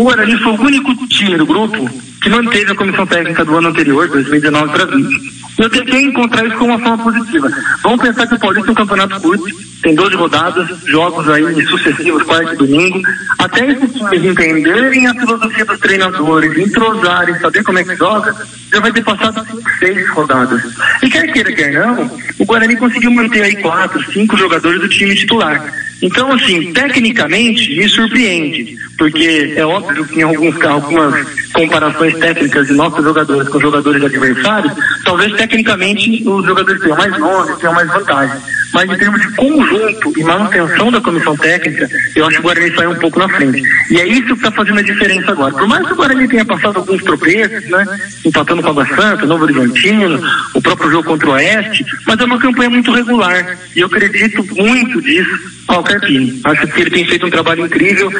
o 0.00 0.04
Guarani 0.04 0.34
foi 0.38 0.52
o 0.52 0.60
único 0.62 1.06
time 1.08 1.36
do 1.36 1.44
grupo 1.44 1.88
que 2.22 2.30
manteve 2.30 2.72
a 2.72 2.74
comissão 2.74 3.06
técnica 3.06 3.44
do 3.44 3.56
ano 3.56 3.68
anterior, 3.68 4.08
2019 4.08 4.72
para 4.72 4.86
20. 4.86 5.40
Eu 5.58 5.68
tentei 5.68 6.02
encontrar 6.04 6.46
isso 6.46 6.56
como 6.56 6.72
uma 6.72 6.78
forma 6.78 7.04
positiva. 7.04 7.50
Vamos 7.82 8.00
pensar 8.00 8.26
que 8.26 8.34
o 8.34 8.38
Paulista 8.38 8.70
é 8.70 8.72
um 8.72 8.74
campeonato 8.74 9.20
curto, 9.20 9.44
tem 9.82 9.94
12 9.94 10.16
rodadas, 10.16 10.68
jogos 10.86 11.28
aí 11.28 11.66
sucessivos, 11.66 12.22
quarto 12.22 12.54
e 12.54 12.56
domingo. 12.56 13.02
Até 13.38 13.70
esses 13.70 13.92
times 13.92 14.24
entenderem 14.24 15.06
a 15.06 15.14
filosofia 15.14 15.64
dos 15.66 15.78
treinadores, 15.80 16.56
entrosarem, 16.56 17.38
saber 17.38 17.62
como 17.62 17.78
é 17.78 17.84
que 17.84 17.96
joga, 17.96 18.34
já 18.72 18.80
vai 18.80 18.92
ter 18.92 19.04
passado 19.04 19.46
cinco, 19.46 19.70
seis 19.78 20.08
rodadas. 20.10 20.62
E 21.02 21.10
quer 21.10 21.30
queira, 21.30 21.52
quer 21.52 21.72
não, 21.74 22.10
o 22.38 22.44
Guarani 22.46 22.76
conseguiu 22.76 23.10
manter 23.10 23.42
aí 23.42 23.56
quatro, 23.56 24.02
cinco 24.12 24.34
jogadores 24.38 24.80
do 24.80 24.88
time 24.88 25.14
titular. 25.14 25.89
Então, 26.02 26.32
assim, 26.32 26.72
tecnicamente 26.72 27.76
me 27.76 27.88
surpreende, 27.88 28.76
porque 28.96 29.52
é 29.54 29.64
óbvio 29.64 30.06
que 30.06 30.20
em 30.20 30.22
alguns 30.22 30.60
algumas 30.62 31.26
comparações 31.52 32.16
técnicas 32.18 32.66
de 32.68 32.72
nossos 32.72 33.04
jogadores 33.04 33.48
com 33.48 33.60
jogadores 33.60 34.02
adversários, 34.02 34.72
talvez 35.04 35.32
tecnicamente 35.34 36.22
os 36.26 36.46
jogadores 36.46 36.80
tenham 36.80 36.96
mais 36.96 37.18
nome, 37.18 37.56
tenham 37.56 37.74
mais 37.74 37.88
vantagem. 37.88 38.40
Mas 38.72 38.88
em 38.90 38.96
termos 38.96 39.20
de 39.20 39.36
conjunto 39.36 40.12
e 40.16 40.22
manutenção 40.22 40.90
da 40.92 41.00
comissão 41.00 41.36
técnica, 41.36 41.88
eu 42.14 42.26
acho 42.26 42.36
que 42.36 42.40
o 42.40 42.42
Guarani 42.42 42.74
sai 42.74 42.86
um 42.86 42.94
pouco 42.96 43.18
na 43.18 43.28
frente. 43.28 43.62
E 43.90 44.00
é 44.00 44.06
isso 44.06 44.26
que 44.26 44.32
está 44.32 44.50
fazendo 44.52 44.78
a 44.78 44.82
diferença 44.82 45.32
agora. 45.32 45.54
Por 45.54 45.66
mais 45.66 45.86
que 45.86 45.92
o 45.92 45.96
Guarani 45.96 46.28
tenha 46.28 46.44
passado 46.44 46.78
alguns 46.78 47.02
tropeços, 47.02 47.68
né? 47.68 47.84
Empatando 48.24 48.62
com 48.62 48.68
a 48.68 48.70
Água 48.70 48.86
Santa, 48.86 49.26
Novo 49.26 49.44
Horizontino, 49.44 50.20
o 50.54 50.62
próprio 50.62 50.90
jogo 50.90 51.08
contra 51.08 51.28
o 51.28 51.32
Oeste, 51.32 51.84
mas 52.06 52.20
é 52.20 52.24
uma 52.24 52.38
campanha 52.38 52.70
muito 52.70 52.92
regular. 52.92 53.58
E 53.74 53.80
eu 53.80 53.86
acredito 53.86 54.44
muito 54.54 55.02
disso 55.02 55.60
ao 55.68 55.82
Carpini. 55.82 56.40
Acho 56.44 56.66
que 56.68 56.80
ele 56.80 56.90
tem 56.90 57.06
feito 57.06 57.26
um 57.26 57.30
trabalho 57.30 57.66
incrível 57.66 58.10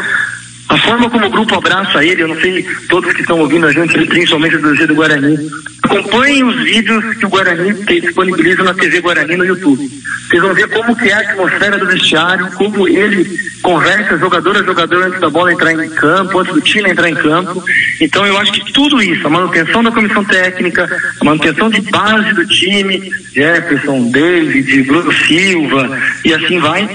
a 0.71 0.79
forma 0.79 1.11
como 1.11 1.27
o 1.27 1.31
grupo 1.31 1.57
abraça 1.57 2.05
ele, 2.05 2.23
eu 2.23 2.29
não 2.29 2.41
sei 2.41 2.63
todos 2.89 3.13
que 3.13 3.23
estão 3.23 3.41
ouvindo 3.41 3.67
a 3.67 3.73
gente, 3.73 4.07
principalmente 4.07 4.57
do 4.57 4.73
G 4.77 4.87
do 4.87 4.95
Guarani, 4.95 5.37
acompanhem 5.83 6.45
os 6.45 6.63
vídeos 6.63 7.17
que 7.17 7.27
o 7.27 7.29
Guarani 7.29 7.75
disponibiliza 8.01 8.63
na 8.63 8.73
TV 8.73 9.01
Guarani 9.01 9.37
no 9.37 9.45
YouTube. 9.45 9.91
Vocês 10.29 10.41
vão 10.41 10.55
ver 10.55 10.69
como 10.69 10.95
que 10.95 11.09
é 11.09 11.13
a 11.13 11.19
atmosfera 11.19 11.77
do 11.77 11.89
vestiário, 11.89 12.53
como 12.53 12.87
ele 12.87 13.37
conversa 13.63 14.17
jogador 14.17 14.59
a 14.59 14.63
jogador 14.63 15.03
antes 15.03 15.21
da 15.21 15.29
bola 15.29 15.53
entrar 15.53 15.73
em 15.73 15.91
campo, 15.91 16.39
antes 16.39 16.55
do 16.55 16.61
time 16.61 16.89
entrar 16.89 17.11
em 17.11 17.17
campo. 17.17 17.65
Então 18.01 18.25
eu 18.25 18.39
acho 18.39 18.53
que 18.53 18.73
tudo 18.73 19.03
isso, 19.03 19.27
a 19.27 19.31
manutenção 19.31 19.83
da 19.83 19.91
comissão 19.91 20.25
técnica, 20.25 20.89
a 21.21 21.25
manutenção 21.25 21.69
de 21.69 21.81
base 21.81 22.33
do 22.33 22.47
time, 22.47 23.11
Jefferson, 23.35 24.09
David, 24.13 24.85
Bruno 24.85 25.13
Silva 25.13 25.99
e 26.25 26.33
assim 26.33 26.61
vai, 26.61 26.89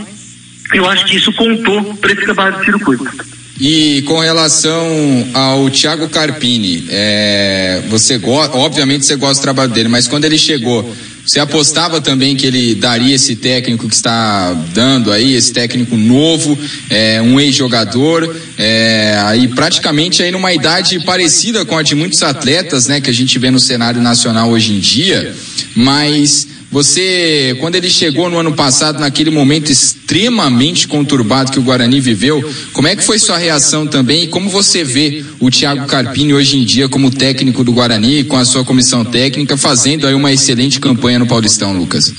eu 0.74 0.90
acho 0.90 1.06
que 1.08 1.18
isso 1.18 1.34
contou 1.34 1.94
para 1.96 2.14
esse 2.14 2.22
trabalho 2.22 2.58
de 2.60 2.66
circuito. 2.68 3.35
E 3.60 4.02
com 4.06 4.20
relação 4.20 4.86
ao 5.34 5.70
Thiago 5.70 6.10
Carpini, 6.10 6.86
é, 6.90 7.82
você 7.88 8.20
obviamente 8.54 9.06
você 9.06 9.16
gosta 9.16 9.40
do 9.40 9.44
trabalho 9.44 9.72
dele, 9.72 9.88
mas 9.88 10.08
quando 10.08 10.26
ele 10.26 10.38
chegou, 10.38 10.94
você 11.26 11.40
apostava 11.40 12.00
também 12.00 12.36
que 12.36 12.46
ele 12.46 12.76
daria 12.76 13.16
esse 13.16 13.36
técnico 13.36 13.88
que 13.88 13.96
está 13.96 14.54
dando 14.74 15.12
aí, 15.12 15.34
esse 15.34 15.54
técnico 15.54 15.96
novo, 15.96 16.58
é, 16.90 17.20
um 17.22 17.40
ex-jogador, 17.40 18.36
é, 18.58 19.18
aí 19.24 19.48
praticamente 19.48 20.22
aí 20.22 20.32
numa 20.32 20.54
idade 20.54 21.00
parecida 21.00 21.66
com 21.66 21.78
a 21.78 21.82
de 21.82 21.96
muitos 21.96 22.22
atletas, 22.22 22.88
né, 22.88 23.02
que 23.02 23.10
a 23.10 23.14
gente 23.14 23.40
vê 23.40 23.50
no 23.50 23.60
cenário 23.60 24.02
nacional 24.02 24.52
hoje 24.52 24.74
em 24.74 24.80
dia, 24.80 25.34
mas 25.74 26.48
Você, 26.76 27.56
quando 27.62 27.76
ele 27.76 27.90
chegou 27.90 28.30
no 28.30 28.38
ano 28.38 28.52
passado, 28.52 29.00
naquele 29.00 29.32
momento 29.32 29.72
extremamente 29.72 30.90
conturbado 30.90 31.50
que 31.50 31.58
o 31.58 31.62
Guarani 31.62 32.02
viveu, 32.02 32.44
como 32.74 32.86
é 32.86 32.98
que 32.98 33.02
foi 33.02 33.18
sua 33.18 33.38
reação 33.38 33.88
também 33.88 34.26
e 34.26 34.28
como 34.28 34.50
você 34.50 34.84
vê 34.84 35.24
o 35.40 35.50
Thiago 35.50 35.88
Carpini 35.88 36.34
hoje 36.34 36.58
em 36.58 36.66
dia 36.66 36.90
como 36.90 37.10
técnico 37.10 37.64
do 37.64 37.72
Guarani, 37.72 38.26
com 38.26 38.36
a 38.36 38.44
sua 38.44 38.66
comissão 38.66 39.06
técnica, 39.06 39.56
fazendo 39.56 40.06
aí 40.06 40.14
uma 40.14 40.34
excelente 40.34 40.82
campanha 40.82 41.18
no 41.18 41.26
Paulistão, 41.26 41.72
Lucas? 41.72 42.14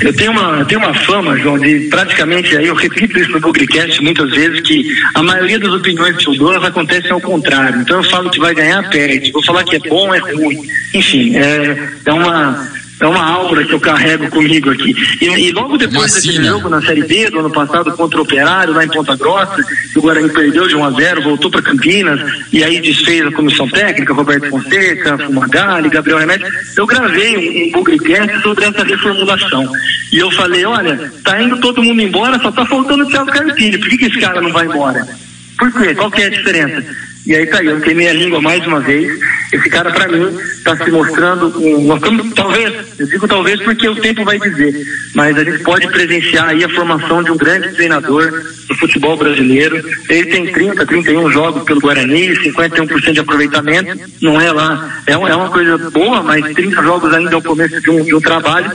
Eu 0.00 0.14
tenho 0.14 0.32
uma, 0.32 0.64
tenho 0.64 0.80
uma 0.80 0.94
fama, 0.94 1.36
João, 1.36 1.58
de 1.58 1.80
praticamente, 1.90 2.56
aí 2.56 2.66
eu 2.66 2.74
repito 2.74 3.18
isso 3.18 3.30
no 3.30 3.42
Publicast 3.42 4.02
muitas 4.02 4.30
vezes, 4.30 4.62
que 4.62 4.86
a 5.14 5.22
maioria 5.22 5.58
das 5.58 5.74
opiniões 5.74 6.16
que 6.16 6.26
eu 6.28 6.34
dou 6.34 6.52
acontecem 6.52 7.10
ao 7.10 7.20
contrário. 7.20 7.82
Então 7.82 7.98
eu 7.98 8.04
falo 8.04 8.30
que 8.30 8.40
vai 8.40 8.54
ganhar, 8.54 8.88
perde. 8.88 9.30
Vou 9.30 9.44
falar 9.44 9.64
que 9.64 9.76
é 9.76 9.80
bom, 9.80 10.14
é 10.14 10.18
ruim. 10.18 10.66
Enfim, 10.94 11.36
é, 11.36 11.92
é 12.06 12.12
uma 12.14 12.79
é 13.00 13.06
uma 13.06 13.24
aura 13.24 13.64
que 13.64 13.72
eu 13.72 13.80
carrego 13.80 14.28
comigo 14.30 14.70
aqui. 14.70 14.94
E, 15.20 15.26
e 15.26 15.52
logo 15.52 15.78
depois 15.78 16.12
desse 16.12 16.32
jogo 16.32 16.68
na 16.68 16.82
Série 16.82 17.02
B, 17.02 17.30
do 17.30 17.40
ano 17.40 17.50
passado, 17.50 17.90
contra 17.92 18.18
o 18.18 18.22
Operário, 18.22 18.74
lá 18.74 18.84
em 18.84 18.88
Ponta 18.88 19.16
Grossa, 19.16 19.56
o 19.96 20.02
Guarani 20.02 20.28
perdeu 20.28 20.68
de 20.68 20.76
1 20.76 20.84
a 20.84 20.90
0 20.90 21.22
voltou 21.22 21.50
para 21.50 21.62
Campinas, 21.62 22.20
e 22.52 22.62
aí 22.62 22.80
desfez 22.80 23.26
a 23.26 23.32
comissão 23.32 23.68
técnica, 23.68 24.12
Roberto 24.12 24.50
Fonseca, 24.50 25.16
Fumagalli, 25.18 25.88
Gabriel 25.88 26.18
Remédio. 26.18 26.46
Eu 26.76 26.86
gravei 26.86 27.36
um, 27.36 27.68
um 27.68 27.72
Bugrecast 27.72 28.42
sobre 28.42 28.64
essa 28.66 28.84
reformulação. 28.84 29.72
E 30.12 30.18
eu 30.18 30.30
falei, 30.32 30.64
olha, 30.64 31.10
tá 31.24 31.40
indo 31.40 31.58
todo 31.60 31.82
mundo 31.82 32.02
embora, 32.02 32.38
só 32.40 32.52
tá 32.52 32.66
faltando 32.66 33.04
o 33.04 33.08
Thiago 33.08 33.30
Carpini. 33.30 33.78
Por 33.78 33.88
que, 33.88 33.96
que 33.96 34.04
esse 34.06 34.20
cara 34.20 34.40
não 34.40 34.52
vai 34.52 34.66
embora? 34.66 35.06
Por 35.58 35.72
quê? 35.72 35.94
Qual 35.94 36.10
que 36.10 36.22
é 36.22 36.26
a 36.26 36.30
diferença? 36.30 37.09
E 37.30 37.36
aí 37.36 37.46
tá 37.46 37.60
aí, 37.60 37.66
eu 37.66 37.80
queimei 37.80 38.08
a 38.08 38.12
língua 38.12 38.42
mais 38.42 38.66
uma 38.66 38.80
vez. 38.80 39.08
Esse 39.52 39.70
cara, 39.70 39.92
para 39.92 40.08
mim, 40.08 40.36
está 40.36 40.76
se 40.76 40.90
mostrando 40.90 41.46
um, 41.60 42.30
talvez, 42.32 42.98
eu 42.98 43.06
digo 43.06 43.28
talvez 43.28 43.62
porque 43.62 43.88
o 43.88 43.94
tempo 43.94 44.24
vai 44.24 44.36
dizer, 44.36 44.84
mas 45.14 45.38
a 45.38 45.44
gente 45.44 45.62
pode 45.62 45.86
presenciar 45.92 46.48
aí 46.48 46.64
a 46.64 46.68
formação 46.68 47.22
de 47.22 47.30
um 47.30 47.36
grande 47.36 47.72
treinador 47.72 48.32
do 48.66 48.74
futebol 48.74 49.16
brasileiro. 49.16 49.76
Ele 50.08 50.26
tem 50.26 50.52
30, 50.52 50.84
31 50.84 51.30
jogos 51.30 51.62
pelo 51.62 51.80
Guarani, 51.80 52.30
51% 52.30 53.12
de 53.12 53.20
aproveitamento. 53.20 53.96
Não 54.20 54.40
é 54.40 54.50
lá, 54.50 55.00
é, 55.06 55.12
é 55.12 55.16
uma 55.16 55.50
coisa 55.50 55.78
boa, 55.90 56.24
mas 56.24 56.52
30 56.52 56.82
jogos 56.82 57.14
ainda 57.14 57.32
é 57.32 57.36
o 57.36 57.42
começo 57.42 57.80
de 57.80 57.90
um, 57.90 58.02
de 58.02 58.12
um 58.12 58.20
trabalho. 58.20 58.72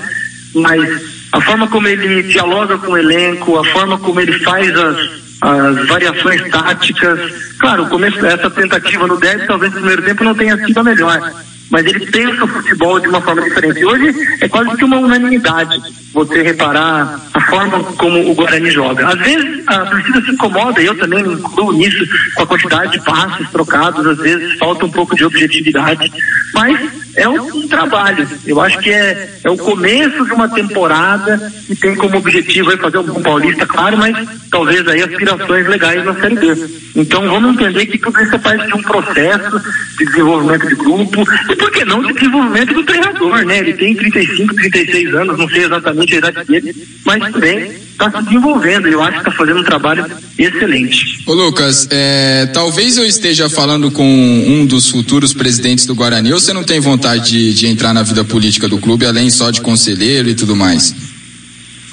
Mas 0.53 1.01
a 1.34 1.41
forma 1.41 1.68
como 1.68 1.89
ele 1.89 2.24
dialoga 2.24 2.78
com 2.78 2.93
o 2.93 2.97
elenco, 2.97 3.60
a 3.60 3.66
forma 3.66 3.97
como 3.97 4.22
ele 4.22 4.39
faz 4.39 4.74
as 4.78 5.25
as 5.42 5.88
variações 5.88 6.50
táticas. 6.50 7.56
Claro, 7.60 7.88
começo, 7.88 8.26
essa 8.26 8.50
tentativa 8.50 9.08
no 9.08 9.18
10, 9.18 9.48
talvez 9.48 9.72
no 9.72 9.80
primeiro 9.80 10.02
tempo 10.04 10.24
não 10.24 10.36
tenha 10.36 10.58
sido 10.66 10.80
a 10.80 10.84
melhor 10.84 11.46
mas 11.70 11.86
ele 11.86 12.05
pensa 12.05 12.43
o 12.43 12.47
futebol 12.47 12.99
de 12.99 13.07
uma 13.07 13.22
forma 13.22 13.41
diferente. 13.41 13.84
Hoje 13.84 14.13
é 14.41 14.47
quase 14.47 14.76
que 14.78 14.86
uma 14.86 14.99
unanimidade 14.99 15.82
você 16.13 16.41
reparar 16.41 17.20
a 17.34 17.41
forma 17.41 17.84
como 17.84 18.32
o 18.32 18.34
Guarani 18.34 18.72
joga. 18.72 19.07
Às 19.07 19.20
vezes 19.20 19.68
a 19.68 19.86
torcida 19.86 20.22
se 20.22 20.32
incomoda, 20.32 20.82
eu 20.82 20.97
também 20.97 21.24
me 21.24 21.34
incluo 21.34 21.74
nisso, 21.74 22.05
com 22.36 22.43
a 22.43 22.47
quantidade 22.47 22.93
de 22.93 23.03
passes 23.03 23.49
trocados, 23.49 24.05
às 24.05 24.18
vezes 24.18 24.57
falta 24.57 24.86
um 24.86 24.91
pouco 24.91 25.16
de 25.16 25.26
objetividade, 25.26 26.11
mas 26.53 26.89
é 27.16 27.28
um, 27.28 27.57
um 27.57 27.68
trabalho. 27.68 28.28
Eu 28.45 28.61
acho 28.61 28.80
que 28.80 28.89
é, 28.89 29.30
é 29.43 29.49
o 29.49 29.57
começo 29.57 30.26
de 30.26 30.34
uma 30.34 30.47
temporada 30.47 31.51
que 31.68 31.76
tem 31.76 31.95
como 31.95 32.18
objetivo 32.18 32.72
fazer 32.78 32.97
um 32.97 33.22
paulista, 33.22 33.66
claro, 33.66 33.97
mas 33.97 34.16
talvez 34.49 34.88
aí 34.88 35.01
aspirações 35.01 35.68
legais 35.68 36.03
na 36.05 36.16
Série 36.16 36.36
B. 36.36 36.70
Então 36.95 37.28
vamos 37.28 37.55
entender 37.55 37.86
que 37.88 37.97
tudo 37.97 38.22
isso 38.22 38.36
é 38.36 38.38
parte 38.38 38.68
de 38.68 38.74
um 38.74 38.82
processo 38.82 39.61
de 39.97 40.05
desenvolvimento 40.05 40.68
de 40.68 40.76
grupo, 40.76 41.24
e 41.56 41.58
por 41.58 41.72
que 41.72 41.86
não 41.86 42.01
de 42.01 42.14
desenvolvimento 42.14 42.74
do 42.74 42.84
treinador, 42.84 43.45
né? 43.45 43.60
Ele 43.60 43.74
tem 43.74 43.95
35, 43.95 44.53
36 44.53 45.16
anos, 45.16 45.38
não 45.38 45.47
sei 45.47 45.64
exatamente 45.64 46.16
a 46.16 46.18
idade 46.18 46.43
dele, 46.45 46.76
mas 47.06 47.32
também 47.32 47.72
está 47.72 48.12
se 48.12 48.24
desenvolvendo 48.24 48.88
eu 48.88 49.01
acho 49.01 49.14
que 49.14 49.30
está 49.30 49.32
fazendo 49.32 49.62
um 49.62 49.64
trabalho 49.64 50.06
excelente. 50.38 51.24
Ô 51.26 51.34
Lucas, 51.34 51.88
é, 51.89 52.47
talvez 52.53 52.97
eu 52.97 53.06
esteja 53.06 53.49
falando 53.49 53.89
com 53.89 54.06
um 54.06 54.66
dos 54.66 54.89
futuros 54.89 55.34
presidentes 55.34 55.86
do 55.86 55.95
Guarani, 55.95 56.34
ou 56.34 56.39
você 56.39 56.53
não 56.53 56.64
tem 56.64 56.80
vontade 56.80 57.32
de, 57.32 57.53
de 57.53 57.68
entrar 57.68 57.93
na 57.93 58.03
vida 58.03 58.24
política 58.24 58.68
do 58.68 58.78
clube, 58.78 59.06
além 59.06 59.30
só 59.30 59.49
de 59.49 59.62
conselheiro 59.62 60.30
e 60.30 60.36
tudo 60.36 60.56
mais? 60.56 61.14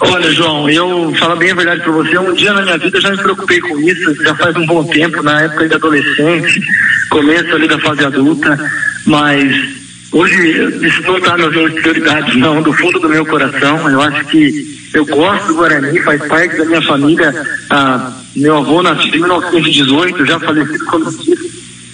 Olha, 0.05 0.33
João, 0.33 0.69
eu 0.69 1.15
falo 1.15 1.37
bem 1.37 1.53
a 1.53 1.55
verdade 1.55 1.83
para 1.83 1.93
você. 1.93 2.19
Um 2.19 2.35
dia 2.35 2.53
na 2.53 2.63
minha 2.63 2.79
vida 2.79 2.97
eu 2.97 3.01
já 3.01 3.11
me 3.11 3.19
preocupei 3.19 3.61
com 3.61 3.79
isso, 3.79 4.15
já 4.23 4.35
faz 4.35 4.57
um 4.57 4.67
bom 4.67 4.85
tempo, 4.85 5.23
na 5.23 5.43
época 5.43 5.69
de 5.69 5.75
adolescente, 5.75 6.61
começo 7.09 7.55
ali 7.55 7.69
da 7.69 7.79
fase 7.79 8.05
adulta, 8.05 8.59
mas 9.07 9.55
hoje 10.11 10.87
isso 10.87 11.03
não 11.03 11.19
está 11.19 11.37
nas 11.37 11.53
minhas 11.53 11.73
prioridades, 11.75 12.37
não, 12.37 12.63
do 12.63 12.73
fundo 12.73 12.99
do 12.99 13.09
meu 13.09 13.25
coração. 13.25 13.89
Eu 13.89 14.01
acho 14.03 14.25
que 14.27 14.91
eu 14.93 15.07
gosto 15.07 15.47
do 15.47 15.55
Guarani, 15.55 16.01
faz 16.01 16.27
parte 16.27 16.57
da 16.57 16.65
minha 16.65 16.83
família. 16.83 17.47
Ah, 17.71 18.13
meu 18.35 18.59
avô 18.59 18.83
nasceu 18.83 19.15
em 19.15 19.21
1918, 19.21 20.27
já 20.27 20.41
falecido 20.41 20.85
como 20.87 21.07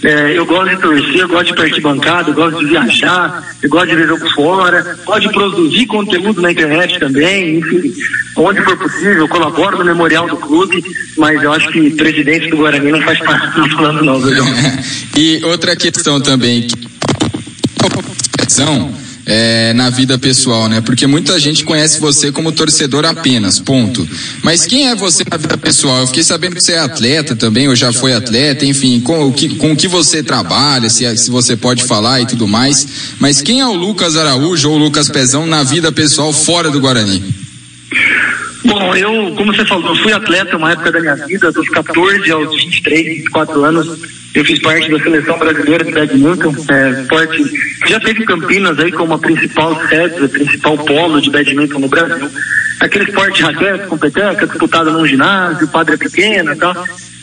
é, 0.04 0.38
eu 0.38 0.46
gosto 0.46 0.76
de 0.76 0.80
torcer, 0.80 1.20
eu 1.20 1.28
gosto 1.28 1.46
de 1.46 1.54
partir 1.54 1.80
bancada, 1.80 2.30
eu 2.30 2.34
gosto 2.34 2.60
de 2.60 2.66
viajar, 2.66 3.56
eu 3.60 3.68
gosto 3.68 3.88
de 3.88 3.96
ver 3.96 4.06
jogo 4.06 4.30
fora, 4.30 4.96
gosto 5.04 5.28
de 5.28 5.32
produzir 5.32 5.86
conteúdo 5.86 6.40
na 6.40 6.52
internet 6.52 7.00
também, 7.00 7.58
enfim, 7.58 7.92
onde 8.36 8.62
for 8.62 8.76
possível, 8.76 9.18
eu 9.18 9.28
colaboro 9.28 9.78
no 9.78 9.84
memorial 9.84 10.28
do 10.28 10.36
clube, 10.36 10.84
mas 11.16 11.42
eu 11.42 11.52
acho 11.52 11.68
que 11.70 11.90
presidente 11.90 12.48
do 12.48 12.58
Guarani 12.58 12.92
não 12.92 13.02
faz 13.02 13.18
parte 13.18 13.60
do 13.60 13.76
plano 13.76 14.04
não, 14.04 14.20
viu? 14.20 14.44
e 15.18 15.44
outra 15.44 15.74
questão 15.74 16.20
também, 16.20 16.68
que 16.68 18.48
é, 19.30 19.74
na 19.74 19.90
vida 19.90 20.16
pessoal, 20.16 20.70
né? 20.70 20.80
Porque 20.80 21.06
muita 21.06 21.38
gente 21.38 21.62
conhece 21.62 22.00
você 22.00 22.32
como 22.32 22.50
torcedor 22.50 23.04
apenas, 23.04 23.60
ponto. 23.60 24.08
Mas 24.42 24.64
quem 24.64 24.88
é 24.88 24.94
você 24.94 25.22
na 25.30 25.36
vida 25.36 25.58
pessoal? 25.58 26.00
Eu 26.00 26.06
fiquei 26.06 26.22
sabendo 26.22 26.54
que 26.54 26.62
você 26.62 26.72
é 26.72 26.78
atleta 26.78 27.36
também, 27.36 27.68
ou 27.68 27.76
já 27.76 27.92
foi 27.92 28.14
atleta, 28.14 28.64
enfim, 28.64 28.98
com 29.00 29.26
o 29.26 29.32
que, 29.32 29.50
com 29.56 29.72
o 29.72 29.76
que 29.76 29.86
você 29.86 30.22
trabalha, 30.22 30.88
se, 30.88 31.14
se 31.18 31.30
você 31.30 31.54
pode 31.54 31.84
falar 31.84 32.22
e 32.22 32.26
tudo 32.26 32.48
mais. 32.48 33.14
Mas 33.20 33.42
quem 33.42 33.60
é 33.60 33.66
o 33.66 33.74
Lucas 33.74 34.16
Araújo 34.16 34.70
ou 34.70 34.76
o 34.76 34.78
Lucas 34.78 35.10
Pezão 35.10 35.46
na 35.46 35.62
vida 35.62 35.92
pessoal 35.92 36.32
fora 36.32 36.70
do 36.70 36.80
Guarani? 36.80 37.22
Bom, 38.64 38.96
eu, 38.96 39.34
como 39.34 39.54
você 39.54 39.64
falou, 39.64 39.94
fui 39.96 40.12
atleta 40.12 40.56
uma 40.56 40.72
época 40.72 40.90
da 40.90 41.00
minha 41.00 41.14
vida, 41.14 41.52
dos 41.52 41.68
14 41.68 42.30
aos 42.30 42.56
23, 42.56 43.06
24 43.24 43.64
anos 43.64 43.88
eu 44.34 44.44
fiz 44.44 44.58
parte 44.60 44.90
da 44.90 44.98
seleção 45.00 45.38
brasileira 45.38 45.84
de 45.84 45.92
badminton, 45.92 46.54
é, 46.70 47.00
esporte 47.00 47.42
já 47.86 48.00
teve 48.00 48.24
Campinas 48.24 48.78
aí 48.78 48.92
como 48.92 49.14
a 49.14 49.18
principal 49.18 49.74
sede, 49.88 50.24
a 50.24 50.28
principal 50.28 50.76
polo 50.78 51.20
de 51.20 51.30
badminton 51.30 51.78
no 51.78 51.88
Brasil. 51.88 52.30
Aquele 52.80 53.04
esporte 53.04 53.42
raquete, 53.42 53.86
com 53.86 53.98
peteca, 53.98 54.46
disputado 54.46 54.92
num 54.92 55.06
ginásio, 55.06 55.66
quadra 55.68 55.96
pequena 55.98 56.52
e 56.52 56.56
tal. 56.56 56.74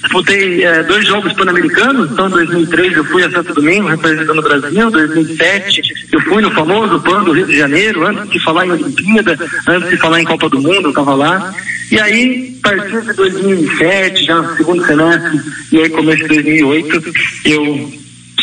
Disputei 0.02 0.64
é, 0.64 0.84
dois 0.84 1.08
jogos 1.08 1.34
pan-americanos, 1.34 2.12
então 2.12 2.28
em 2.28 2.32
2003 2.32 2.98
eu 2.98 3.06
fui 3.06 3.24
a 3.24 3.32
Santo 3.32 3.54
Domingo 3.54 3.88
representando 3.88 4.40
o 4.40 4.42
Brasil, 4.42 4.92
2007 4.92 5.82
eu 6.12 6.22
fui 6.22 6.42
no 6.42 6.52
famoso 6.52 7.00
PAN 7.02 7.24
do 7.24 7.32
Rio 7.32 7.48
de 7.48 7.58
Janeiro, 7.58 8.06
antes 8.06 8.30
de 8.30 8.44
falar 8.44 8.66
em 8.66 8.72
Olimpíada, 8.72 9.38
antes 9.68 9.90
de 9.90 9.98
falar 9.98 10.22
em 10.22 10.26
Copa 10.26 10.50
do 10.50 10.62
Mundo, 10.62 10.84
eu 10.84 10.90
estava 10.90 11.16
lá. 11.16 11.54
E 11.96 12.00
aí, 12.02 12.60
a 12.62 12.68
partir 12.68 13.02
de 13.04 13.14
2007, 13.14 14.26
já 14.26 14.42
no 14.42 14.58
segundo 14.58 14.86
semestre, 14.86 15.40
e 15.72 15.78
aí 15.80 15.90
começo 15.90 16.24
de 16.24 16.28
2008, 16.28 17.14
eu 17.46 17.94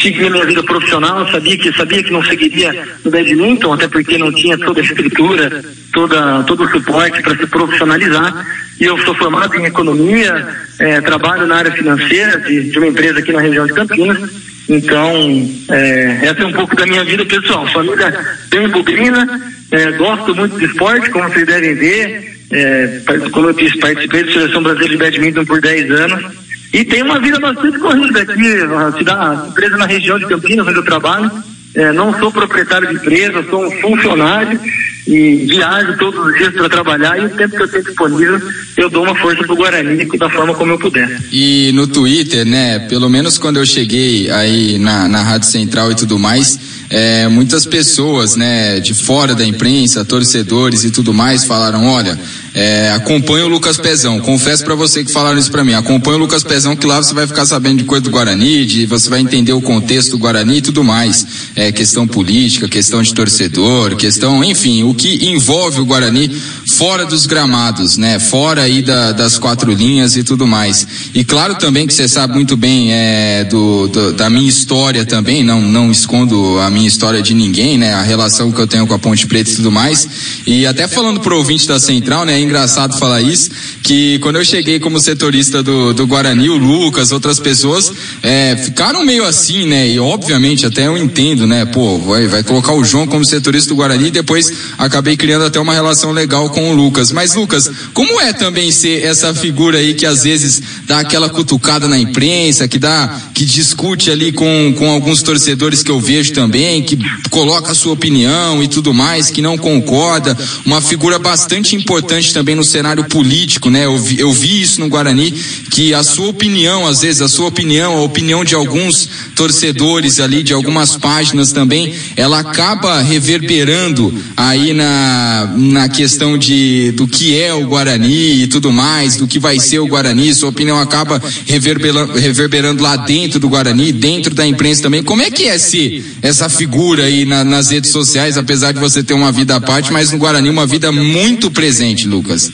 segui 0.00 0.26
a 0.26 0.30
minha 0.30 0.46
vida 0.46 0.62
profissional, 0.62 1.30
sabia 1.30 1.59
que 1.59 1.70
sabia 1.76 2.03
que 2.03 2.11
não 2.11 2.24
seguiria 2.24 2.88
no 3.05 3.11
badminton, 3.11 3.74
até 3.74 3.88
porque 3.88 4.16
não 4.16 4.32
tinha 4.32 4.57
toda 4.57 4.80
a 4.80 4.82
estrutura, 4.82 5.62
toda, 5.92 6.42
todo 6.44 6.64
o 6.64 6.70
suporte 6.70 7.20
para 7.20 7.36
se 7.36 7.46
profissionalizar. 7.46 8.46
E 8.80 8.84
eu 8.86 8.96
sou 9.05 9.14
formado 9.16 9.55
em 9.55 9.66
economia, 9.66 10.48
é, 10.78 11.03
trabalho 11.03 11.46
na 11.46 11.57
área 11.57 11.72
financeira 11.72 12.40
de, 12.40 12.70
de, 12.70 12.78
uma 12.78 12.88
empresa 12.88 13.18
aqui 13.18 13.32
na 13.32 13.42
região 13.42 13.66
de 13.66 13.74
Campinas. 13.74 14.30
Então, 14.66 15.46
é, 15.68 16.20
essa 16.22 16.40
é 16.40 16.46
um 16.46 16.53
pouco 16.55 16.74
da 16.74 16.86
minha 16.86 17.05
vida 17.05 17.26
pessoal. 17.26 17.66
Família 17.66 18.18
bem 18.48 18.66
bugrina, 18.70 19.42
é, 19.70 19.92
gosto 19.92 20.34
muito 20.34 20.59
de 20.59 20.64
esporte, 20.64 21.11
como 21.11 21.28
vocês 21.28 21.44
devem 21.44 21.74
ver. 21.74 22.32
É, 22.53 23.00
como 23.30 23.48
eu 23.48 23.53
disse, 23.55 23.78
participei 23.78 24.24
da 24.24 24.32
Seleção 24.32 24.62
Brasileira 24.62 24.92
de 24.92 24.98
Badminton 24.98 25.44
por 25.44 25.61
10 25.61 25.90
anos. 25.90 26.32
E 26.72 26.84
tem 26.84 27.03
uma 27.03 27.18
vida 27.18 27.38
bastante 27.38 27.78
corrida 27.78 28.22
aqui, 28.22 28.48
a 28.62 28.92
cidade, 28.92 29.48
empresa 29.48 29.76
na 29.76 29.86
região 29.86 30.18
de 30.18 30.26
Campinas, 30.26 30.66
onde 30.66 30.76
eu 30.76 30.84
trabalho. 30.84 31.30
É, 31.74 31.90
não 31.92 32.18
sou 32.18 32.30
proprietário 32.30 32.88
de 32.88 32.94
empresa, 32.96 33.42
sou 33.48 33.66
um 33.66 33.70
funcionário 33.80 34.61
e 35.07 35.46
viajo 35.48 35.96
todos 35.96 36.26
os 36.26 36.36
dias 36.36 36.53
para 36.53 36.68
trabalhar 36.68 37.18
e 37.18 37.24
o 37.24 37.30
tempo 37.30 37.57
que 37.57 37.62
eu 37.62 37.68
tenho 37.68 37.84
disponível 37.84 38.40
eu 38.76 38.88
dou 38.88 39.03
uma 39.03 39.16
força 39.16 39.42
pro 39.42 39.57
Guarani 39.57 40.05
da 40.16 40.30
forma 40.30 40.55
como 40.55 40.72
eu 40.72 40.78
puder. 40.78 41.20
E 41.32 41.72
no 41.74 41.86
Twitter, 41.86 42.46
né, 42.46 42.78
pelo 42.80 43.09
menos 43.09 43.36
quando 43.38 43.57
eu 43.57 43.66
cheguei 43.66 44.30
aí 44.30 44.78
na, 44.78 45.09
na 45.09 45.22
Rádio 45.22 45.48
Central 45.48 45.90
e 45.90 45.96
tudo 45.96 46.18
mais, 46.18 46.59
é, 46.93 47.26
muitas 47.26 47.64
pessoas, 47.64 48.36
né, 48.36 48.78
de 48.78 48.93
fora 48.93 49.34
da 49.34 49.45
imprensa, 49.47 50.05
torcedores 50.05 50.84
e 50.84 50.90
tudo 50.90 51.14
mais, 51.14 51.43
falaram, 51.45 51.86
olha, 51.86 52.20
é, 52.55 52.90
acompanha 52.92 53.46
o 53.46 53.48
Lucas 53.48 53.78
Pezão. 53.78 54.20
Confesso 54.20 54.64
para 54.64 54.74
você 54.74 55.03
que 55.03 55.11
falaram 55.11 55.38
isso 55.38 55.50
para 55.50 55.64
mim. 55.64 55.72
Acompanha 55.72 56.18
o 56.18 56.20
Lucas 56.20 56.42
Pezão 56.42 56.76
que 56.76 56.86
lá 56.86 57.03
você 57.03 57.14
vai 57.14 57.26
ficar 57.26 57.46
sabendo 57.46 57.78
de 57.78 57.84
coisa 57.84 58.05
do 58.05 58.11
Guarani, 58.11 58.66
de, 58.66 58.86
você 58.86 59.09
vai 59.09 59.20
entender 59.20 59.53
o 59.53 59.61
contexto 59.61 60.12
do 60.12 60.18
Guarani 60.18 60.59
e 60.59 60.62
tudo 60.62 60.84
mais. 60.84 61.26
É, 61.57 61.72
questão 61.72 62.07
política, 62.07 62.68
questão 62.68 63.03
de 63.03 63.14
torcedor, 63.14 63.96
questão, 63.96 64.44
enfim, 64.44 64.82
o 64.82 64.94
que 64.94 65.26
envolve 65.26 65.80
o 65.80 65.86
Guarani 65.86 66.30
fora 66.66 67.07
dos 67.07 67.24
gramados, 67.24 67.96
né? 67.96 68.18
Fora 68.18 68.62
aí 68.62 68.82
da, 68.82 69.12
das 69.12 69.38
quatro 69.38 69.72
linhas 69.72 70.16
e 70.16 70.22
tudo 70.22 70.46
mais. 70.46 70.86
E 71.14 71.24
claro 71.24 71.55
também 71.55 71.86
que 71.86 71.94
você 71.94 72.07
sabe 72.07 72.34
muito 72.34 72.57
bem 72.57 72.92
é, 72.92 73.44
do, 73.44 73.88
do, 73.88 74.12
da 74.12 74.28
minha 74.28 74.48
história 74.48 75.07
também, 75.07 75.42
não, 75.42 75.61
não 75.61 75.90
escondo 75.90 76.59
a 76.59 76.70
minha 76.70 76.86
história 76.86 77.22
de 77.22 77.32
ninguém, 77.32 77.78
né? 77.78 77.94
A 77.94 78.03
relação 78.03 78.53
que 78.53 78.61
eu 78.61 78.66
tenho 78.66 78.86
com 78.86 78.94
a 78.94 78.98
Ponte 78.98 79.26
Preta 79.26 79.50
e 79.50 79.57
tudo 79.57 79.72
mais. 79.72 80.07
E 80.46 80.66
até 80.66 80.86
falando 80.86 81.20
pro 81.20 81.36
ouvinte 81.36 81.66
da 81.66 81.80
Central, 81.80 82.26
né? 82.26 82.41
Engraçado 82.43 82.99
falar 82.99 83.20
isso, 83.20 83.51
que 83.82 84.18
quando 84.20 84.36
eu 84.36 84.45
cheguei 84.45 84.78
como 84.78 85.01
setorista 85.01 85.62
do, 85.62 85.93
do 85.93 86.07
Guarani, 86.07 86.51
o 86.51 86.57
Lucas, 86.57 87.12
outras 87.12 87.38
pessoas, 87.38 87.93
é, 88.22 88.57
ficaram 88.57 89.05
meio 89.05 89.24
assim, 89.24 89.66
né? 89.66 89.88
E 89.88 89.99
obviamente 89.99 90.66
até 90.66 90.86
eu 90.86 90.97
entendo, 90.97 91.47
né? 91.47 91.64
Pô, 91.64 91.99
vai, 91.99 92.26
vai 92.26 92.43
colocar 92.43 92.72
o 92.72 92.84
João 92.84 93.07
como 93.07 93.24
setorista 93.24 93.68
do 93.70 93.76
Guarani 93.76 94.09
e 94.09 94.11
depois 94.11 94.53
acabei 94.78 95.16
criando 95.16 95.45
até 95.45 95.59
uma 95.59 95.74
relação 95.74 96.12
legal 96.12 96.51
com 96.51 96.70
o 96.70 96.74
Lucas. 96.74 97.12
Mas, 97.12 97.34
Lucas, 97.34 97.70
como 97.93 98.20
é 98.20 98.32
também 98.32 98.70
ser 98.70 99.05
essa 99.05 99.34
figura 99.34 99.78
aí 99.78 99.95
que 99.95 100.07
às 100.07 100.22
vezes 100.24 100.62
dá 100.86 101.01
aquela 101.01 101.28
cutucada 101.28 101.88
na 101.88 101.99
imprensa, 101.99 102.68
que 102.68 102.78
dá, 102.78 103.20
que 103.34 103.45
discute 103.45 104.11
ali 104.11 104.32
com, 104.32 104.74
com 104.78 104.90
alguns 104.90 105.22
torcedores 105.22 105.82
que 105.82 105.90
eu 105.90 106.01
vejo 106.01 106.32
também, 106.32 106.82
que 106.82 106.99
coloca 107.30 107.72
a 107.72 107.74
sua 107.74 107.93
opinião 107.93 108.62
e 108.62 108.68
tudo 108.68 108.93
mais, 108.93 109.30
que 109.30 109.43
não 109.43 109.57
concorda, 109.57 110.36
uma 110.64 110.80
figura 110.80 111.18
bastante 111.18 111.76
importante 111.76 112.32
também 112.33 112.55
no 112.55 112.64
cenário 112.64 113.05
político, 113.05 113.70
né? 113.70 113.85
Eu 113.85 113.99
vi, 113.99 114.18
eu 114.18 114.33
vi 114.33 114.62
isso 114.62 114.80
no 114.80 114.89
Guarani, 114.89 115.33
que 115.70 115.95
a 115.95 116.03
sua 116.03 116.28
opinião, 116.28 116.87
às 116.87 117.01
vezes, 117.03 117.22
a 117.22 117.28
sua 117.28 117.47
opinião, 117.47 117.99
a 117.99 118.03
opinião 118.03 118.45
de 118.45 118.55
alguns 118.55 119.09
torcedores 119.35 120.20
ali, 120.20 120.43
de 120.43 120.53
algumas 120.53 120.97
páginas 120.97 121.53
também, 121.53 121.95
ela 122.16 122.41
acaba 122.41 123.01
reverberando 123.01 124.14
aí 124.37 124.72
na, 124.72 125.55
na 125.57 125.89
questão 125.89 126.37
de, 126.37 126.93
do 126.93 127.07
que 127.07 127.39
é 127.39 127.53
o 127.53 127.66
Guarani 127.66 128.43
e 128.43 128.47
tudo 128.47 128.72
mais, 128.72 129.16
do 129.16 129.26
que 129.26 129.39
vai 129.39 129.59
ser 129.59 129.78
o 129.78 129.87
Guarani, 129.87 130.35
sua 130.35 130.49
opinião 130.49 130.78
acaba 130.78 131.22
reverberando, 131.47 132.12
reverberando 132.14 132.83
lá 132.83 132.97
dentro 132.97 133.39
do 133.39 133.49
Guarani, 133.49 133.93
dentro 133.93 134.35
da 134.35 134.47
imprensa 134.47 134.83
também. 134.83 135.03
Como 135.03 135.22
é 135.22 135.30
que 135.30 135.45
é 135.45 135.59
ser 135.59 136.05
essa 136.22 136.49
figura 136.49 137.05
aí 137.05 137.24
na, 137.24 137.45
nas 137.45 137.70
redes 137.70 137.91
sociais, 137.91 138.37
apesar 138.37 138.72
de 138.72 138.80
você 138.80 139.03
ter 139.03 139.14
uma 139.14 139.33
vida 139.33 139.57
à 139.57 139.61
parte, 139.61 139.93
mas 139.93 140.11
no 140.11 140.18
Guarani 140.18 140.49
uma 140.49 140.66
vida 140.66 140.93
muito 140.93 141.51
presente, 141.51 142.07
Lucas? 142.23 142.53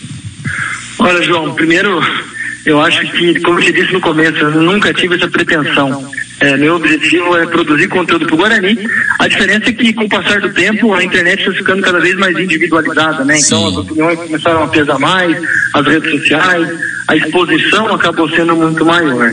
Olha, 0.98 1.22
João, 1.22 1.54
primeiro 1.54 2.00
eu 2.64 2.80
acho 2.80 3.00
que, 3.12 3.40
como 3.40 3.60
te 3.60 3.72
disse 3.72 3.92
no 3.92 4.00
começo, 4.00 4.36
eu 4.38 4.50
nunca 4.50 4.92
tive 4.92 5.14
essa 5.14 5.28
pretensão. 5.28 6.10
É, 6.40 6.56
meu 6.56 6.76
objetivo 6.76 7.36
é 7.36 7.46
produzir 7.46 7.88
conteúdo 7.88 8.26
para 8.26 8.34
o 8.34 8.38
Guarani. 8.38 8.78
A 9.18 9.26
diferença 9.26 9.70
é 9.70 9.72
que, 9.72 9.92
com 9.92 10.04
o 10.04 10.08
passar 10.08 10.40
do 10.40 10.52
tempo, 10.52 10.92
a 10.92 11.02
internet 11.02 11.40
está 11.40 11.52
ficando 11.52 11.82
cada 11.82 11.98
vez 11.98 12.14
mais 12.16 12.38
individualizada, 12.38 13.24
né? 13.24 13.38
Então, 13.38 13.68
as 13.68 13.76
opiniões 13.76 14.18
começaram 14.18 14.64
a 14.64 14.68
pesar 14.68 14.98
mais, 14.98 15.36
as 15.74 15.86
redes 15.86 16.10
sociais, 16.10 16.68
a 17.08 17.16
exposição 17.16 17.92
acabou 17.94 18.28
sendo 18.28 18.54
muito 18.54 18.84
maior. 18.84 19.32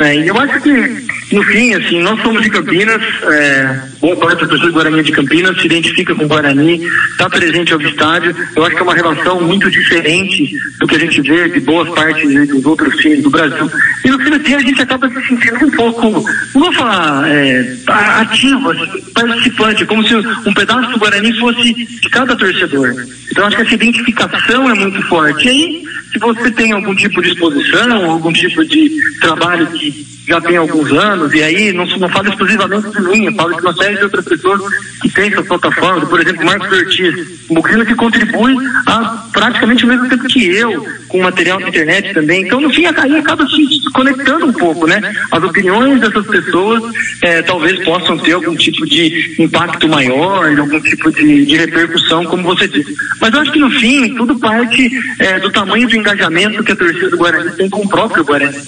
É, 0.00 0.16
e 0.16 0.28
eu 0.28 0.38
acho 0.38 0.60
que, 0.62 1.06
no 1.32 1.42
fim, 1.44 1.74
assim, 1.74 2.00
nós 2.00 2.20
somos 2.22 2.42
de 2.42 2.50
Campinas, 2.50 3.02
é, 3.24 3.80
boa 4.00 4.16
parte 4.16 4.40
da 4.40 4.48
pessoa 4.48 4.68
do 4.68 4.72
Guarani 4.72 5.02
de 5.02 5.12
Campinas 5.12 5.60
se 5.60 5.66
identifica 5.66 6.14
com 6.14 6.24
o 6.24 6.28
Guarani, 6.28 6.80
está 7.10 7.28
presente 7.28 7.72
ao 7.72 7.80
estádio. 7.80 8.34
Eu 8.56 8.64
acho 8.64 8.74
que 8.74 8.80
é 8.80 8.84
uma 8.84 8.94
relação 8.94 9.40
muito 9.42 9.70
diferente 9.70 10.56
do 10.78 10.86
que 10.86 10.96
a 10.96 10.98
gente 10.98 11.20
vê 11.20 11.48
de 11.48 11.60
boas 11.60 11.88
partes 11.90 12.48
dos 12.48 12.64
outros 12.64 12.96
times 12.96 13.22
do 13.22 13.30
Brasil. 13.30 13.70
E 14.04 14.10
no 14.10 14.18
fim 14.18 14.30
do 14.30 14.38
dia 14.38 14.56
a 14.56 14.62
gente 14.62 14.82
acaba 14.82 15.08
se 15.08 15.26
sentindo 15.26 15.66
um 15.66 15.70
pouco, 15.70 16.24
não 16.54 16.62
vou 16.62 16.72
falar 16.72 17.28
é, 17.28 17.76
ativo, 17.86 18.70
assim, 18.70 19.02
participante, 19.12 19.84
como 19.84 20.06
se 20.06 20.16
um 20.16 20.54
pedaço 20.54 20.90
do 20.90 20.98
Guarani 20.98 21.38
fosse 21.38 21.74
de 21.74 22.08
cada 22.10 22.34
torcedor. 22.34 22.94
Então 23.30 23.46
acho 23.46 23.56
que 23.56 23.62
essa 23.62 23.74
identificação 23.74 24.70
é 24.70 24.74
muito 24.74 25.02
forte. 25.02 25.46
E 25.46 25.50
aí, 25.50 25.82
se 26.12 26.18
você 26.18 26.50
tem 26.50 26.72
algum 26.72 26.94
tipo 26.94 27.22
de 27.22 27.30
exposição, 27.30 28.10
algum 28.10 28.32
tipo 28.32 28.64
de 28.64 28.90
trabalho 29.20 29.66
que 29.68 30.06
já 30.26 30.40
tem 30.40 30.56
alguns 30.56 30.92
anos, 30.92 31.32
e 31.34 31.42
aí 31.42 31.72
não, 31.72 31.84
não 31.86 32.08
falo 32.08 32.28
exclusivamente 32.28 32.90
de 32.90 33.00
mim, 33.02 33.26
eu 33.26 33.34
falo 33.34 33.54
de 33.54 33.62
uma 33.62 33.74
série 33.74 33.89
de 33.96 34.04
outras 34.04 34.24
pessoas 34.24 34.60
que 35.02 35.10
têm 35.10 35.32
suas 35.32 35.46
plataformas, 35.46 36.08
por 36.08 36.20
exemplo, 36.20 36.44
Marcos 36.44 36.70
Ortiz, 36.70 37.50
um 37.50 37.54
bugrino 37.54 37.84
que 37.84 37.94
contribui 37.94 38.54
a 38.86 39.28
praticamente 39.32 39.84
o 39.84 39.88
mesmo 39.88 40.08
tempo 40.08 40.24
que 40.24 40.46
eu, 40.46 40.86
com 41.08 41.22
material 41.22 41.60
na 41.60 41.68
internet 41.68 42.12
também. 42.14 42.42
Então, 42.42 42.60
no 42.60 42.70
fim, 42.70 42.84
aí 42.86 43.16
acaba 43.16 43.46
se 43.46 43.90
conectando 43.92 44.46
um 44.46 44.52
pouco, 44.52 44.86
né? 44.86 45.00
As 45.30 45.42
opiniões 45.42 46.00
dessas 46.00 46.26
pessoas 46.26 46.82
é, 47.22 47.42
talvez 47.42 47.82
possam 47.84 48.18
ter 48.18 48.32
algum 48.32 48.54
tipo 48.56 48.86
de 48.86 49.36
impacto 49.38 49.88
maior, 49.88 50.58
algum 50.58 50.80
tipo 50.80 51.10
de, 51.12 51.44
de 51.46 51.56
repercussão, 51.56 52.24
como 52.24 52.42
você 52.42 52.68
disse. 52.68 52.94
Mas 53.20 53.32
eu 53.32 53.40
acho 53.40 53.52
que 53.52 53.58
no 53.58 53.70
fim, 53.70 54.14
tudo 54.14 54.38
parte 54.38 54.90
é, 55.18 55.38
do 55.38 55.50
tamanho 55.50 55.88
do 55.88 55.96
engajamento 55.96 56.62
que 56.62 56.72
a 56.72 56.76
torcida 56.76 57.10
do 57.10 57.16
Guarani 57.16 57.50
tem 57.52 57.68
com 57.68 57.82
o 57.82 57.88
próprio 57.88 58.24
Guarani. 58.24 58.58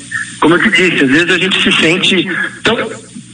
Como 0.40 0.54
eu 0.54 0.62
te 0.62 0.70
disse, 0.70 1.04
às 1.04 1.10
vezes 1.10 1.30
a 1.30 1.38
gente 1.38 1.62
se 1.62 1.72
sente 1.80 2.28
tão 2.64 2.76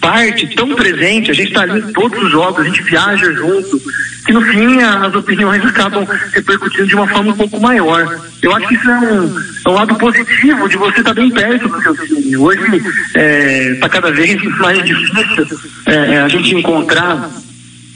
parte, 0.01 0.46
tão 0.55 0.74
presente, 0.74 1.30
a 1.30 1.34
gente 1.34 1.49
está 1.49 1.62
ali 1.62 1.80
em 1.80 1.92
todos 1.92 2.22
os 2.22 2.30
jogos, 2.30 2.61
a 2.61 2.64
gente 2.64 2.82
viaja 2.82 3.32
junto, 3.32 3.80
que 4.24 4.32
no 4.32 4.42
fim 4.42 4.80
as 4.82 5.14
opiniões 5.14 5.64
acabam 5.64 6.07
repercutindo 6.32 6.86
de 6.86 6.94
uma 6.94 7.09
forma 7.09 7.32
um 7.32 7.36
pouco 7.36 7.61
maior. 7.61 8.20
Eu 8.42 8.55
acho 8.55 8.68
que 8.68 8.74
isso 8.74 8.90
é 8.90 8.99
um, 8.99 9.38
é 9.66 9.68
um 9.68 9.72
lado 9.72 9.94
positivo 9.96 10.68
de 10.68 10.76
você 10.76 11.01
estar 11.01 11.14
tá 11.14 11.14
bem 11.14 11.30
perto 11.30 11.68
do 11.68 11.82
seu 11.82 11.96
time. 11.96 12.36
Hoje 12.36 12.76
está 12.76 13.20
é, 13.20 13.74
tá 13.80 13.88
cada 13.88 14.11
vez 14.12 14.42
mais 14.59 14.82
difícil 14.84 15.46
é, 15.86 16.20
a 16.20 16.28
gente 16.28 16.55
encontrar 16.55 17.30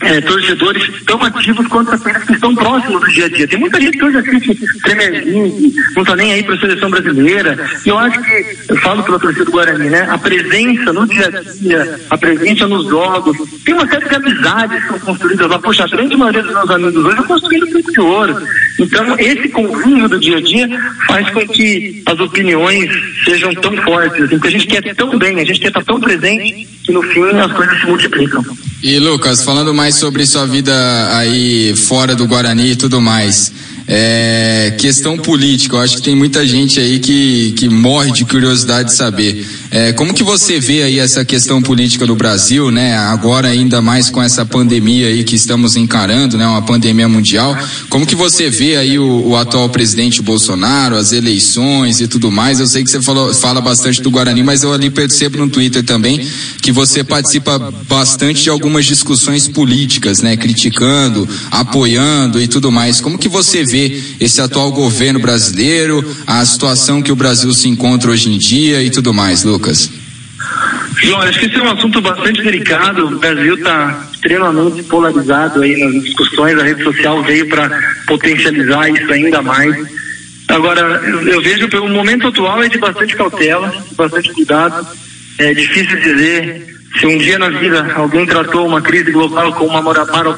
é, 0.02 0.20
torcedores 0.20 1.02
tão 1.04 1.22
ativos 1.22 1.66
quanto 1.68 1.92
aqueles 1.92 2.24
que 2.24 2.32
estão 2.32 2.54
próximos 2.54 3.00
do 3.00 3.08
dia 3.08 3.26
a 3.26 3.28
dia. 3.28 3.48
Tem 3.48 3.58
muita 3.58 3.80
gente 3.80 3.96
que 3.96 4.04
hoje 4.04 4.18
assiste 4.18 4.58
Premier 4.82 5.24
não 5.94 6.02
está 6.02 6.16
nem 6.16 6.32
aí 6.32 6.42
para 6.42 6.54
a 6.54 6.58
seleção 6.58 6.90
brasileira. 6.90 7.70
E 7.84 7.88
eu 7.88 7.98
acho 7.98 8.20
que, 8.22 8.56
eu 8.68 8.76
falo 8.78 9.02
pela 9.02 9.18
torcida 9.18 9.44
do 9.44 9.52
Guarani, 9.52 9.90
né? 9.90 10.06
A 10.10 10.18
presença 10.18 10.92
no 10.92 11.06
dia 11.06 11.26
a 11.26 11.30
dia, 11.30 12.00
a 12.10 12.18
presença 12.18 12.66
nos 12.66 12.88
jogos, 12.88 13.36
tem 13.64 13.74
uma 13.74 13.86
série 13.88 14.08
de 14.08 14.14
amizades 14.14 14.82
que 14.82 14.88
são 14.88 14.98
construídas 15.00 15.48
lá. 15.48 15.58
Poxa, 15.58 15.84
a 15.84 15.88
grande 15.88 16.16
maioria 16.16 16.42
dos 16.42 16.52
meus 16.52 16.70
amigos 16.70 17.04
hoje 17.04 17.18
eu 17.18 17.24
construí 17.24 17.58
no 17.58 17.66
Pico 17.66 17.92
de 17.92 18.00
Ouro. 18.00 18.46
Então, 18.78 19.18
esse 19.18 19.48
convívio 19.50 20.08
do 20.08 20.18
dia 20.18 20.38
a 20.38 20.40
dia 20.40 20.68
faz 21.06 21.28
com 21.30 21.46
que 21.46 22.02
as 22.06 22.18
opiniões 22.18 22.90
sejam 23.24 23.54
tão 23.54 23.76
fortes, 23.76 24.22
assim, 24.22 24.38
porque 24.38 24.48
a 24.48 24.50
gente 24.50 24.66
quer 24.66 24.94
tão 24.94 25.18
bem, 25.18 25.40
a 25.40 25.44
gente 25.44 25.60
quer 25.60 25.68
estar 25.68 25.84
tão 25.84 26.00
presente 26.00 26.66
que 26.84 26.92
no 26.92 27.02
fim 27.02 27.38
as 27.38 27.52
coisas 27.52 27.80
se 27.80 27.86
multiplicam. 27.86 28.44
E 28.82 28.98
Lucas, 28.98 29.44
falando 29.44 29.72
mais 29.72 29.91
sobre 29.92 30.26
sua 30.26 30.46
vida 30.46 30.72
aí 31.16 31.74
fora 31.76 32.16
do 32.16 32.26
Guarani 32.26 32.72
e 32.72 32.76
tudo 32.76 33.00
mais. 33.00 33.52
É, 33.86 34.74
questão 34.78 35.18
política, 35.18 35.76
eu 35.76 35.80
acho 35.80 35.96
que 35.96 36.02
tem 36.02 36.14
muita 36.14 36.46
gente 36.46 36.78
aí 36.78 36.98
que, 36.98 37.52
que 37.52 37.68
morre 37.68 38.12
de 38.12 38.24
curiosidade 38.24 38.90
de 38.90 38.94
saber. 38.94 39.46
É, 39.70 39.92
como 39.92 40.14
que 40.14 40.22
você 40.22 40.60
vê 40.60 40.82
aí 40.82 40.98
essa 40.98 41.24
questão 41.24 41.60
política 41.60 42.06
no 42.06 42.14
Brasil, 42.14 42.70
né? 42.70 42.96
Agora 42.96 43.48
ainda 43.48 43.82
mais 43.82 44.08
com 44.10 44.22
essa 44.22 44.44
pandemia 44.44 45.08
aí 45.08 45.24
que 45.24 45.34
estamos 45.34 45.76
encarando, 45.76 46.38
né? 46.38 46.46
Uma 46.46 46.62
pandemia 46.62 47.08
mundial. 47.08 47.56
Como 47.88 48.06
que 48.06 48.14
você 48.14 48.48
vê 48.48 48.76
aí 48.76 48.98
o, 48.98 49.28
o 49.28 49.36
atual 49.36 49.68
presidente 49.68 50.22
Bolsonaro, 50.22 50.96
as 50.96 51.12
eleições 51.12 52.00
e 52.00 52.06
tudo 52.06 52.30
mais? 52.30 52.60
Eu 52.60 52.66
sei 52.66 52.84
que 52.84 52.90
você 52.90 53.02
falou, 53.02 53.34
fala 53.34 53.60
bastante 53.60 54.00
do 54.00 54.10
Guarani, 54.10 54.42
mas 54.42 54.62
eu 54.62 54.72
ali 54.72 54.90
percebo 54.90 55.38
no 55.38 55.48
Twitter 55.48 55.82
também 55.82 56.26
que 56.60 56.70
você 56.70 57.02
participa 57.02 57.58
bastante 57.88 58.44
de 58.44 58.50
algumas 58.50 58.84
discussões 58.84 59.48
políticas, 59.48 60.22
né? 60.22 60.36
Criticando, 60.36 61.28
apoiando 61.50 62.40
e 62.40 62.46
tudo 62.46 62.70
mais. 62.70 63.00
Como 63.00 63.18
que 63.18 63.28
você 63.28 63.64
vê 63.64 63.71
vê 63.72 64.02
esse 64.20 64.40
atual 64.40 64.70
governo 64.70 65.18
brasileiro, 65.18 66.04
a 66.26 66.44
situação 66.44 67.02
que 67.02 67.10
o 67.10 67.16
Brasil 67.16 67.50
se 67.54 67.68
encontra 67.68 68.10
hoje 68.10 68.28
em 68.28 68.36
dia 68.36 68.82
e 68.82 68.90
tudo 68.90 69.14
mais, 69.14 69.44
Lucas? 69.44 69.90
João, 71.02 71.22
acho 71.22 71.40
que 71.40 71.46
esse 71.46 71.56
é 71.56 71.62
um 71.62 71.70
assunto 71.70 72.00
bastante 72.02 72.42
delicado. 72.42 73.06
O 73.06 73.18
Brasil 73.18 73.54
está 73.54 74.06
extremamente 74.12 74.82
polarizado 74.82 75.62
aí 75.62 75.76
nas 75.78 76.04
discussões. 76.04 76.58
A 76.58 76.62
rede 76.62 76.84
social 76.84 77.22
veio 77.22 77.48
para 77.48 77.70
potencializar 78.06 78.90
isso 78.90 79.10
ainda 79.10 79.40
mais. 79.40 79.74
Agora, 80.48 81.00
eu 81.26 81.40
vejo 81.40 81.68
pelo 81.68 81.88
momento 81.88 82.28
atual 82.28 82.62
é 82.62 82.68
de 82.68 82.78
bastante 82.78 83.16
cautela, 83.16 83.72
bastante 83.96 84.32
cuidado. 84.32 84.86
É 85.38 85.54
difícil 85.54 85.98
dizer 85.98 86.66
se 86.98 87.06
um 87.06 87.16
dia 87.16 87.38
na 87.38 87.48
vida 87.48 87.90
alguém 87.94 88.26
tratou 88.26 88.66
uma 88.66 88.82
crise 88.82 89.10
global 89.10 89.54
com 89.54 89.66
uma 89.66 89.82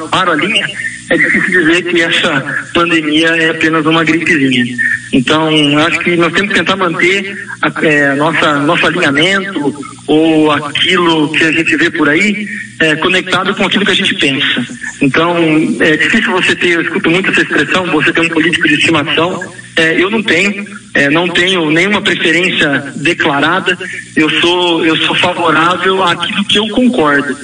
parolinha, 0.09 0.67
é 1.11 1.17
difícil 1.17 1.61
dizer 1.61 1.83
que 1.83 2.01
essa 2.01 2.67
pandemia 2.73 3.29
é 3.29 3.51
apenas 3.51 3.85
uma 3.85 4.05
gripezinha. 4.05 4.77
Então, 5.13 5.49
acho 5.79 6.01
que 6.01 6.17
nós 6.17 6.33
temos 6.33 6.49
que 6.49 6.59
tentar 6.59 6.77
manter 6.77 7.37
a, 7.63 7.87
é, 7.87 8.15
nossa, 8.15 8.59
nosso 8.61 8.87
alinhamento, 8.87 9.75
ou 10.07 10.51
aquilo 10.51 11.31
que 11.33 11.45
a 11.45 11.53
gente 11.53 11.77
vê 11.77 11.91
por 11.91 12.09
aí 12.09 12.49
é, 12.81 12.97
conectado 12.97 13.55
com 13.55 13.65
aquilo 13.65 13.85
que 13.85 13.93
a 13.93 13.95
gente 13.95 14.15
pensa. 14.17 14.67
Então, 15.01 15.37
é 15.81 15.97
difícil 15.97 16.33
você 16.33 16.57
ter, 16.57 16.71
eu 16.71 16.83
escuto 16.83 17.11
muito 17.11 17.31
essa 17.31 17.43
expressão, 17.43 17.87
você 17.87 18.13
ter 18.13 18.21
um 18.21 18.29
político 18.29 18.67
de 18.67 18.75
estimação. 18.75 19.41
É, 19.77 20.01
eu 20.01 20.11
não 20.11 20.23
tenho, 20.23 20.65
é, 20.95 21.11
não 21.11 21.29
tenho 21.29 21.71
nenhuma 21.71 22.01
preferência 22.01 22.93
declarada. 22.97 23.79
Eu 24.17 24.29
sou, 24.41 24.85
eu 24.85 24.97
sou 24.97 25.15
favorável 25.15 26.03
àquilo 26.03 26.45
que 26.45 26.59
eu 26.59 26.69
concordo. 26.69 27.37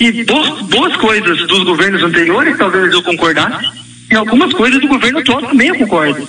E 0.00 0.24
boas, 0.24 0.62
boas 0.62 0.96
coisas 0.96 1.46
dos 1.46 1.64
governos 1.64 2.02
anteriores, 2.02 2.56
talvez 2.58 2.92
eu 2.92 3.02
concordasse, 3.02 3.66
e 4.10 4.14
algumas 4.14 4.52
coisas 4.52 4.80
do 4.80 4.88
governo 4.88 5.18
atual 5.20 5.42
também 5.42 5.68
eu 5.68 5.74
concordo. 5.76 6.28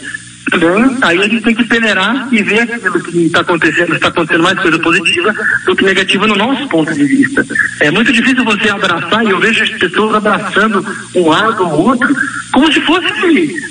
Aí 1.01 1.19
a 1.19 1.27
gente 1.27 1.41
tem 1.41 1.53
que 1.53 1.65
peneirar 1.65 2.29
e 2.31 2.41
ver 2.41 2.61
aquilo 2.61 3.03
que 3.03 3.25
está 3.25 3.41
acontecendo, 3.41 3.95
está 3.95 4.07
acontecendo 4.07 4.43
mais 4.43 4.57
coisa 4.57 4.79
positiva 4.79 5.35
do 5.65 5.75
que 5.75 5.83
negativa 5.83 6.25
no 6.25 6.37
nosso 6.37 6.65
ponto 6.69 6.93
de 6.93 7.03
vista. 7.03 7.45
É 7.81 7.91
muito 7.91 8.13
difícil 8.13 8.45
você 8.45 8.69
abraçar, 8.69 9.25
e 9.25 9.29
eu 9.29 9.39
vejo 9.39 9.61
as 9.61 9.69
pessoas 9.71 10.15
abraçando 10.15 10.85
um 11.15 11.27
lado 11.27 11.63
ou 11.65 11.87
outro, 11.87 12.15
como 12.53 12.71
se 12.71 12.79
fosse 12.81 13.07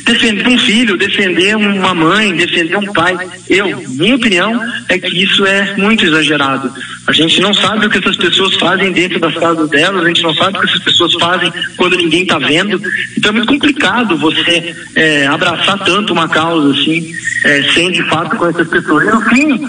defender 0.05 0.47
um 0.47 0.59
filho, 0.59 0.99
defender 0.99 1.57
uma 1.57 1.95
mãe, 1.95 2.37
defender 2.37 2.77
um 2.77 2.93
pai. 2.93 3.17
Eu, 3.49 3.83
minha 3.93 4.17
opinião 4.17 4.61
é 4.91 4.99
que 4.99 5.23
isso 5.23 5.47
é 5.47 5.77
muito 5.79 6.05
exagerado. 6.05 6.71
A 7.07 7.13
gente 7.13 7.41
não 7.41 7.55
sabe 7.55 7.87
o 7.87 7.91
que 7.91 7.99
essas 7.99 8.17
pessoas 8.17 8.55
fazem 8.57 8.93
dentro 8.93 9.21
das 9.21 9.35
casas 9.35 9.71
delas, 9.71 10.05
a 10.05 10.09
gente 10.09 10.23
não 10.23 10.35
sabe 10.35 10.59
o 10.59 10.61
que 10.61 10.69
essas 10.69 10.83
pessoas 10.83 11.15
fazem 11.15 11.53
quando 11.77 11.97
ninguém 11.97 12.23
está 12.23 12.39
vendo. 12.39 12.81
Então 13.17 13.31
é 13.31 13.33
muito 13.33 13.49
complicado 13.49 14.17
você 14.17 14.75
é, 14.97 15.27
abraçar 15.27 15.79
tanto 15.85 16.13
uma 16.13 16.29
causa 16.29 16.73
assim, 16.73 17.13
é, 17.45 17.63
sem 17.73 17.93
de 17.93 18.03
fato 18.09 18.37
com 18.37 18.47
essas 18.47 18.69
pessoas. 18.69 19.05
E 19.05 19.11
no 19.11 19.21
fim, 19.23 19.69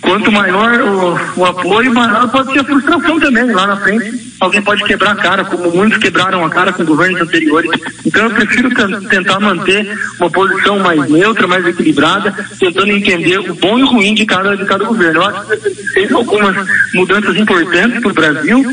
quanto 0.00 0.32
maior 0.32 0.80
o, 0.80 1.40
o, 1.40 1.44
apoio, 1.44 1.92
maior 1.92 2.28
pode 2.28 2.52
ser 2.52 2.60
a 2.60 2.64
frustração 2.64 3.20
também 3.20 3.52
lá 3.52 3.66
na 3.66 3.76
frente. 3.76 4.30
Alguém 4.40 4.62
pode 4.62 4.84
quebrar 4.84 5.12
a 5.12 5.16
cara, 5.16 5.44
como 5.44 5.70
muitos 5.70 5.98
quebraram 5.98 6.44
a 6.44 6.50
cara 6.50 6.72
com 6.72 6.84
governos 6.84 7.20
anteriores. 7.20 7.70
Então 8.04 8.24
eu 8.24 8.30
prefiro 8.30 8.70
tentar 9.08 9.40
manter 9.40 9.98
uma 10.18 10.30
posição 10.30 10.78
mais 10.78 11.10
neutra, 11.10 11.46
mais 11.46 11.66
equilibrada, 11.66 12.34
tentando 12.58 12.90
entender 12.90 13.38
o 13.38 13.54
bom 13.54 13.78
e 13.78 13.82
o 13.82 13.86
ruim 13.86 14.14
de 14.14 14.24
cada, 14.24 14.56
de 14.56 14.64
cada 14.64 14.84
governo. 14.84 15.20
Eu 15.20 15.26
acho 15.26 15.46
que 15.46 15.92
tem 15.94 16.12
algumas 16.12 16.66
mudanças 16.94 17.36
importantes 17.36 18.00
para 18.00 18.10
o 18.10 18.14
Brasil, 18.14 18.64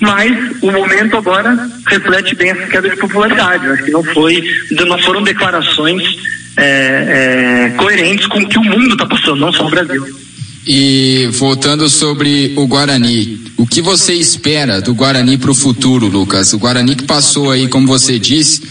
mas 0.00 0.62
o 0.62 0.72
momento 0.72 1.16
agora 1.16 1.68
reflete 1.86 2.34
bem 2.34 2.50
essa 2.50 2.66
queda 2.66 2.88
de 2.88 2.96
popularidade. 2.96 3.66
Acho 3.68 3.84
que 3.84 3.90
não 3.90 4.02
foi, 4.02 4.42
não 4.86 4.98
foram 4.98 5.22
declarações 5.22 6.02
é, 6.56 6.64
é, 6.64 7.76
coerentes 7.76 8.26
com 8.26 8.38
o 8.38 8.48
que 8.48 8.58
o 8.58 8.64
mundo 8.64 8.92
está 8.92 9.06
passando, 9.06 9.36
não 9.36 9.52
só 9.52 9.66
o 9.66 9.70
Brasil. 9.70 10.04
E 10.66 11.28
voltando 11.32 11.88
sobre 11.90 12.54
o 12.56 12.66
Guarani, 12.66 13.38
o 13.56 13.66
que 13.66 13.82
você 13.82 14.14
espera 14.14 14.80
do 14.80 14.94
Guarani 14.94 15.36
para 15.36 15.50
o 15.50 15.54
futuro, 15.54 16.06
Lucas? 16.06 16.52
O 16.54 16.58
Guarani 16.58 16.96
que 16.96 17.04
passou 17.04 17.50
aí, 17.50 17.68
como 17.68 17.86
você 17.86 18.18
disse, 18.18 18.62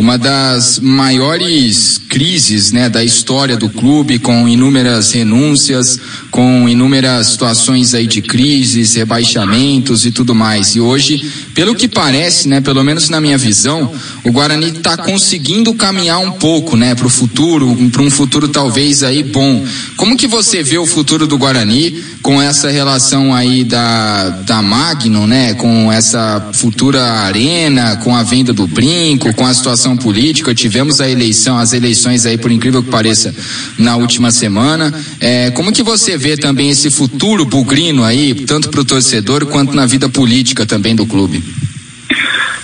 uma 0.00 0.16
das 0.16 0.80
maiores 0.80 2.00
crises 2.08 2.72
né, 2.72 2.88
da 2.88 3.04
história 3.04 3.54
do 3.54 3.68
clube, 3.68 4.18
com 4.18 4.48
inúmeras 4.48 5.12
renúncias, 5.12 6.00
com 6.30 6.66
inúmeras 6.66 7.26
situações 7.26 7.92
aí 7.92 8.06
de 8.06 8.22
crises, 8.22 8.94
rebaixamentos 8.94 10.06
e 10.06 10.10
tudo 10.10 10.34
mais. 10.34 10.74
E 10.74 10.80
hoje, 10.80 11.30
pelo 11.54 11.74
que 11.74 11.86
parece, 11.86 12.48
né, 12.48 12.62
pelo 12.62 12.82
menos 12.82 13.10
na 13.10 13.20
minha 13.20 13.36
visão, 13.36 13.92
o 14.24 14.32
Guarani 14.32 14.68
está 14.68 14.96
conseguindo 14.96 15.74
caminhar 15.74 16.18
um 16.18 16.32
pouco 16.32 16.78
né, 16.78 16.94
para 16.94 17.06
o 17.06 17.10
futuro, 17.10 17.76
para 17.92 18.00
um 18.00 18.10
futuro 18.10 18.48
talvez 18.48 19.02
aí 19.02 19.22
bom. 19.22 19.62
Como 19.98 20.16
que 20.16 20.26
você 20.26 20.62
vê 20.62 20.78
o 20.78 20.86
futuro 20.86 21.26
do 21.26 21.36
Guarani 21.36 22.02
com 22.22 22.40
essa 22.40 22.70
relação 22.70 23.34
aí 23.34 23.64
da, 23.64 24.30
da 24.30 24.62
Magnum, 24.62 25.26
né, 25.26 25.52
com 25.52 25.92
essa 25.92 26.48
futura 26.54 27.02
arena, 27.02 27.96
com 27.96 28.16
a 28.16 28.22
venda 28.22 28.50
do 28.50 28.66
brinco, 28.66 29.34
com 29.34 29.44
a 29.44 29.52
situação 29.52 29.89
política? 29.96 30.54
Tivemos 30.54 31.00
a 31.00 31.08
eleição, 31.08 31.58
as 31.58 31.72
eleições 31.72 32.26
aí, 32.26 32.36
por 32.36 32.50
incrível 32.50 32.82
que 32.82 32.90
pareça, 32.90 33.34
na 33.78 33.96
última 33.96 34.30
semana. 34.30 34.92
É, 35.20 35.50
como 35.50 35.72
que 35.72 35.82
você 35.82 36.16
vê 36.16 36.36
também 36.36 36.70
esse 36.70 36.90
futuro 36.90 37.44
bugrino 37.44 38.04
aí, 38.04 38.34
tanto 38.34 38.68
para 38.68 38.80
o 38.80 38.84
torcedor 38.84 39.46
quanto 39.46 39.74
na 39.74 39.86
vida 39.86 40.08
política 40.08 40.66
também 40.66 40.94
do 40.94 41.06
clube? 41.06 41.42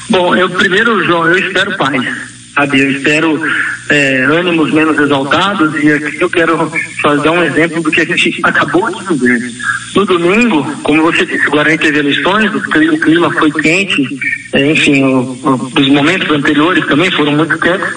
Bom, 0.08 0.34
eu 0.34 0.48
primeiro, 0.50 1.04
João, 1.04 1.26
eu 1.26 1.38
espero 1.38 1.76
paz. 1.76 2.35
Sabe, 2.56 2.80
eu 2.80 2.90
espero 2.90 3.38
é, 3.90 4.24
ânimos 4.30 4.72
menos 4.72 4.98
exaltados 4.98 5.74
e 5.84 5.92
aqui 5.92 6.18
eu 6.18 6.30
quero 6.30 6.72
fazer 7.02 7.28
um 7.28 7.42
exemplo 7.42 7.82
do 7.82 7.90
que 7.90 8.00
a 8.00 8.04
gente 8.06 8.40
acabou 8.42 8.90
de 8.90 9.14
viver. 9.14 9.52
No 9.94 10.06
domingo, 10.06 10.64
como 10.82 11.02
você 11.02 11.26
disse, 11.26 11.46
o 11.48 11.50
Guarani 11.50 11.76
teve 11.76 11.98
eleições, 11.98 12.50
o 12.54 12.98
clima 13.00 13.30
foi 13.32 13.52
quente, 13.52 14.08
é, 14.54 14.72
enfim, 14.72 15.04
o, 15.04 15.38
o, 15.42 15.70
os 15.78 15.88
momentos 15.88 16.30
anteriores 16.30 16.86
também 16.86 17.10
foram 17.10 17.32
muito 17.32 17.58
quentes. 17.58 17.94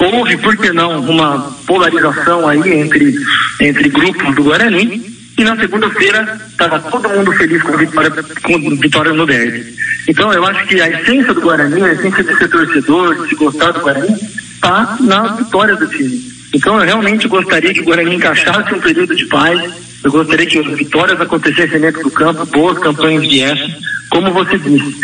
Houve, 0.00 0.36
por 0.38 0.56
que 0.56 0.72
não, 0.72 1.00
uma 1.00 1.38
polarização 1.64 2.48
aí 2.48 2.80
entre, 2.80 3.14
entre 3.60 3.88
grupos 3.90 4.34
do 4.34 4.42
Guarani. 4.42 5.17
E 5.38 5.44
na 5.44 5.56
segunda-feira 5.56 6.36
estava 6.50 6.80
todo 6.80 7.08
mundo 7.10 7.32
feliz 7.32 7.62
com 7.62 7.76
vitória, 7.76 8.10
com 8.42 8.76
vitória 8.76 9.12
no 9.12 9.24
derby. 9.24 9.72
Então 10.08 10.32
eu 10.32 10.44
acho 10.44 10.66
que 10.66 10.80
a 10.80 10.88
essência 10.88 11.32
do 11.32 11.40
Guarani, 11.40 11.80
a 11.80 11.92
essência 11.92 12.24
de 12.24 12.36
ser 12.36 12.48
torcedor, 12.48 13.22
de 13.22 13.28
se 13.28 13.34
gostar 13.36 13.70
do 13.70 13.80
Guarani, 13.80 14.16
está 14.54 14.96
na 15.00 15.36
vitória 15.36 15.76
do 15.76 15.86
time. 15.86 16.20
Então 16.52 16.80
eu 16.80 16.84
realmente 16.84 17.28
gostaria 17.28 17.72
que 17.72 17.82
o 17.82 17.84
Guarani 17.84 18.16
encaixasse 18.16 18.74
um 18.74 18.80
período 18.80 19.14
de 19.14 19.26
paz. 19.26 19.72
Eu 20.02 20.10
gostaria 20.10 20.44
que 20.44 20.58
as 20.58 20.76
vitórias 20.76 21.20
acontecessem 21.20 21.80
dentro 21.80 22.02
do 22.02 22.10
campo, 22.10 22.44
boas 22.46 22.78
campanhas 22.78 23.22
viessem, 23.22 23.76
como 24.10 24.32
você 24.32 24.58
disse. 24.58 24.96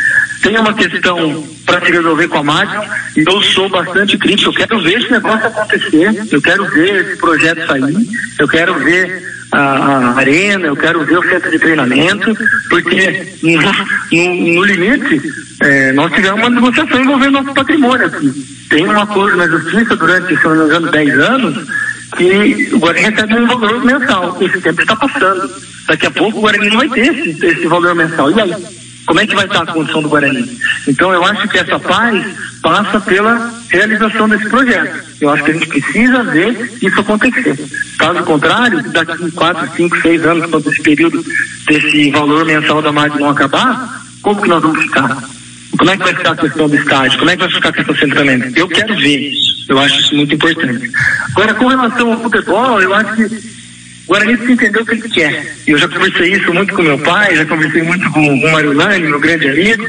Tem 0.42 0.58
uma 0.58 0.74
questão 0.74 1.44
para 1.64 1.80
se 1.86 1.92
resolver 1.92 2.26
com 2.26 2.38
a 2.38 2.42
máquina 2.42 2.84
e 3.16 3.20
eu 3.20 3.40
sou 3.40 3.68
bastante 3.68 4.18
crítico. 4.18 4.50
Eu 4.50 4.54
quero 4.54 4.82
ver 4.82 4.98
esse 4.98 5.12
negócio 5.12 5.46
acontecer, 5.46 6.26
eu 6.32 6.42
quero 6.42 6.68
ver 6.70 7.06
esse 7.06 7.16
projeto 7.18 7.66
sair, 7.68 8.08
eu 8.40 8.48
quero 8.48 8.74
ver 8.80 9.33
a, 9.54 9.60
a, 9.60 10.18
arena, 10.18 10.66
eu 10.66 10.76
quero 10.76 11.04
ver 11.04 11.18
o 11.18 11.22
centro 11.22 11.50
de 11.50 11.58
treinamento, 11.58 12.36
porque 12.68 13.34
no, 13.42 14.54
no, 14.54 14.64
limite 14.64 15.22
é, 15.62 15.92
nós 15.92 16.12
tivemos 16.12 16.40
uma 16.40 16.50
negociação 16.50 17.00
envolvendo 17.00 17.42
nosso 17.42 17.54
patrimônio 17.54 18.06
aqui. 18.06 18.32
Tem 18.68 18.86
um 18.86 19.00
acordo 19.00 19.36
na 19.36 19.48
justiça 19.48 19.96
durante, 19.96 20.36
se 20.36 20.44
não 20.44 20.56
me 20.56 20.64
engano, 20.64 20.90
10 20.90 21.18
anos, 21.20 21.68
que 22.16 22.70
o 22.72 22.78
Guarani 22.78 23.10
recebe 23.10 23.34
um 23.34 23.46
valor 23.46 23.84
mensal. 23.84 24.36
Esse 24.40 24.60
tempo 24.60 24.82
está 24.82 24.96
passando. 24.96 25.50
Daqui 25.86 26.06
a 26.06 26.10
pouco 26.10 26.38
o 26.38 26.40
Guarani 26.40 26.68
não 26.68 26.76
vai 26.78 26.88
ter 26.88 27.14
esse, 27.14 27.46
esse 27.46 27.66
valor 27.66 27.94
mensal. 27.94 28.30
E 28.30 28.40
aí? 28.40 28.83
Como 29.06 29.20
é 29.20 29.26
que 29.26 29.34
vai 29.34 29.44
estar 29.44 29.62
a 29.62 29.66
condição 29.66 30.02
do 30.02 30.08
Guarani? 30.08 30.58
Então 30.88 31.12
eu 31.12 31.24
acho 31.24 31.48
que 31.48 31.58
essa 31.58 31.78
paz 31.78 32.24
passa 32.62 33.00
pela 33.00 33.52
realização 33.68 34.28
desse 34.28 34.48
projeto. 34.48 35.04
Eu 35.20 35.30
acho 35.30 35.44
que 35.44 35.50
a 35.50 35.54
gente 35.54 35.68
precisa 35.68 36.22
ver 36.24 36.78
isso 36.80 37.00
acontecer. 37.00 37.56
Caso 37.98 38.22
contrário, 38.24 38.82
daqui 38.90 39.30
4, 39.30 39.76
5, 39.76 40.00
6 40.00 40.24
anos, 40.24 40.50
quando 40.50 40.70
esse 40.70 40.82
período 40.82 41.24
desse 41.66 42.10
valor 42.10 42.44
mensal 42.46 42.80
da 42.80 42.92
MAD 42.92 43.18
não 43.18 43.28
acabar, 43.28 44.02
como 44.22 44.40
que 44.40 44.48
nós 44.48 44.62
vamos 44.62 44.82
ficar? 44.82 45.22
Como 45.76 45.90
é 45.90 45.96
que 45.96 46.04
vai 46.04 46.14
ficar 46.14 46.30
a 46.30 46.36
questão 46.36 46.68
do 46.68 46.76
estádio? 46.76 47.18
Como 47.18 47.30
é 47.30 47.36
que 47.36 47.42
vai 47.42 47.52
ficar 47.52 47.68
a 47.68 47.72
questão 47.72 47.94
do 47.94 48.00
centramento? 48.00 48.58
Eu 48.58 48.68
quero 48.68 48.96
ver 48.96 49.18
isso. 49.18 49.66
Eu 49.68 49.78
acho 49.78 50.00
isso 50.00 50.14
muito 50.14 50.34
importante. 50.34 50.90
Agora, 51.30 51.54
com 51.54 51.66
relação 51.66 52.12
ao 52.12 52.22
futebol, 52.22 52.80
eu 52.80 52.94
acho 52.94 53.16
que 53.16 53.63
o 54.04 54.08
Guarani 54.08 54.36
precisa 54.36 54.52
entender 54.52 54.82
o 54.82 54.86
que 54.86 54.92
ele 54.92 55.08
quer. 55.08 55.54
Eu 55.66 55.78
já 55.78 55.88
conversei 55.88 56.32
isso 56.34 56.52
muito 56.52 56.74
com 56.74 56.82
meu 56.82 56.98
pai, 56.98 57.36
já 57.36 57.46
conversei 57.46 57.82
muito 57.82 58.10
com 58.10 58.20
o 58.20 58.52
Mário 58.52 58.72
Lani, 58.72 59.06
meu 59.06 59.20
grande 59.20 59.48
amigo. 59.48 59.88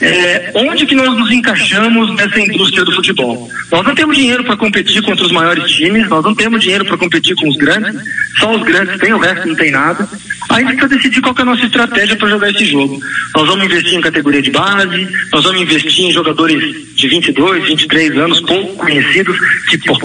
É, 0.00 0.52
onde 0.54 0.84
que 0.84 0.94
nós 0.94 1.08
nos 1.16 1.30
encaixamos 1.30 2.14
nessa 2.16 2.40
indústria 2.40 2.84
do 2.84 2.92
futebol? 2.92 3.50
Nós 3.70 3.84
não 3.84 3.94
temos 3.94 4.16
dinheiro 4.16 4.44
para 4.44 4.56
competir 4.56 5.02
contra 5.02 5.24
os 5.24 5.32
maiores 5.32 5.70
times, 5.70 6.08
nós 6.08 6.22
não 6.22 6.34
temos 6.34 6.60
dinheiro 6.60 6.84
para 6.84 6.98
competir 6.98 7.34
com 7.34 7.48
os 7.48 7.56
grandes, 7.56 7.94
só 8.38 8.54
os 8.54 8.62
grandes 8.62 8.98
têm, 8.98 9.14
o 9.14 9.18
resto 9.18 9.48
não 9.48 9.54
tem 9.54 9.70
nada. 9.70 10.06
Aí 10.50 10.64
precisa 10.64 10.88
decidir 10.88 11.20
qual 11.22 11.34
é 11.38 11.42
a 11.42 11.44
nossa 11.44 11.64
estratégia 11.64 12.16
para 12.16 12.28
jogar 12.28 12.50
esse 12.50 12.64
jogo. 12.66 13.00
Nós 13.34 13.46
vamos 13.46 13.64
investir 13.64 13.94
em 13.94 14.00
categoria 14.00 14.42
de 14.42 14.50
base, 14.50 15.08
nós 15.32 15.44
vamos 15.44 15.62
investir 15.62 16.04
em 16.04 16.12
jogadores 16.12 16.94
de 16.94 17.08
22, 17.08 17.66
23 17.66 18.18
anos, 18.18 18.40
pouco 18.40 18.74
conhecidos, 18.76 19.36
que 19.68 19.78
po 19.78 19.96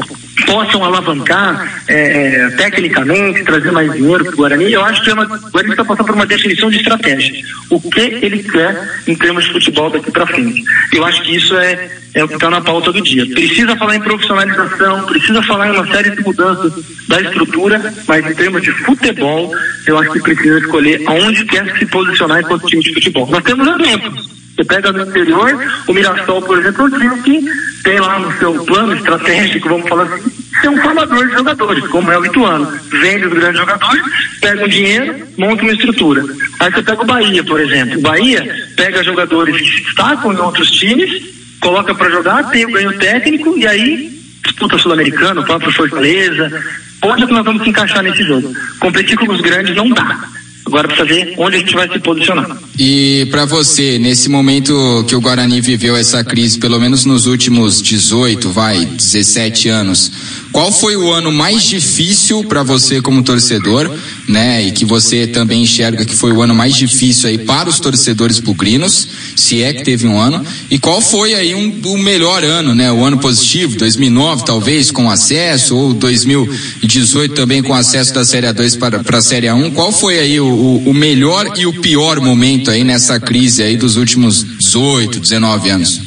possam 0.46 0.84
alavancar 0.84 1.82
é, 1.88 1.96
é, 1.96 2.50
tecnicamente, 2.52 3.44
trazer 3.44 3.72
mais 3.72 3.94
dinheiro 3.94 4.26
para 4.26 4.34
o 4.34 4.38
Guarani. 4.38 4.72
Eu 4.72 4.84
acho 4.84 5.02
que 5.04 5.10
é 5.10 5.14
uma, 5.14 5.24
o 5.24 5.52
Guarani 5.52 5.72
está 5.72 5.86
passando 5.86 6.06
por 6.08 6.16
uma 6.16 6.26
definição 6.26 6.70
de 6.70 6.78
estratégia. 6.78 7.44
O 7.70 7.80
que 7.80 8.00
ele 8.00 8.44
quer 8.44 9.02
em 9.08 9.16
termos 9.16 9.46
de 9.46 9.52
futebol 9.52 9.81
daqui 9.90 10.12
para 10.12 10.28
frente. 10.28 10.64
Eu 10.94 11.06
acho 11.06 11.22
que 11.24 11.36
isso 11.36 11.56
é, 11.56 11.92
é 12.14 12.24
o 12.24 12.28
que 12.28 12.36
está 12.36 12.50
na 12.50 12.62
pauta 12.62 12.92
do 12.92 13.02
dia. 13.02 13.26
Precisa 13.34 13.76
falar 13.76 13.96
em 13.96 14.02
profissionalização, 14.02 15.06
precisa 15.06 15.42
falar 15.44 15.68
em 15.68 15.72
uma 15.72 15.88
série 15.88 16.12
de 16.12 16.22
mudanças 16.22 16.74
da 17.08 17.22
estrutura, 17.22 17.94
mas 18.08 18.26
em 18.26 18.36
termos 18.36 18.62
de 18.62 18.72
futebol, 18.72 19.54
eu 19.88 19.98
acho 19.98 20.12
que 20.12 20.22
precisa 20.22 20.60
escolher 20.60 21.02
aonde 21.08 21.46
quer 21.46 21.78
se 21.78 21.86
posicionar 21.86 22.42
enquanto 22.42 22.68
time 22.68 22.84
de 22.84 22.94
futebol. 22.94 23.28
Nós 23.28 23.44
temos 23.44 23.68
exemplos. 23.68 24.42
Você 24.56 24.66
pega 24.66 24.92
no 24.92 25.02
interior, 25.02 25.58
o 25.88 25.94
Mirassol, 25.94 26.42
por 26.42 26.60
exemplo, 26.60 26.82
é 26.82 26.86
um 26.86 27.00
time 27.00 27.22
que 27.22 27.82
tem 27.84 28.00
lá 28.00 28.20
no 28.20 28.38
seu 28.38 28.54
plano 28.66 28.94
estratégico, 28.94 29.70
vamos 29.70 29.88
falar 29.88 30.04
assim, 30.04 30.30
ser 30.62 30.70
um 30.70 30.82
formador 30.82 31.28
de 31.28 31.34
jogadores, 31.34 31.88
como 31.88 32.12
é 32.12 32.18
o 32.18 32.26
Ituano. 32.26 32.72
Vende 32.90 33.26
os 33.26 33.34
grandes 33.34 33.60
jogadores, 33.60 34.04
pega 34.40 34.66
um 34.66 34.70
dinheiro, 34.70 35.28
monta 35.38 35.64
uma 35.64 35.74
estrutura. 35.74 36.24
Aí 36.60 36.72
você 36.72 36.84
pega 36.84 37.02
o 37.02 37.06
Bahia, 37.06 37.44
por 37.44 37.60
exemplo. 37.60 37.98
O 37.98 38.02
Bahia 38.02 38.56
pega 38.76 39.04
jogadores 39.04 39.58
que 39.58 39.66
se 39.66 39.84
destacam 39.84 40.34
em 40.34 40.38
outros 40.38 40.72
times, 40.72 41.24
coloca 41.60 41.94
para 41.94 42.10
jogar, 42.10 42.50
tem 42.50 42.66
o 42.66 42.72
ganho 42.72 42.98
técnico 42.98 43.58
e 43.58 43.68
aí 43.68 44.22
disputa 44.44 44.78
sul-americano, 44.78 45.42
o 45.42 45.46
próprio 45.46 45.72
Fortaleza. 45.72 46.64
Onde 47.04 47.24
é 47.24 47.28
que 47.28 47.34
nós 47.34 47.46
vamos 47.46 47.64
se 47.64 47.70
encaixar 47.70 48.04
nesse 48.04 48.24
jogo? 48.24 48.54
Competir 48.80 49.18
com 49.18 49.32
os 49.32 49.42
grandes 49.42 49.76
não 49.76 49.90
dá. 49.90 50.20
Agora 50.66 50.88
precisa 50.88 51.08
ver 51.08 51.34
onde 51.38 51.56
a 51.56 51.60
gente 51.60 51.74
vai 51.74 51.90
se 51.90 52.00
posicionar. 52.00 52.58
E 52.78 53.28
para 53.32 53.46
você, 53.46 53.98
nesse 54.00 54.30
momento 54.30 55.06
que 55.08 55.16
o 55.16 55.22
Guarani 55.22 55.60
viveu 55.60 55.96
essa 55.96 56.24
crise, 56.24 56.60
pelo 56.60 56.80
menos 56.80 57.04
nos 57.04 57.26
últimos 57.26 57.82
18, 57.82 58.50
vai, 58.50 58.86
17 58.86 59.70
anos, 59.70 60.12
qual 60.52 60.72
foi 60.72 60.96
o 60.96 61.12
ano 61.12 61.32
mais 61.32 61.64
difícil 61.64 62.44
para 62.44 62.62
você 62.62 63.02
como 63.02 63.24
torcedor, 63.24 63.90
né? 64.28 64.64
E 64.64 64.72
que 64.72 64.86
você 64.86 65.26
também 65.26 65.64
enxerga 65.64 66.06
que 66.06 66.16
foi 66.16 66.32
o 66.32 66.42
ano 66.42 66.54
mais 66.54 66.76
difícil 66.76 67.30
aí 67.30 67.38
para 67.38 67.70
os 67.70 67.80
torcedores 67.80 68.40
bugrinos, 68.40 69.08
se 69.36 69.64
é 69.64 69.74
que 69.74 69.84
teve 69.84 70.08
um 70.08 70.20
ano. 70.20 70.46
E 70.70 70.78
qual 70.78 71.02
foi 71.02 71.34
aí 71.34 71.56
um, 71.56 71.82
o 71.86 71.98
melhor 71.98 72.44
ano, 72.44 72.76
né? 72.76 72.92
O 72.92 73.04
ano 73.04 73.18
positivo, 73.18 73.78
2009 73.78 74.46
talvez 74.46 74.92
com 74.92 75.10
acesso 75.10 75.76
ou 75.76 75.94
2018 75.94 77.34
também 77.34 77.64
com 77.64 77.74
acesso 77.74 78.14
da 78.14 78.26
Série 78.26 78.48
A2 78.48 78.78
para 78.78 79.00
para 79.00 79.18
a 79.20 79.22
Série 79.22 79.48
A1. 79.48 79.74
Qual 79.74 79.92
foi 79.92 80.20
aí 80.20 80.40
o, 80.40 80.51
o, 80.52 80.90
o 80.90 80.94
melhor 80.94 81.54
e 81.58 81.66
o 81.66 81.74
pior 81.82 82.20
momento 82.20 82.72
aí 82.72 82.84
nessa 82.84 83.20
crise 83.20 83.64
aí 83.64 83.78
dos 83.78 83.98
últimos 83.98 84.44
18, 84.58 85.20
19 85.20 85.70
anos? 85.70 86.02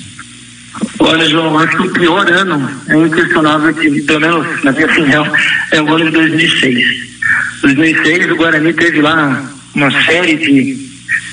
Olha, 0.99 1.28
João, 1.28 1.59
acho 1.59 1.76
que 1.76 1.86
o 1.86 1.92
pior 1.92 2.30
ano 2.30 2.70
é 2.88 2.97
inquestionável 2.97 3.74
que, 3.74 4.03
pelo 4.03 4.20
menos 4.20 4.64
na 4.64 4.72
minha 4.72 4.86
opinião, 4.86 5.26
é 5.70 5.82
o 5.82 5.95
ano 5.95 6.07
de 6.07 6.11
2006. 6.12 6.84
2006, 7.62 8.30
o 8.30 8.36
Guarani 8.36 8.72
teve 8.72 9.01
lá 9.01 9.51
uma 9.74 9.90
série 10.05 10.36
de, 10.36 10.84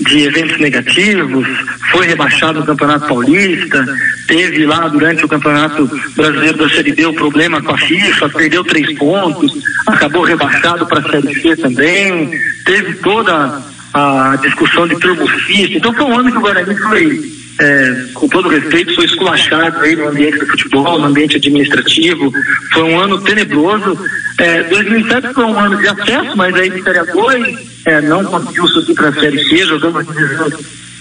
de 0.01 0.23
eventos 0.23 0.59
negativos, 0.59 1.47
foi 1.91 2.07
rebaixado 2.07 2.59
no 2.59 2.65
Campeonato 2.65 3.07
Paulista, 3.07 3.85
teve 4.27 4.65
lá 4.65 4.87
durante 4.87 5.25
o 5.25 5.27
Campeonato 5.27 5.89
Brasileiro 6.15 6.57
da 6.57 6.69
Série 6.69 6.93
B 6.93 7.05
o 7.05 7.13
problema 7.13 7.61
com 7.61 7.73
a 7.73 7.77
FIFA, 7.77 8.29
perdeu 8.29 8.63
três 8.63 8.97
pontos, 8.97 9.51
acabou 9.87 10.23
rebaixado 10.23 10.85
para 10.85 10.99
a 10.99 11.11
Série 11.11 11.41
C 11.41 11.55
também, 11.55 12.31
teve 12.65 12.93
toda 12.95 13.61
a 13.93 14.37
discussão 14.41 14.87
de 14.87 14.97
turbofista. 14.99 15.77
Então 15.77 15.93
foi 15.93 16.05
um 16.05 16.17
ano 16.17 16.31
que 16.31 16.37
o 16.37 16.41
Guarani 16.41 16.75
foi 16.75 17.41
é, 17.59 18.05
com 18.13 18.27
todo 18.27 18.49
respeito, 18.49 18.95
foi 18.95 19.05
esculachado 19.05 19.79
aí 19.81 19.95
no 19.95 20.07
ambiente 20.07 20.39
do 20.39 20.47
futebol, 20.47 20.99
no 20.99 21.05
ambiente 21.05 21.37
administrativo. 21.37 22.31
Foi 22.73 22.83
um 22.83 22.99
ano 22.99 23.21
tenebroso. 23.21 23.97
É, 24.37 24.63
2007 24.63 25.33
foi 25.33 25.45
um 25.45 25.59
ano 25.59 25.77
de 25.77 25.87
acesso, 25.87 26.35
mas 26.37 26.55
aí 26.55 26.81
Série 26.81 27.11
2 27.11 27.70
é, 27.85 28.01
não 28.01 28.23
conseguiu 28.23 28.67
subir 28.67 28.93
para 28.95 29.09
a 29.09 29.13
Série 29.13 29.43
C, 29.45 29.57
jogando 29.65 29.99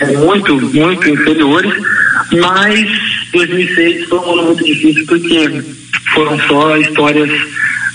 é, 0.01 0.17
muito, 0.17 0.57
muito 0.57 1.09
inferiores. 1.09 1.73
Mas 2.33 2.89
2006 3.33 4.09
foi 4.09 4.19
um 4.19 4.33
ano 4.33 4.43
muito 4.45 4.65
difícil 4.65 5.05
porque 5.07 5.63
foram 6.15 6.39
só 6.41 6.77
histórias 6.77 7.31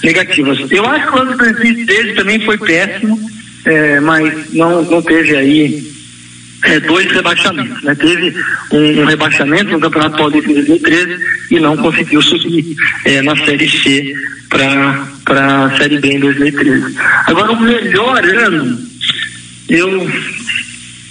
negativas. 0.03 0.59
Eu 0.71 0.85
acho 0.85 1.07
que 1.07 1.17
o 1.17 1.21
ano 1.21 1.31
de 1.31 1.37
2013 1.37 2.13
também 2.13 2.39
foi 2.45 2.57
péssimo, 2.57 3.19
é, 3.65 3.99
mas 3.99 4.53
não, 4.53 4.83
não 4.83 5.01
teve 5.01 5.35
aí 5.35 5.94
é, 6.65 6.79
dois 6.79 7.11
rebaixamentos. 7.11 7.81
Né? 7.83 7.95
Teve 7.95 8.35
um, 8.71 9.01
um, 9.01 9.05
rebaixamento 9.05 9.71
no 9.71 9.79
Campeonato 9.79 10.17
Paulista 10.17 10.51
em 10.51 10.55
2013 10.55 11.25
e 11.51 11.59
não 11.59 11.77
conseguiu 11.77 12.21
subir 12.21 12.75
é, 13.05 13.21
na 13.21 13.35
Série 13.37 13.69
C 13.69 14.13
para 14.49 15.65
a 15.65 15.77
Série 15.77 15.99
B 15.99 16.13
em 16.13 16.19
2013. 16.19 16.95
Agora, 17.25 17.51
o 17.51 17.59
melhor 17.59 18.23
ano, 18.23 18.77
eu. 19.69 20.11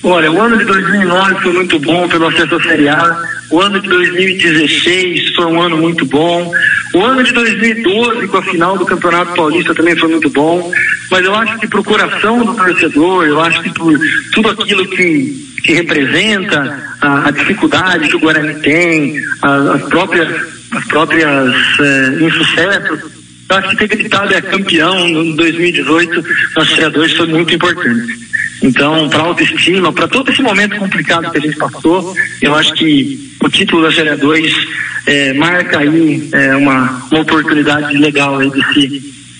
Olha, 0.02 0.30
o 0.30 0.40
ano 0.40 0.58
de 0.58 0.64
2009 0.66 1.40
foi 1.40 1.52
muito 1.54 1.78
bom 1.78 2.06
pelo 2.08 2.26
acesso 2.26 2.56
à 2.56 2.62
Série 2.62 2.88
A. 2.88 3.33
O 3.50 3.60
ano 3.60 3.80
de 3.80 3.88
2016 3.88 5.34
foi 5.34 5.46
um 5.46 5.60
ano 5.60 5.76
muito 5.76 6.04
bom. 6.06 6.50
O 6.94 7.04
ano 7.04 7.22
de 7.22 7.32
2012, 7.32 8.28
com 8.28 8.36
a 8.38 8.42
final 8.42 8.78
do 8.78 8.86
Campeonato 8.86 9.34
Paulista, 9.34 9.74
também 9.74 9.96
foi 9.96 10.08
muito 10.08 10.30
bom. 10.30 10.72
Mas 11.10 11.24
eu 11.24 11.34
acho 11.34 11.58
que 11.58 11.68
por 11.68 11.84
coração 11.84 12.44
do 12.44 12.54
torcedor, 12.54 13.26
eu 13.26 13.40
acho 13.40 13.62
que 13.62 13.70
por 13.74 13.98
tudo 14.32 14.50
aquilo 14.50 14.86
que, 14.88 15.46
que 15.62 15.74
representa 15.74 16.82
a, 17.00 17.28
a 17.28 17.30
dificuldade 17.30 18.08
que 18.08 18.16
o 18.16 18.20
Guarani 18.20 18.54
tem, 18.60 19.20
a, 19.42 19.74
as 19.74 19.82
próprias, 19.82 20.28
as 20.70 20.84
próprias 20.86 21.54
eh, 21.80 22.18
insucessos, 22.20 23.13
eu 23.48 23.56
acho 23.56 23.68
que 23.70 23.76
ter 23.76 23.96
gritado 23.96 24.34
é 24.34 24.40
campeão 24.40 25.08
no 25.08 25.36
2018 25.36 26.24
na 26.56 26.64
Série 26.64 26.90
2 26.90 27.12
foi 27.12 27.26
muito 27.26 27.54
importante. 27.54 28.24
Então, 28.62 29.08
para 29.10 29.22
autoestima, 29.22 29.92
para 29.92 30.08
todo 30.08 30.30
esse 30.30 30.40
momento 30.40 30.76
complicado 30.76 31.30
que 31.30 31.38
a 31.38 31.40
gente 31.40 31.56
passou, 31.56 32.14
eu 32.40 32.54
acho 32.54 32.72
que 32.74 33.36
o 33.42 33.48
título 33.48 33.82
da 33.82 33.92
Série 33.92 34.16
2 34.16 34.68
é, 35.06 35.32
marca 35.34 35.80
aí 35.80 36.28
é, 36.32 36.56
uma, 36.56 37.06
uma 37.10 37.20
oportunidade 37.20 37.96
legal 37.98 38.38
aí 38.38 38.50
de 38.50 38.72
se, 38.72 38.88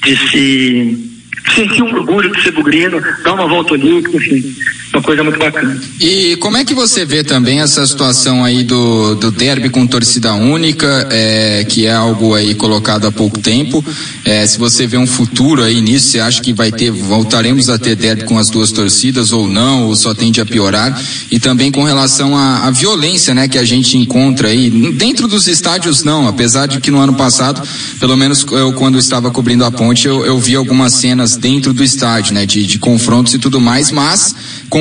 de 0.02 0.16
se 0.28 1.14
sentir 1.54 1.82
um 1.82 1.94
orgulho 1.94 2.30
de 2.34 2.42
ser 2.42 2.50
bugrino, 2.50 3.00
dar 3.22 3.34
uma 3.34 3.46
volta 3.46 3.74
olímpica, 3.74 4.16
enfim, 4.16 4.54
uma 4.94 5.02
coisa 5.02 5.22
muito 5.22 5.38
bacana. 5.38 5.80
E 6.00 6.36
como 6.36 6.56
é 6.56 6.64
que 6.64 6.74
você 6.74 7.04
vê 7.04 7.24
também 7.24 7.60
essa 7.60 7.84
situação 7.86 8.44
aí 8.44 8.62
do, 8.62 9.14
do 9.16 9.30
derby 9.30 9.68
com 9.68 9.86
torcida 9.86 10.34
única, 10.34 11.08
é, 11.10 11.64
que 11.64 11.86
é 11.86 11.92
algo 11.92 12.34
aí 12.34 12.54
colocado 12.54 13.06
há 13.06 13.12
pouco 13.12 13.38
tempo, 13.40 13.84
é, 14.24 14.46
se 14.46 14.58
você 14.58 14.86
vê 14.86 14.96
um 14.96 15.06
futuro 15.06 15.62
aí 15.62 15.80
nisso, 15.80 16.08
você 16.08 16.20
acha 16.20 16.40
que 16.40 16.52
vai 16.52 16.70
ter, 16.70 16.90
voltaremos 16.90 17.68
a 17.68 17.78
ter 17.78 17.96
derby 17.96 18.24
com 18.24 18.38
as 18.38 18.50
duas 18.50 18.70
torcidas 18.70 19.32
ou 19.32 19.48
não, 19.48 19.86
ou 19.86 19.96
só 19.96 20.14
tende 20.14 20.40
a 20.40 20.46
piorar, 20.46 20.98
e 21.30 21.38
também 21.38 21.70
com 21.70 21.82
relação 21.82 22.36
à, 22.36 22.70
violência, 22.70 23.34
né, 23.34 23.48
que 23.48 23.58
a 23.58 23.64
gente 23.64 23.96
encontra 23.96 24.48
aí, 24.48 24.70
dentro 24.92 25.28
dos 25.28 25.46
estádios 25.48 26.02
não, 26.02 26.26
apesar 26.26 26.66
de 26.66 26.80
que 26.80 26.90
no 26.90 26.98
ano 26.98 27.14
passado, 27.14 27.66
pelo 28.00 28.16
menos 28.16 28.44
eu 28.50 28.72
quando 28.72 28.98
estava 28.98 29.30
cobrindo 29.30 29.64
a 29.64 29.70
ponte, 29.70 30.06
eu, 30.06 30.24
eu 30.24 30.38
vi 30.38 30.56
algumas 30.56 30.92
cenas 30.94 31.36
dentro 31.36 31.72
do 31.72 31.82
estádio, 31.82 32.34
né, 32.34 32.46
de, 32.46 32.66
de 32.66 32.78
confrontos 32.78 33.34
e 33.34 33.38
tudo 33.38 33.60
mais, 33.60 33.90
mas 33.90 34.34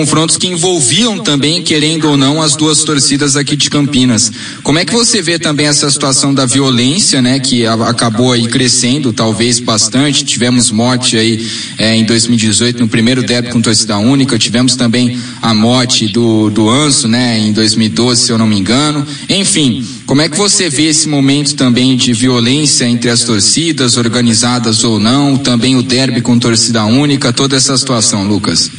confrontos 0.04 0.36
que 0.36 0.48
envolviam 0.48 1.18
também, 1.18 1.64
querendo 1.64 2.10
ou 2.10 2.18
não, 2.18 2.42
as 2.42 2.58
duas 2.58 2.84
torcidas 2.84 3.38
aqui 3.38 3.56
de 3.56 3.70
Campinas. 3.70 4.30
Como 4.62 4.78
é 4.78 4.84
que 4.84 4.92
você 4.92 5.22
vê 5.22 5.40
também 5.40 5.66
essa 5.66 5.90
situação 5.90 6.34
da 6.34 6.46
violência, 6.46 7.22
né, 7.22 7.40
que 7.40 7.66
acabou 7.66 8.34
aí 8.34 8.50
crescendo, 8.50 9.14
talvez 9.14 9.62
bastante? 9.62 10.26
Tivemos 10.26 10.72
morte 10.72 11.16
aí 11.16 11.48
é, 11.78 11.96
em 11.96 12.04
2018 12.04 12.82
no 12.82 12.90
primeiro 12.90 13.24
derby 13.24 13.50
com 13.50 13.62
torcida 13.62 13.98
única, 13.98 14.38
tivemos 14.38 14.76
também 14.76 15.18
a 15.42 15.54
morte 15.54 16.10
do, 16.10 16.50
do 16.50 16.70
Anso, 16.70 17.08
né, 17.08 17.40
em 17.40 17.54
2012, 17.54 18.24
se 18.24 18.32
eu 18.34 18.38
não 18.38 18.46
me 18.46 18.60
engano. 18.60 19.08
Enfim, 19.30 19.88
como 20.06 20.22
é 20.22 20.28
que 20.28 20.38
você 20.38 20.70
vê 20.70 20.88
esse 20.88 21.08
momento 21.08 21.56
também 21.56 21.96
de 21.96 22.12
violência 22.12 22.84
entre 22.84 23.10
as 23.10 23.22
torcidas, 23.22 23.96
organizadas 23.96 24.84
ou 24.84 25.00
não, 25.00 25.38
também 25.38 25.78
o 25.78 25.82
derby 25.82 26.20
com 26.20 26.38
torcida 26.38 26.84
única, 26.84 27.32
toda 27.32 27.56
essa 27.56 27.78
situação, 27.78 28.28
Lucas? 28.28 28.70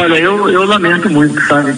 Olha, 0.00 0.18
eu, 0.18 0.48
eu 0.48 0.64
lamento 0.64 1.10
muito, 1.10 1.40
sabe? 1.46 1.74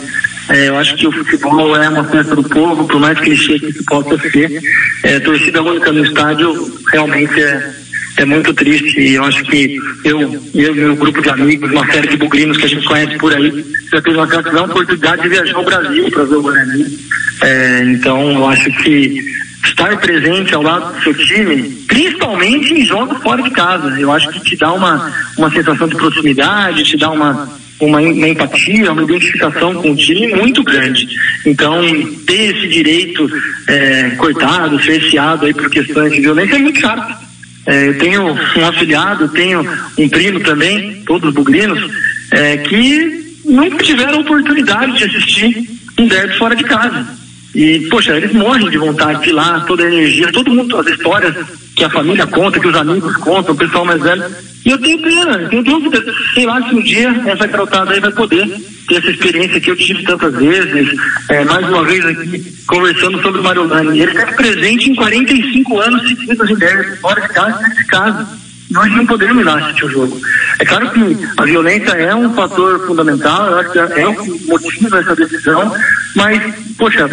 É, 0.50 0.68
eu 0.68 0.76
acho 0.76 0.96
que 0.96 1.06
o 1.06 1.12
futebol 1.12 1.76
é 1.76 1.88
uma 1.88 2.04
festa 2.04 2.34
do 2.34 2.42
povo, 2.42 2.86
por 2.86 3.00
mais 3.00 3.18
clichê 3.20 3.58
que 3.58 3.66
isso 3.66 3.84
possa 3.84 4.18
ser. 4.18 4.60
É, 5.04 5.20
torcida 5.20 5.62
única 5.62 5.92
no 5.92 6.04
estádio 6.04 6.78
realmente 6.92 7.40
é, 7.40 7.72
é 8.18 8.24
muito 8.24 8.52
triste. 8.52 9.00
E 9.00 9.14
eu 9.14 9.24
acho 9.24 9.42
que 9.44 9.78
eu, 10.04 10.20
e 10.52 10.70
meu 10.72 10.96
grupo 10.96 11.22
de 11.22 11.30
amigos, 11.30 11.70
uma 11.70 11.86
série 11.92 12.08
de 12.08 12.16
bugrinos 12.16 12.56
que 12.56 12.64
a 12.64 12.68
gente 12.68 12.86
conhece 12.86 13.16
por 13.18 13.32
aí, 13.32 13.64
já 13.92 14.02
teve 14.02 14.16
uma, 14.16 14.26
uma 14.26 14.62
oportunidade 14.64 15.22
de 15.22 15.28
viajar 15.28 15.56
ao 15.56 15.64
Brasil 15.64 16.10
para 16.10 16.24
ver 16.24 16.34
o 16.34 16.42
Guarani. 16.42 16.98
É, 17.42 17.84
então, 17.84 18.32
eu 18.32 18.46
acho 18.48 18.70
que 18.82 19.24
estar 19.64 19.96
presente 19.98 20.54
ao 20.54 20.62
lado 20.62 20.94
do 20.94 21.02
seu 21.02 21.14
time, 21.14 21.62
principalmente 21.86 22.74
em 22.74 22.84
jogos 22.84 23.22
fora 23.22 23.42
de 23.42 23.50
casa, 23.50 23.88
eu 24.00 24.10
acho 24.10 24.28
que 24.30 24.40
te 24.40 24.56
dá 24.56 24.72
uma, 24.72 25.12
uma 25.38 25.50
sensação 25.50 25.86
de 25.86 25.96
proximidade, 25.96 26.82
te 26.84 26.96
dá 26.96 27.10
uma, 27.10 27.48
uma, 27.80 28.00
uma 28.00 28.28
empatia, 28.28 28.92
uma 28.92 29.02
identificação 29.02 29.74
com 29.74 29.90
o 29.92 29.96
time 29.96 30.34
muito 30.34 30.62
grande. 30.62 31.08
Então, 31.46 31.82
ter 32.26 32.56
esse 32.56 32.68
direito 32.68 33.28
é, 33.66 34.10
cortado, 34.10 34.82
cerceado 34.82 35.46
aí 35.46 35.54
por 35.54 35.70
questões 35.70 36.12
de 36.12 36.20
violência 36.20 36.56
é 36.56 36.58
muito 36.58 36.80
chato. 36.80 37.30
É, 37.66 37.88
eu 37.88 37.98
tenho 37.98 38.24
um 38.24 38.66
afiliado, 38.66 39.28
tenho 39.28 39.60
um 39.98 40.08
primo 40.08 40.40
também, 40.40 41.02
todos 41.06 41.32
bugrinos, 41.32 41.90
é, 42.32 42.58
que 42.58 43.36
nunca 43.44 43.82
tiveram 43.82 44.20
oportunidade 44.20 44.98
de 44.98 45.04
assistir 45.04 45.70
um 45.98 46.06
derby 46.06 46.36
fora 46.36 46.54
de 46.54 46.64
casa. 46.64 47.19
E, 47.54 47.88
poxa, 47.90 48.16
eles 48.16 48.32
morrem 48.32 48.70
de 48.70 48.78
vontade 48.78 49.22
de 49.22 49.30
ir 49.30 49.32
lá, 49.32 49.60
toda 49.60 49.82
a 49.82 49.86
energia, 49.86 50.30
todo 50.32 50.54
mundo, 50.54 50.76
as 50.76 50.86
histórias 50.86 51.34
que 51.74 51.84
a 51.84 51.90
família 51.90 52.26
conta, 52.26 52.60
que 52.60 52.68
os 52.68 52.76
amigos 52.76 53.16
contam, 53.16 53.54
o 53.54 53.58
pessoal 53.58 53.84
mais 53.84 54.00
velho. 54.00 54.24
E 54.64 54.70
eu 54.70 54.78
tenho 54.78 55.02
pena, 55.02 55.48
tenho 55.48 55.64
dúvida, 55.64 56.04
sei 56.34 56.46
lá 56.46 56.62
se 56.68 56.74
um 56.74 56.82
dia 56.82 57.08
essa 57.26 57.46
garotada 57.46 57.92
aí 57.92 58.00
vai 58.00 58.12
poder 58.12 58.46
ter 58.86 58.96
essa 58.96 59.10
experiência 59.10 59.60
que 59.60 59.70
eu 59.70 59.76
tive 59.76 60.02
tantas 60.04 60.34
vezes, 60.34 60.90
é, 61.28 61.44
mais 61.44 61.66
uma 61.68 61.82
vez 61.84 62.04
aqui, 62.04 62.54
conversando 62.66 63.20
sobre 63.22 63.40
o 63.40 63.44
Mariolani. 63.44 64.00
Ele 64.00 64.10
está 64.10 64.26
presente 64.32 64.90
em 64.90 64.94
45 64.94 65.80
anos 65.80 66.08
seguidos 66.08 66.50
em 66.50 66.54
derby, 66.56 66.96
fora 66.98 67.20
de 67.20 67.28
casa 67.28 67.60
casa. 67.88 68.28
Nós 68.70 68.90
não 68.92 69.04
podemos 69.04 69.40
ir 69.40 69.44
lá 69.44 69.58
assistir 69.58 69.84
o 69.84 69.90
jogo. 69.90 70.20
É 70.60 70.64
claro 70.64 70.90
que 70.90 71.18
a 71.36 71.44
violência 71.44 71.90
é 71.90 72.14
um 72.14 72.32
fator 72.34 72.86
fundamental, 72.86 73.50
eu 73.50 73.58
acho 73.58 73.72
que 73.72 73.78
é 73.78 74.06
o 74.06 74.14
que 74.14 74.46
motiva 74.46 75.00
essa 75.00 75.16
decisão, 75.16 75.74
mas, 76.14 76.54
poxa, 76.76 77.08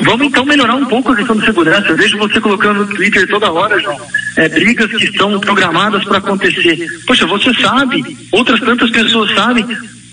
Vamos 0.00 0.26
então 0.26 0.44
melhorar 0.44 0.74
um 0.74 0.84
pouco 0.84 1.12
a 1.12 1.16
questão 1.16 1.36
de 1.36 1.44
segurança. 1.46 1.88
Eu 1.88 1.96
vejo 1.96 2.18
você 2.18 2.40
colocando 2.40 2.80
no 2.80 2.94
Twitter 2.94 3.26
toda 3.28 3.50
hora, 3.50 3.80
João, 3.80 3.98
é, 4.36 4.48
brigas 4.48 4.90
que 4.90 5.04
estão 5.04 5.40
programadas 5.40 6.04
para 6.04 6.18
acontecer. 6.18 6.86
Poxa, 7.06 7.26
você 7.26 7.52
sabe, 7.54 8.02
outras 8.30 8.60
tantas 8.60 8.90
pessoas 8.90 9.32
sabem. 9.34 9.66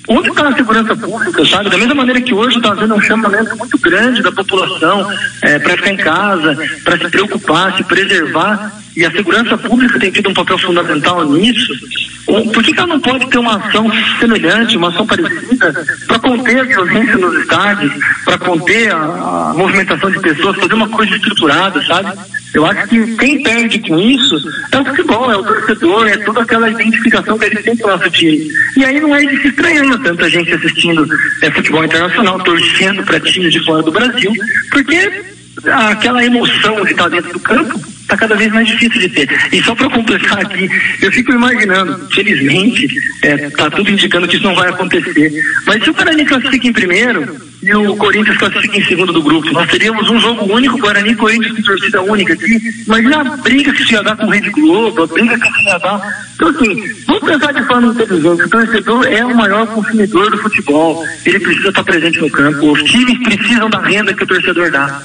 Onde 0.08 0.30
está 0.30 0.50
a 0.50 0.56
segurança 0.56 0.96
pública, 0.98 1.46
sabe? 1.46 1.70
Da 1.70 1.78
mesma 1.78 1.96
maneira 1.96 2.22
que 2.22 2.34
hoje 2.34 2.58
está 2.58 2.72
havendo 2.72 2.94
um 2.94 3.02
chamamento 3.02 3.56
muito 3.56 3.78
grande 3.78 4.22
da 4.22 4.34
população 4.34 5.10
é, 5.42 5.60
para 5.60 5.78
ficar 5.78 5.92
em 5.92 5.98
casa, 5.98 6.58
para 6.84 6.98
se 6.98 7.10
preocupar, 7.10 7.78
se 7.78 7.84
preservar, 7.86 8.83
e 8.96 9.06
a 9.06 9.12
segurança 9.12 9.58
pública 9.58 10.00
tem 10.00 10.12
tido 10.12 10.30
um 10.30 10.34
papel 10.34 10.58
fundamental 10.58 11.26
nisso, 11.30 11.74
por 12.26 12.64
que, 12.64 12.74
que 12.74 12.80
ela 12.80 12.88
não 12.88 13.00
pode 13.00 13.28
ter 13.30 13.38
uma 13.38 13.58
ação 13.58 13.92
semelhante, 14.20 14.78
uma 14.78 14.90
ação 14.90 15.06
parecida, 15.06 15.86
para 16.08 16.20
conter 16.20 16.60
a 16.60 16.64
violência 16.64 17.18
nos 17.18 17.42
estádios, 17.42 17.94
para 18.24 18.38
conter 18.38 18.92
a, 18.92 18.98
a, 18.98 19.54
movimentação 19.56 20.10
de 20.10 20.20
pessoas, 20.20 20.56
fazer 20.58 20.74
uma 20.74 20.90
coisa 20.90 21.16
estruturada, 21.16 21.82
sabe? 21.84 22.18
Eu 22.54 22.66
acho 22.66 22.88
que 22.88 23.16
quem 23.18 23.44
perde 23.44 23.80
com 23.80 24.00
isso 24.00 24.36
é 24.72 24.80
o 24.80 24.86
futebol, 24.86 25.32
é 25.32 25.38
o 25.38 25.44
torcedor, 25.44 26.08
é 26.08 26.18
toda 26.18 26.42
aquela 26.42 26.70
identificação 26.70 27.38
que 27.38 27.46
ele 27.46 27.58
tem 27.58 27.76
com 27.76 27.88
o 27.88 27.92
nosso 27.92 28.10
time. 28.12 28.48
E 28.78 28.86
aí 28.86 29.00
não 29.00 29.16
é 29.16 29.26
de 29.26 29.42
se 29.42 29.48
estranhar 29.48 30.00
tanta 30.02 30.30
gente 30.30 30.54
assistindo 30.54 31.08
é, 31.42 31.52
futebol 31.52 31.84
internacional, 31.84 32.40
torcendo 32.44 33.04
para 33.04 33.20
times 33.20 33.52
de 33.52 33.64
fora 33.66 33.82
do 33.82 33.92
Brasil, 33.92 34.32
porque 34.72 35.24
aquela 35.66 36.24
emoção 36.24 36.84
de 36.86 36.92
estar 36.92 37.10
dentro 37.10 37.34
do 37.34 37.40
campo 37.40 37.93
está 38.04 38.18
cada 38.18 38.36
vez 38.36 38.52
mais 38.52 38.68
difícil 38.68 39.02
de 39.02 39.10
ter. 39.10 39.30
E 39.52 39.62
só 39.64 39.74
para 39.76 39.90
completar 39.90 40.40
aqui, 40.40 40.70
eu 41.02 41.12
fico 41.12 41.32
imaginando, 41.32 42.08
felizmente, 42.12 42.88
é, 43.22 43.50
tá 43.50 43.70
tudo 43.70 43.90
indicando 43.90 44.28
que 44.28 44.36
isso 44.36 44.46
não 44.46 44.56
vai 44.56 44.70
acontecer. 44.70 45.32
Mas 45.66 45.84
se 45.84 45.90
o 45.90 45.94
Guarani 45.94 46.26
classifica 46.26 46.68
em 46.68 46.74
primeiro 46.74 47.36
e 47.62 47.74
o 47.74 47.96
Corinthians 47.96 48.38
classifica 48.38 48.78
em 48.78 48.84
segundo 48.86 49.14
do 49.14 49.22
grupo, 49.22 49.52
nós 49.52 49.70
teríamos 49.70 50.10
um 50.10 50.20
jogo 50.20 50.54
único, 50.54 50.78
Guarani 50.78 51.12
e 51.12 51.16
Corinthians 51.16 51.56
com 51.56 51.62
torcida 51.64 52.02
única 52.02 52.34
aqui. 52.34 52.60
Imagina 52.86 53.22
a 53.22 53.38
briga 53.38 53.74
que 53.74 53.86
se 53.86 53.94
ia 53.94 54.04
dar 54.04 54.18
com 54.18 54.26
o 54.26 54.30
Rede 54.30 54.50
Globo, 54.50 55.04
a 55.04 55.08
briga 55.08 55.40
que 55.40 55.52
se 55.54 55.64
ia 55.66 55.78
dar. 55.80 56.02
Então, 56.36 56.50
assim, 56.50 56.94
vamos 57.08 57.24
pensar 57.24 57.54
de 57.54 57.64
forma 57.66 57.88
inteligente. 57.94 58.42
O 58.42 58.50
torcedor 58.50 59.08
é 59.08 59.26
o 59.26 59.36
maior 59.36 59.66
consumidor 59.68 60.30
do 60.30 60.38
futebol. 60.38 61.06
Ele 61.26 61.40
precisa 61.40 61.70
estar 61.70 61.84
presente 61.84 62.20
no 62.20 62.30
campo. 62.30 62.72
Os 62.72 62.84
times 62.84 63.18
precisam 63.24 63.70
da 63.70 63.80
renda 63.80 64.14
que 64.14 64.24
o 64.24 64.28
torcedor 64.28 64.70
dá. 64.70 65.02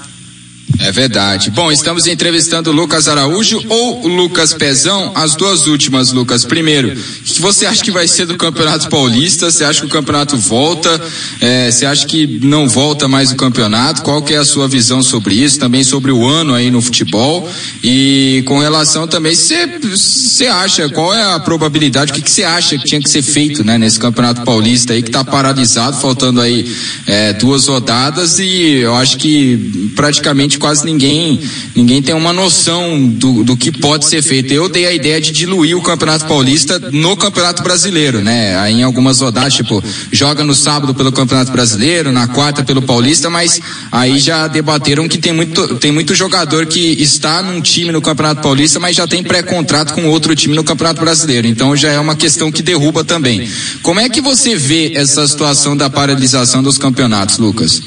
É 0.81 0.93
verdade. 0.93 1.51
Bom, 1.51 1.73
estamos 1.73 2.07
entrevistando 2.07 2.71
Lucas 2.71 3.09
Araújo 3.09 3.61
ou 3.69 4.07
Lucas 4.07 4.53
Pezão, 4.53 5.13
as 5.15 5.35
duas 5.35 5.67
últimas, 5.67 6.13
Lucas. 6.13 6.45
Primeiro, 6.45 6.93
o 6.93 7.25
que 7.25 7.41
você 7.41 7.67
acha 7.67 7.83
que 7.83 7.91
vai 7.91 8.07
ser 8.07 8.27
do 8.27 8.37
Campeonato 8.37 8.89
Paulista? 8.89 9.51
Você 9.51 9.65
acha 9.65 9.81
que 9.81 9.87
o 9.87 9.91
campeonato 9.91 10.37
volta? 10.37 11.01
É, 11.41 11.71
você 11.71 11.87
acha 11.87 12.07
que 12.07 12.39
não 12.43 12.69
volta 12.69 13.09
mais 13.09 13.33
o 13.33 13.37
campeonato? 13.37 14.03
Qual 14.03 14.23
que 14.23 14.35
é 14.35 14.37
a 14.37 14.45
sua 14.45 14.69
visão 14.69 15.03
sobre 15.03 15.35
isso? 15.35 15.59
Também 15.59 15.83
sobre 15.83 16.13
o 16.13 16.27
ano 16.27 16.55
aí 16.55 16.71
no 16.71 16.81
futebol? 16.81 17.51
E 17.83 18.43
com 18.47 18.59
relação 18.59 19.09
também, 19.09 19.35
você 19.35 20.47
acha, 20.47 20.89
qual 20.91 21.15
é 21.15 21.35
a 21.35 21.41
probabilidade, 21.41 22.13
o 22.13 22.15
que 22.15 22.31
você 22.31 22.45
acha 22.45 22.77
que 22.79 22.85
tinha 22.85 23.01
que 23.01 23.11
ser 23.11 23.23
feito 23.23 23.65
né, 23.65 23.79
nesse 23.79 23.99
Campeonato 23.99 24.43
Paulista 24.43 24.93
aí 24.93 25.03
que 25.03 25.09
está 25.09 25.25
paralisado, 25.25 26.01
faltando 26.01 26.41
aí 26.41 26.71
é, 27.07 27.33
duas 27.33 27.67
rodadas 27.67 28.39
e 28.39 28.81
eu 28.81 28.95
acho 28.95 29.17
que 29.17 29.91
praticamente 29.97 30.58
quase 30.59 30.85
ninguém 30.85 31.41
ninguém 31.75 32.03
tem 32.03 32.15
uma 32.15 32.33
noção 32.33 33.09
do, 33.09 33.45
do 33.45 33.57
que 33.57 33.71
pode 33.71 34.07
ser 34.07 34.23
feito. 34.23 34.53
Eu 34.53 34.69
dei 34.69 34.87
a 34.87 34.93
ideia 34.93 35.21
de 35.21 35.33
diluir 35.33 35.77
o 35.77 35.83
Campeonato 35.83 36.27
Paulista 36.27 36.79
no 36.93 37.17
Campeonato 37.17 37.63
Brasileiro, 37.63 38.21
né? 38.21 38.59
Aí 38.59 38.75
em 38.75 38.83
algumas 38.83 39.21
rodadas, 39.21 39.55
tipo, 39.55 39.83
joga 40.13 40.45
no 40.45 40.55
sábado 40.55 40.95
pelo 40.95 41.13
Campeonato 41.13 41.53
Brasileiro, 41.53 42.13
na 42.13 42.27
quarta 42.27 42.65
pelo 42.65 42.83
Paulista, 42.83 43.31
mas 43.31 43.61
aí 43.91 44.19
já 44.19 44.47
debateram 44.49 45.09
que 45.09 45.19
tem 45.19 45.33
muito, 45.33 45.77
tem 45.77 45.93
muito 45.93 46.15
jogador 46.15 46.67
que 46.67 46.81
está 47.01 47.43
num 47.43 47.61
time 47.61 47.93
no 47.93 48.03
Campeonato 48.03 48.43
Paulista, 48.43 48.81
mas 48.81 48.97
já 48.97 49.07
tem 49.07 49.23
pré-contrato 49.23 49.95
com 49.95 50.07
outro 50.07 50.35
time 50.35 50.55
no 50.55 50.65
Campeonato 50.65 51.01
Brasileiro. 51.01 51.47
Então 51.47 51.77
já 51.77 51.91
é 51.91 51.99
uma 51.99 52.17
questão 52.17 52.51
que 52.51 52.63
derruba 52.63 53.05
também. 53.05 53.49
Como 53.83 54.01
é 54.01 54.09
que 54.09 54.21
você 54.21 54.57
vê 54.57 54.93
essa 54.95 55.27
situação 55.27 55.77
da 55.77 55.89
paralisação 55.89 56.63
dos 56.63 56.79
campeonatos, 56.79 57.39
Lucas? 57.39 57.83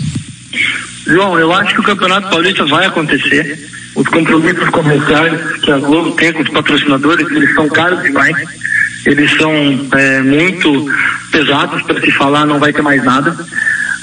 João, 1.05 1.39
eu 1.39 1.51
acho 1.51 1.73
que 1.73 1.81
o 1.81 1.83
Campeonato 1.83 2.29
Paulista 2.29 2.65
vai 2.65 2.85
acontecer. 2.85 3.59
Os 3.95 4.07
compromissos 4.07 4.69
comerciais 4.69 5.59
que 5.61 5.71
a 5.71 5.77
Globo 5.77 6.11
tem 6.11 6.31
com 6.31 6.43
os 6.43 6.49
patrocinadores, 6.49 7.29
eles 7.29 7.53
são 7.53 7.67
caros 7.67 8.01
demais. 8.03 8.35
Eles 9.05 9.31
são 9.31 9.51
é, 9.93 10.21
muito 10.21 10.85
pesados 11.31 11.81
para 11.83 11.99
se 11.99 12.11
falar, 12.11 12.45
não 12.45 12.59
vai 12.59 12.71
ter 12.71 12.81
mais 12.81 13.03
nada. 13.03 13.35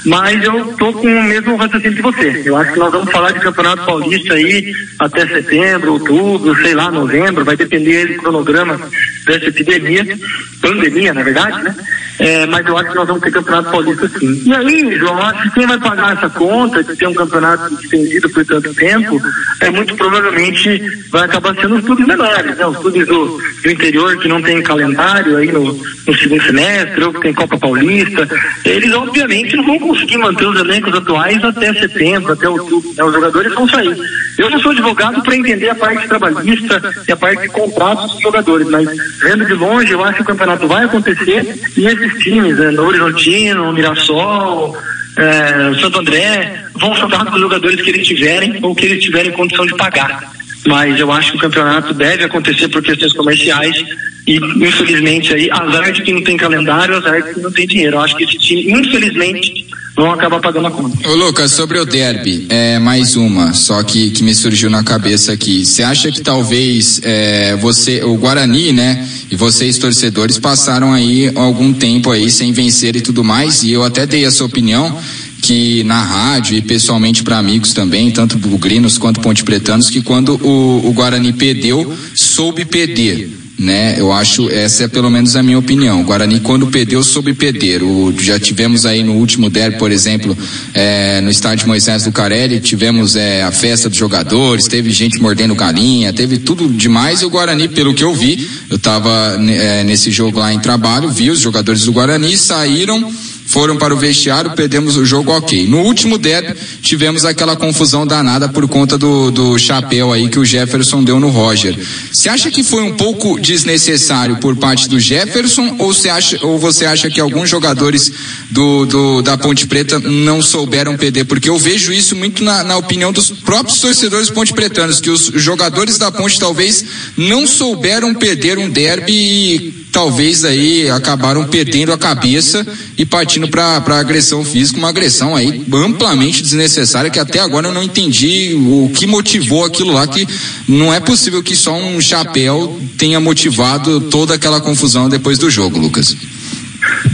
Mas 0.05 0.43
eu 0.43 0.71
estou 0.71 0.93
com 0.93 1.07
o 1.07 1.23
mesmo 1.23 1.55
raciocínio 1.57 1.95
que 1.95 2.01
você. 2.01 2.43
Eu 2.45 2.55
acho 2.55 2.73
que 2.73 2.79
nós 2.79 2.91
vamos 2.91 3.11
falar 3.11 3.31
de 3.31 3.39
Campeonato 3.39 3.85
Paulista 3.85 4.33
aí 4.33 4.73
até 4.97 5.27
setembro, 5.27 5.93
outubro, 5.93 6.55
sei 6.61 6.73
lá, 6.73 6.89
novembro, 6.89 7.43
vai 7.43 7.57
depender 7.57 8.05
do 8.07 8.21
cronograma 8.21 8.79
dessa 9.25 9.45
epidemia, 9.45 10.17
pandemia, 10.61 11.13
na 11.13 11.23
verdade, 11.23 11.63
né? 11.63 11.75
É, 12.19 12.45
mas 12.45 12.65
eu 12.67 12.77
acho 12.77 12.89
que 12.89 12.95
nós 12.95 13.07
vamos 13.07 13.23
ter 13.23 13.31
campeonato 13.31 13.71
paulista 13.71 14.09
sim. 14.19 14.43
E 14.45 14.53
aí, 14.53 14.97
João, 14.97 15.17
acho 15.21 15.43
que 15.43 15.51
quem 15.51 15.67
vai 15.67 15.79
pagar 15.79 16.17
essa 16.17 16.29
conta 16.29 16.83
de 16.83 16.95
ter 16.95 17.07
um 17.07 17.13
campeonato 17.13 17.73
estendido 17.81 18.29
por 18.29 18.45
tanto 18.45 18.73
tempo, 18.73 19.21
é 19.61 19.69
muito 19.69 19.95
provavelmente 19.95 20.81
vai 21.09 21.23
acabar 21.23 21.55
sendo 21.55 21.75
os 21.77 21.85
clubes 21.85 22.05
menores, 22.05 22.57
né? 22.57 22.65
Os 22.65 22.77
clubes 22.77 23.07
do, 23.07 23.37
do 23.63 23.71
interior 23.71 24.17
que 24.17 24.27
não 24.27 24.41
tem 24.41 24.61
calendário 24.61 25.37
aí 25.37 25.49
no, 25.49 25.73
no 25.73 26.15
segundo 26.15 26.43
semestre, 26.43 27.03
ou 27.05 27.13
que 27.13 27.21
tem 27.21 27.33
Copa 27.33 27.57
Paulista, 27.57 28.27
eles 28.65 28.91
obviamente 28.93 29.55
não 29.55 29.65
vão 29.65 29.79
conseguir 29.79 30.17
manter 30.17 30.45
os 30.45 30.59
elencos 30.59 30.93
atuais 30.93 31.41
até 31.43 31.73
setembro, 31.73 32.33
até 32.33 32.49
outubro. 32.49 32.93
Né? 32.95 33.03
Os 33.03 33.13
jogadores 33.13 33.53
vão 33.53 33.67
sair. 33.67 33.97
Eu 34.37 34.49
não 34.49 34.59
sou 34.59 34.71
advogado 34.71 35.21
para 35.21 35.35
entender 35.35 35.69
a 35.69 35.75
parte 35.75 36.07
trabalhista 36.07 36.81
e 37.07 37.11
a 37.11 37.17
parte 37.17 37.41
de 37.43 37.49
contratos 37.49 38.11
dos 38.13 38.21
jogadores, 38.21 38.67
mas 38.69 38.89
vendo 39.21 39.45
de 39.45 39.53
longe, 39.53 39.91
eu 39.91 40.03
acho 40.03 40.17
que 40.17 40.21
o 40.21 40.25
campeonato 40.25 40.67
vai 40.67 40.85
acontecer 40.85 41.59
e 41.75 41.85
esses 41.85 42.08
times, 42.17 42.57
né, 42.57 42.71
no 42.71 42.83
Horizontino, 42.83 43.71
Mirassol, 43.73 44.75
é, 45.17 45.79
Santo 45.79 45.99
André, 45.99 46.65
vão 46.75 46.95
jogar 46.95 47.25
com 47.25 47.35
os 47.35 47.41
jogadores 47.41 47.81
que 47.81 47.89
eles 47.89 48.07
tiverem 48.07 48.59
ou 48.61 48.73
que 48.75 48.85
eles 48.85 49.03
tiverem 49.03 49.31
condição 49.31 49.65
de 49.65 49.75
pagar. 49.75 50.31
Mas 50.67 50.99
eu 50.99 51.11
acho 51.11 51.31
que 51.31 51.37
o 51.37 51.41
campeonato 51.41 51.93
deve 51.93 52.23
acontecer 52.23 52.67
por 52.67 52.81
questões 52.81 53.13
comerciais 53.13 53.83
e, 54.27 54.35
infelizmente, 54.35 55.33
aí, 55.33 55.49
azar 55.51 55.91
de 55.91 56.03
quem 56.03 56.15
não 56.15 56.23
tem 56.23 56.37
calendário, 56.37 56.95
azar 56.97 57.21
de 57.21 57.33
quem 57.33 57.43
não 57.43 57.51
tem 57.51 57.65
dinheiro. 57.65 57.95
Eu 57.95 58.01
acho 58.01 58.15
que 58.15 58.23
esse 58.23 58.37
time, 58.37 58.71
infelizmente, 58.71 59.65
vão 59.95 60.11
acabar 60.11 60.39
pagando 60.39 60.67
a 60.67 60.71
conta. 60.71 61.09
Ô 61.09 61.15
Lucas, 61.15 61.51
sobre 61.51 61.79
o 61.79 61.85
derby, 61.85 62.45
é 62.49 62.79
mais 62.79 63.15
uma, 63.15 63.53
só 63.53 63.81
que, 63.83 64.11
que 64.11 64.23
me 64.23 64.33
surgiu 64.33 64.69
na 64.69 64.83
cabeça 64.83 65.33
aqui. 65.33 65.65
Você 65.65 65.83
acha 65.83 66.11
que 66.11 66.21
talvez 66.21 66.99
é, 67.03 67.55
você, 67.57 68.03
o 68.03 68.15
Guarani, 68.15 68.71
né, 68.71 69.07
e 69.29 69.35
vocês 69.35 69.77
torcedores 69.77 70.37
passaram 70.37 70.93
aí 70.93 71.31
algum 71.35 71.73
tempo 71.73 72.11
aí 72.11 72.31
sem 72.31 72.51
vencer 72.51 72.95
e 72.95 73.01
tudo 73.01 73.23
mais, 73.23 73.63
e 73.63 73.71
eu 73.71 73.83
até 73.83 74.05
dei 74.05 74.25
essa 74.25 74.43
opinião 74.43 74.97
que 75.41 75.83
na 75.85 76.03
rádio 76.03 76.57
e 76.57 76.61
pessoalmente 76.61 77.23
para 77.23 77.37
amigos 77.37 77.73
também, 77.73 78.11
tanto 78.11 78.37
bugrinos 78.37 78.97
quanto 78.97 79.21
ponte 79.21 79.43
pretanos, 79.43 79.89
que 79.89 80.01
quando 80.01 80.35
o, 80.45 80.87
o 80.87 80.93
Guarani 80.93 81.33
perdeu, 81.33 81.93
soube 82.13 82.65
perder 82.65 83.48
né? 83.59 83.95
Eu 83.97 84.11
acho, 84.13 84.49
essa 84.49 84.85
é 84.85 84.87
pelo 84.87 85.09
menos 85.09 85.35
a 85.35 85.43
minha 85.43 85.59
opinião. 85.59 86.01
O 86.01 86.03
Guarani, 86.05 86.39
quando 86.39 86.67
perdeu, 86.67 87.03
soube 87.03 87.33
perder. 87.33 87.83
O, 87.83 88.13
já 88.17 88.39
tivemos 88.39 88.85
aí 88.85 89.03
no 89.03 89.13
último 89.13 89.49
derby, 89.49 89.77
por 89.77 89.91
exemplo, 89.91 90.35
é, 90.73 91.19
no 91.19 91.29
estádio 91.29 91.67
Moisés 91.67 92.05
do 92.05 92.11
Carelli, 92.11 92.61
tivemos 92.61 93.17
é, 93.17 93.43
a 93.43 93.51
festa 93.51 93.89
dos 93.89 93.97
jogadores, 93.97 94.65
teve 94.65 94.89
gente 94.91 95.21
mordendo 95.21 95.53
galinha, 95.53 96.13
teve 96.13 96.37
tudo 96.37 96.69
demais. 96.69 97.21
E 97.21 97.25
o 97.25 97.29
Guarani, 97.29 97.67
pelo 97.67 97.93
que 97.93 98.03
eu 98.03 98.15
vi, 98.15 98.49
eu 98.69 98.77
estava 98.77 99.37
é, 99.49 99.83
nesse 99.83 100.09
jogo 100.09 100.39
lá 100.39 100.53
em 100.53 100.59
trabalho, 100.59 101.09
vi 101.09 101.29
os 101.29 101.39
jogadores 101.39 101.83
do 101.83 101.91
Guarani 101.91 102.37
saíram 102.37 103.11
foram 103.49 103.77
para 103.77 103.93
o 103.93 103.97
vestiário, 103.97 104.51
perdemos 104.51 104.95
o 104.95 105.03
jogo, 105.03 105.31
ok. 105.31 105.67
No 105.67 105.79
último 105.79 106.19
derby, 106.19 106.55
tivemos 106.83 107.25
aquela 107.25 107.55
confusão 107.55 108.05
danada 108.05 108.47
por 108.47 108.67
conta 108.67 108.95
do, 108.95 109.31
do 109.31 109.57
chapéu 109.57 110.13
aí 110.13 110.29
que 110.29 110.37
o 110.37 110.45
Jefferson 110.45 111.03
deu 111.03 111.19
no 111.19 111.29
Roger. 111.29 111.75
Você 112.13 112.29
acha 112.29 112.51
que 112.51 112.61
foi 112.61 112.83
um 112.83 112.95
pouco 112.95 113.39
desnecessário 113.39 114.37
por 114.37 114.55
parte 114.55 114.87
do 114.87 114.99
Jefferson 114.99 115.75
ou 115.79 115.91
você 115.91 116.09
acha, 116.09 116.37
ou 116.45 116.59
você 116.59 116.85
acha 116.85 117.09
que 117.09 117.19
alguns 117.19 117.49
jogadores 117.49 118.11
do, 118.51 118.85
do 118.85 119.21
da 119.23 119.35
Ponte 119.35 119.65
Preta 119.65 119.99
não 119.99 120.43
souberam 120.43 120.95
perder? 120.95 121.25
Porque 121.25 121.49
eu 121.49 121.57
vejo 121.57 121.91
isso 121.91 122.15
muito 122.15 122.43
na, 122.43 122.63
na 122.63 122.77
opinião 122.77 123.11
dos 123.11 123.31
próprios 123.31 123.81
torcedores 123.81 124.29
ponte 124.29 124.53
pretanos, 124.53 125.01
que 125.01 125.09
os 125.09 125.31
jogadores 125.33 125.97
da 125.97 126.11
Ponte 126.11 126.39
talvez 126.39 126.85
não 127.17 127.47
souberam 127.47 128.13
perder 128.13 128.59
um 128.59 128.69
derby 128.69 129.87
talvez 129.91 130.45
aí 130.45 130.89
acabaram 130.89 131.45
perdendo 131.45 131.91
a 131.91 131.97
cabeça 131.97 132.65
e 132.97 133.05
partindo 133.05 133.47
para 133.47 133.99
agressão 133.99 134.43
física, 134.43 134.77
uma 134.77 134.89
agressão 134.89 135.35
aí 135.35 135.63
amplamente 135.73 136.41
desnecessária 136.41 137.09
que 137.09 137.19
até 137.19 137.39
agora 137.39 137.67
eu 137.67 137.73
não 137.73 137.83
entendi 137.83 138.53
o 138.55 138.91
que 138.93 139.07
motivou 139.07 139.65
aquilo 139.65 139.91
lá 139.91 140.07
que 140.07 140.27
não 140.67 140.93
é 140.93 140.99
possível 140.99 141.41
que 141.41 141.55
só 141.55 141.75
um 141.75 141.99
chapéu 141.99 142.79
tenha 142.97 143.19
motivado 143.19 144.01
toda 144.01 144.35
aquela 144.35 144.61
confusão 144.61 145.09
depois 145.09 145.37
do 145.37 145.49
jogo, 145.49 145.79
Lucas. 145.79 146.15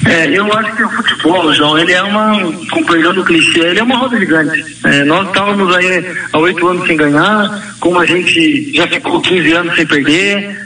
É, 0.06 0.28
eu 0.38 0.52
acho 0.54 0.76
que 0.76 0.84
o 0.84 0.90
futebol, 0.90 1.54
João, 1.54 1.78
ele 1.78 1.92
é 1.92 2.02
uma, 2.02 2.40
compreendendo 2.70 3.22
o 3.22 3.26
clichê, 3.26 3.60
ele 3.60 3.80
é 3.80 3.84
uma 3.84 3.98
roda 3.98 4.18
gigante. 4.18 4.78
É, 4.86 5.04
nós 5.04 5.28
estávamos 5.28 5.76
aí 5.76 6.06
há 6.32 6.38
oito 6.38 6.68
anos 6.68 6.86
sem 6.86 6.96
ganhar, 6.96 7.76
como 7.80 8.00
a 8.00 8.06
gente 8.06 8.72
já 8.74 8.88
ficou 8.88 9.20
15 9.20 9.52
anos 9.54 9.76
sem 9.76 9.86
perder, 9.88 10.65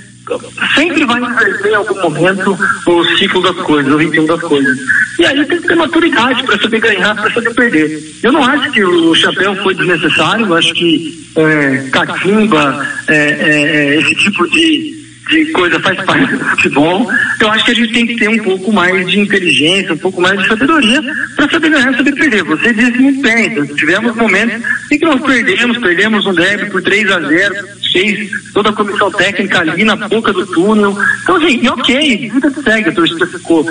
sempre 0.76 1.06
vai 1.06 1.22
inverter 1.22 1.72
em 1.72 1.76
algum 1.76 2.02
momento 2.02 2.58
o 2.86 3.04
ciclo 3.18 3.42
das 3.42 3.66
coisas, 3.66 3.92
o 3.92 3.98
ritmo 3.98 4.28
das 4.28 4.42
coisas. 4.42 4.78
E 5.18 5.26
aí 5.26 5.46
tem 5.46 5.62
que 5.62 5.68
ter 5.68 5.76
maturidade 5.76 6.44
para 6.44 6.60
saber 6.60 6.80
ganhar, 6.80 7.16
para 7.16 7.32
saber 7.32 7.54
perder. 7.54 8.16
Eu 8.24 8.32
não 8.32 8.44
acho 8.44 8.72
que 8.72 8.84
o 8.84 9.16
chapéu 9.16 9.56
foi 9.58 9.74
desnecessário, 9.76 10.46
eu 10.46 10.56
acho 10.56 10.74
que 10.74 11.28
é, 11.36 11.90
catimba, 11.92 12.88
é, 13.08 13.16
é, 13.16 13.96
é 13.96 14.00
esse 14.00 14.16
tipo 14.16 14.48
de 14.50 15.00
de 15.30 15.46
coisa 15.52 15.80
faz 15.80 16.02
parte 16.04 16.36
do 16.36 16.44
futebol. 16.44 17.08
Eu 17.40 17.52
acho 17.52 17.66
que 17.66 17.72
a 17.72 17.76
gente 17.76 17.94
tem 17.94 18.08
que 18.08 18.16
ter 18.16 18.28
um 18.28 18.40
pouco 18.40 18.74
mais 18.74 19.08
de 19.10 19.20
inteligência, 19.20 19.94
um 19.94 19.98
pouco 19.98 20.20
mais 20.22 20.42
de 20.42 20.48
sabedoria 20.48 21.02
para 21.36 21.50
saber 21.50 21.70
ganhar, 21.70 21.96
saber 21.96 22.14
perder. 22.14 22.44
Você 22.44 22.74
disse 22.74 22.98
muito 22.98 23.22
bem, 23.22 23.66
tivemos 23.76 24.16
momentos 24.16 24.62
em 24.92 24.98
que 24.98 25.06
nós 25.06 25.22
perdemos, 25.22 25.78
perdemos 25.78 26.26
um 26.26 26.34
derby 26.34 26.70
por 26.72 26.82
3 26.82 27.12
a 27.12 27.20
0 27.22 27.56
fez 27.92 28.30
toda 28.54 28.70
a 28.70 28.74
comissão 28.74 29.12
técnica 29.12 29.60
ali 29.60 29.84
na 29.84 29.96
boca 29.96 30.32
do 30.34 30.46
túnel. 30.46 30.98
Então, 31.24 31.36
assim, 31.36 31.68
ok, 31.68 32.30
vida 32.30 32.52
segue, 32.64 32.90
a 32.90 32.94
torcida 32.94 33.28
ficou 33.28 33.66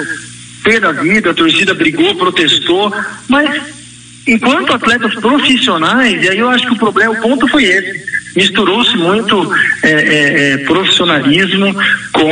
pé 0.63 0.81
da 0.81 0.93
vida, 0.93 1.31
a 1.31 1.35
torcida 1.35 1.75
brigou, 1.75 2.15
protestou, 2.17 2.93
mas 3.29 3.63
enquanto 4.27 4.73
atletas 4.73 5.15
profissionais, 5.15 6.23
e 6.23 6.29
aí 6.29 6.39
eu 6.39 6.49
acho 6.49 6.67
que 6.67 6.73
o 6.75 6.79
problema, 6.79 7.13
o 7.13 7.23
ponto 7.23 7.49
foi 7.49 7.65
esse 7.65 8.19
misturou-se 8.39 8.97
muito 8.97 9.53
é, 9.83 9.91
é, 9.91 10.53
é, 10.53 10.59
profissionalismo 10.59 11.75
com 12.13 12.31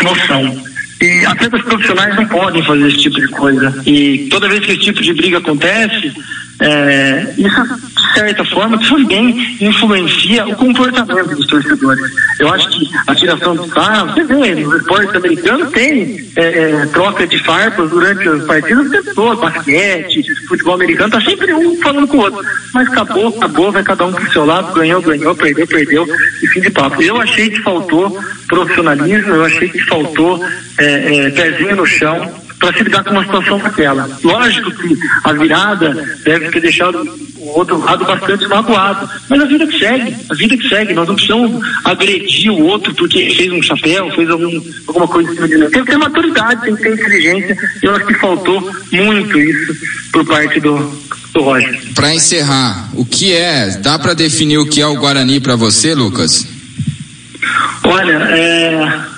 emoção. 0.00 0.64
E 1.00 1.26
atletas 1.26 1.62
profissionais 1.62 2.16
não 2.16 2.26
podem 2.26 2.62
fazer 2.64 2.88
esse 2.88 2.98
tipo 2.98 3.20
de 3.20 3.28
coisa. 3.28 3.82
E 3.86 4.26
toda 4.30 4.48
vez 4.48 4.64
que 4.64 4.72
esse 4.72 4.80
tipo 4.80 5.02
de 5.02 5.12
briga 5.12 5.38
acontece, 5.38 6.12
é, 6.60 7.34
isso 7.36 7.94
de 8.14 8.14
certa 8.14 8.44
forma, 8.44 8.78
também 8.78 9.56
influencia 9.60 10.46
o 10.46 10.54
comportamento 10.54 11.34
dos 11.34 11.46
torcedores. 11.46 12.04
Eu 12.38 12.52
acho 12.52 12.68
que 12.68 12.88
a 13.06 13.14
tiração 13.14 13.56
de 13.56 13.68
sarro, 13.70 14.12
você 14.12 14.24
vê, 14.24 14.54
no 14.54 14.76
esporte 14.76 15.16
americano 15.16 15.66
tem 15.70 16.30
é, 16.36 16.42
é, 16.44 16.86
troca 16.86 17.26
de 17.26 17.38
farpas 17.42 17.90
durante 17.90 18.28
as 18.28 18.44
partidas, 18.44 19.14
todo, 19.14 19.40
basquete, 19.40 20.22
futebol 20.46 20.74
americano, 20.74 21.10
tá 21.10 21.20
sempre 21.20 21.52
um 21.54 21.76
falando 21.80 22.06
com 22.06 22.18
o 22.18 22.20
outro. 22.20 22.40
Mas 22.72 22.88
acabou, 22.88 23.28
acabou, 23.28 23.72
vai 23.72 23.82
cada 23.82 24.06
um 24.06 24.12
pro 24.12 24.32
seu 24.32 24.44
lado, 24.44 24.72
ganhou, 24.74 25.02
ganhou, 25.02 25.34
perdeu, 25.34 25.66
perdeu, 25.66 26.06
e 26.42 26.46
fim 26.46 26.60
de 26.60 26.70
papo. 26.70 27.02
Eu 27.02 27.20
achei 27.20 27.50
que 27.50 27.60
faltou 27.62 28.16
profissionalismo, 28.48 29.34
eu 29.34 29.44
achei 29.44 29.68
que 29.68 29.80
faltou 29.86 30.44
é, 30.78 31.16
é, 31.16 31.30
pezinho 31.30 31.76
no 31.76 31.86
chão, 31.86 32.43
para 32.64 32.78
se 32.78 32.84
lidar 32.84 33.04
com 33.04 33.10
uma 33.10 33.24
situação 33.24 33.58
daquela. 33.58 34.18
Lógico 34.22 34.70
que 34.70 34.98
a 35.24 35.32
virada 35.34 36.18
deve 36.24 36.50
ter 36.50 36.60
deixado 36.60 36.98
o 37.36 37.58
outro 37.58 37.78
lado 37.78 38.04
bastante 38.06 38.48
magoado, 38.48 39.08
mas 39.28 39.40
a 39.42 39.44
vida 39.44 39.66
que 39.66 39.78
segue, 39.78 40.16
a 40.30 40.34
vida 40.34 40.56
que 40.56 40.68
segue, 40.68 40.94
nós 40.94 41.06
não 41.06 41.14
precisamos 41.14 41.62
agredir 41.84 42.50
o 42.50 42.62
outro 42.62 42.94
porque 42.94 43.34
fez 43.34 43.52
um 43.52 43.62
chapéu, 43.62 44.10
fez 44.12 44.30
algum, 44.30 44.60
alguma 44.86 45.06
coisa 45.06 45.30
em 45.30 45.34
cima 45.34 45.48
de 45.48 45.56
nós. 45.58 45.70
Tem 45.70 45.84
que 45.84 45.90
ter 45.90 45.98
maturidade, 45.98 46.62
tem 46.62 46.76
que 46.76 46.82
ter 46.82 46.94
inteligência, 46.94 47.56
e 47.82 47.86
eu 47.86 47.94
acho 47.94 48.06
que 48.06 48.14
faltou 48.14 48.72
muito 48.92 49.38
isso 49.38 49.76
por 50.10 50.24
parte 50.24 50.58
do, 50.58 50.76
do 51.34 51.42
Roger. 51.42 51.78
Para 51.94 52.14
encerrar, 52.14 52.88
o 52.94 53.04
que 53.04 53.34
é, 53.34 53.76
dá 53.82 53.98
para 53.98 54.14
definir 54.14 54.58
o 54.58 54.66
que 54.66 54.80
é 54.80 54.86
o 54.86 54.96
Guarani 54.96 55.38
para 55.38 55.54
você, 55.54 55.94
Lucas? 55.94 56.46
Olha, 57.84 58.12
é 58.12 59.13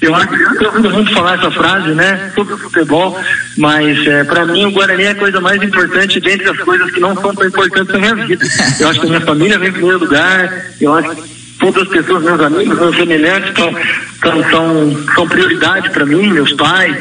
eu 0.00 0.14
acho 0.14 0.28
que 0.28 0.64
ouvido 0.64 0.90
muito 0.90 1.12
falar 1.12 1.38
essa 1.38 1.50
frase, 1.50 1.90
né, 1.90 2.30
sobre 2.34 2.54
o 2.54 2.58
futebol, 2.58 3.18
mas 3.56 4.06
é, 4.06 4.24
para 4.24 4.46
mim 4.46 4.66
o 4.66 4.70
Guarani 4.70 5.02
é 5.02 5.10
a 5.10 5.14
coisa 5.14 5.40
mais 5.40 5.60
importante 5.62 6.20
dentre 6.20 6.48
as 6.48 6.58
coisas 6.58 6.90
que 6.90 7.00
não 7.00 7.14
são 7.16 7.34
tão 7.34 7.46
importantes 7.46 7.92
na 7.92 7.98
minha 7.98 8.26
vida. 8.26 8.46
Eu 8.78 8.88
acho 8.88 9.00
que 9.00 9.06
a 9.06 9.08
minha 9.08 9.20
família 9.20 9.58
vem 9.58 9.68
em 9.70 9.72
primeiro 9.72 9.98
lugar, 9.98 10.66
eu 10.80 10.94
acho 10.94 11.16
que 11.16 11.38
todas 11.58 11.82
as 11.82 11.88
pessoas, 11.88 12.22
meus 12.22 12.40
amigos, 12.40 12.78
meus 12.78 12.96
semelhantes, 12.96 13.52
são, 13.54 13.72
são, 14.22 14.50
são, 14.50 15.06
são 15.14 15.28
prioridade 15.28 15.90
para 15.90 16.06
mim, 16.06 16.32
meus 16.32 16.52
pais. 16.52 16.96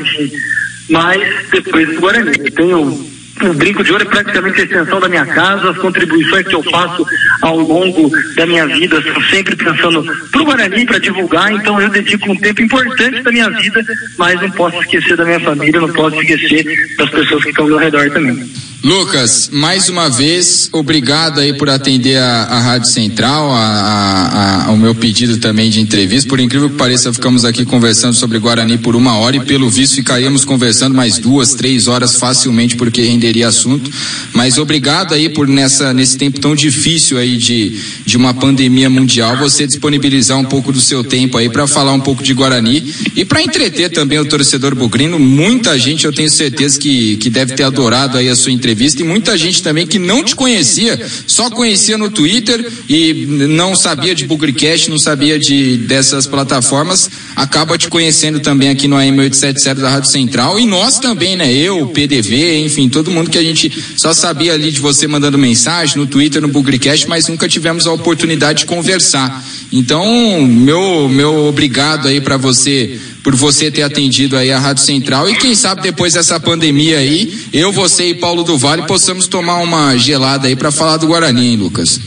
Mas 0.90 1.22
depois 1.52 1.88
do 1.88 2.00
Guarani, 2.00 2.32
eu 2.38 2.52
tenho 2.52 3.17
o 3.46 3.54
Brinco 3.54 3.84
de 3.84 3.92
Ouro 3.92 4.04
é 4.04 4.08
praticamente 4.08 4.62
a 4.62 4.64
extensão 4.64 5.00
da 5.00 5.10
minha 5.10 5.26
casa, 5.26 5.70
as 5.70 5.78
contribuições 5.78 6.48
que 6.48 6.56
eu 6.56 6.64
faço 6.64 7.06
ao 7.42 7.58
longo 7.60 8.12
da 8.36 8.46
minha 8.46 8.66
vida 8.68 9.02
são 9.02 9.22
sempre 9.24 9.56
pensando 9.56 10.04
para 10.32 10.42
o 10.42 10.46
Guarani, 10.46 10.86
para 10.86 11.00
divulgar, 11.00 11.52
então 11.52 11.80
eu 11.82 11.90
dedico 11.90 12.32
um 12.32 12.36
tempo 12.38 12.62
importante 12.62 13.22
da 13.22 13.32
minha 13.32 13.50
vida, 13.50 13.84
mas 14.18 14.42
não 14.42 14.52
posso 14.52 14.80
esquecer 14.82 15.16
da 15.16 15.26
minha 15.26 15.40
família, 15.40 15.80
não 15.80 15.94
posso 15.94 16.20
esquecer 16.22 16.66
das 16.98 17.10
pessoas 17.10 17.44
que 17.44 17.50
estão 17.50 17.66
ao 17.66 17.70
meu 17.70 17.80
redor 17.80 18.10
também. 18.12 18.67
Lucas, 18.84 19.50
mais 19.52 19.90
uma 19.90 20.08
vez, 20.08 20.70
obrigado 20.72 21.40
aí 21.40 21.52
por 21.52 21.68
atender 21.68 22.18
a, 22.18 22.44
a 22.44 22.60
Rádio 22.60 22.88
Central, 22.92 23.52
a, 23.52 23.58
a, 23.58 24.66
ao 24.68 24.78
meu 24.78 24.94
pedido 24.94 25.38
também 25.38 25.72
de 25.72 25.82
entrevista. 25.82 26.30
Por 26.30 26.40
incrível 26.40 26.70
que 26.70 26.76
pareça, 26.76 27.12
ficamos 27.12 27.44
aqui 27.44 27.66
conversando 27.66 28.14
sobre 28.14 28.38
Guarani 28.38 28.78
por 28.78 28.96
uma 28.96 29.18
hora 29.18 29.36
e 29.36 29.40
pelo 29.40 29.68
visto 29.68 29.96
ficaríamos 29.96 30.46
conversando 30.46 30.94
mais 30.94 31.18
duas, 31.18 31.56
três 31.56 31.88
horas 31.88 32.18
facilmente 32.18 32.76
porque 32.76 33.02
renderia 33.02 33.48
assunto. 33.48 33.90
Mas 34.32 34.60
obrigado 34.60 35.16
aí 35.16 35.28
por 35.28 35.48
nessa, 35.48 35.92
nesse 35.92 36.16
tempo 36.16 36.40
tão 36.40 36.56
difícil 36.56 37.18
aí 37.18 37.36
de, 37.36 37.82
de 38.06 38.16
uma 38.16 38.34
pandemia 38.34 38.92
mundial, 38.92 39.38
você 39.38 39.66
disponibilizar 39.66 40.38
um 40.38 40.46
pouco 40.46 40.72
do 40.72 40.80
seu 40.80 41.04
tempo 41.04 41.36
aí 41.40 41.50
para 41.50 41.66
falar 41.66 41.94
um 41.94 42.00
pouco 42.00 42.22
de 42.22 42.34
Guarani 42.34 42.94
e 43.16 43.26
para 43.26 43.42
entreter 43.42 43.90
também 43.90 44.20
o 44.20 44.26
torcedor 44.26 44.76
bugrino. 44.76 45.18
Muita 45.18 45.80
gente, 45.80 46.06
eu 46.06 46.14
tenho 46.14 46.30
certeza 46.30 46.80
que, 46.80 47.18
que 47.18 47.30
deve 47.30 47.56
ter 47.56 47.64
adorado 47.64 48.20
aí 48.20 48.30
a 48.30 48.36
sua 48.36 48.52
entrevista 48.52 48.67
entrevista 48.68 49.02
e 49.02 49.06
muita 49.06 49.38
gente 49.38 49.64
também 49.64 49.88
que 49.88 49.98
não 49.98 50.24
te 50.24 50.36
conhecia, 50.36 51.00
só 51.26 51.50
conhecia 51.50 51.98
no 51.98 52.12
Twitter 52.12 52.70
e 52.90 53.26
não 53.26 53.76
sabia 53.76 54.14
de 54.14 54.26
Bugrecast, 54.26 54.90
não 54.90 55.00
sabia 55.00 55.40
de 55.40 55.78
dessas 55.78 56.28
plataformas, 56.28 57.10
acaba 57.34 57.78
te 57.78 57.88
conhecendo 57.88 58.42
também 58.42 58.70
aqui 58.70 58.86
no 58.86 58.98
AM 58.98 59.20
877 59.20 59.82
da 59.82 59.90
Rádio 59.90 60.10
Central 60.10 60.60
e 60.60 60.66
nós 60.66 61.00
também, 61.00 61.38
né? 61.38 61.54
Eu, 61.54 61.88
PDV, 61.88 62.60
enfim, 62.60 62.90
todo 62.90 63.10
mundo 63.10 63.30
que 63.30 63.38
a 63.38 63.44
gente 63.44 63.72
só 63.96 64.14
sabia 64.14 64.54
ali 64.54 64.70
de 64.70 64.82
você 64.82 65.08
mandando 65.08 65.38
mensagem 65.38 65.98
no 65.98 66.06
Twitter, 66.06 66.42
no 66.42 66.50
Bugrecast, 66.50 67.08
mas 67.08 67.30
nunca 67.30 67.48
tivemos 67.48 67.88
a 67.88 67.94
oportunidade 67.94 68.60
de 68.60 68.66
conversar. 68.66 69.46
Então, 69.72 70.46
meu 70.46 71.08
meu 71.08 71.46
obrigado 71.46 72.10
aí 72.10 72.20
para 72.20 72.36
você 72.36 73.00
por 73.28 73.36
você 73.36 73.70
ter 73.70 73.82
atendido 73.82 74.38
aí 74.38 74.54
a 74.54 74.58
Rádio 74.58 74.86
Central 74.86 75.30
e 75.30 75.36
quem 75.36 75.54
sabe 75.54 75.82
depois 75.82 76.14
dessa 76.14 76.40
pandemia 76.40 77.00
aí, 77.00 77.38
eu, 77.52 77.74
você 77.74 78.12
e 78.12 78.14
Paulo 78.14 78.42
do 78.42 78.58
Vale 78.58 78.84
possamos 78.84 79.28
tomar 79.28 79.58
uma 79.58 79.98
gelada 79.98 80.48
aí 80.48 80.56
para 80.56 80.72
falar 80.72 80.96
do 80.96 81.08
Guarani, 81.08 81.48
hein, 81.50 81.58
Lucas? 81.58 82.00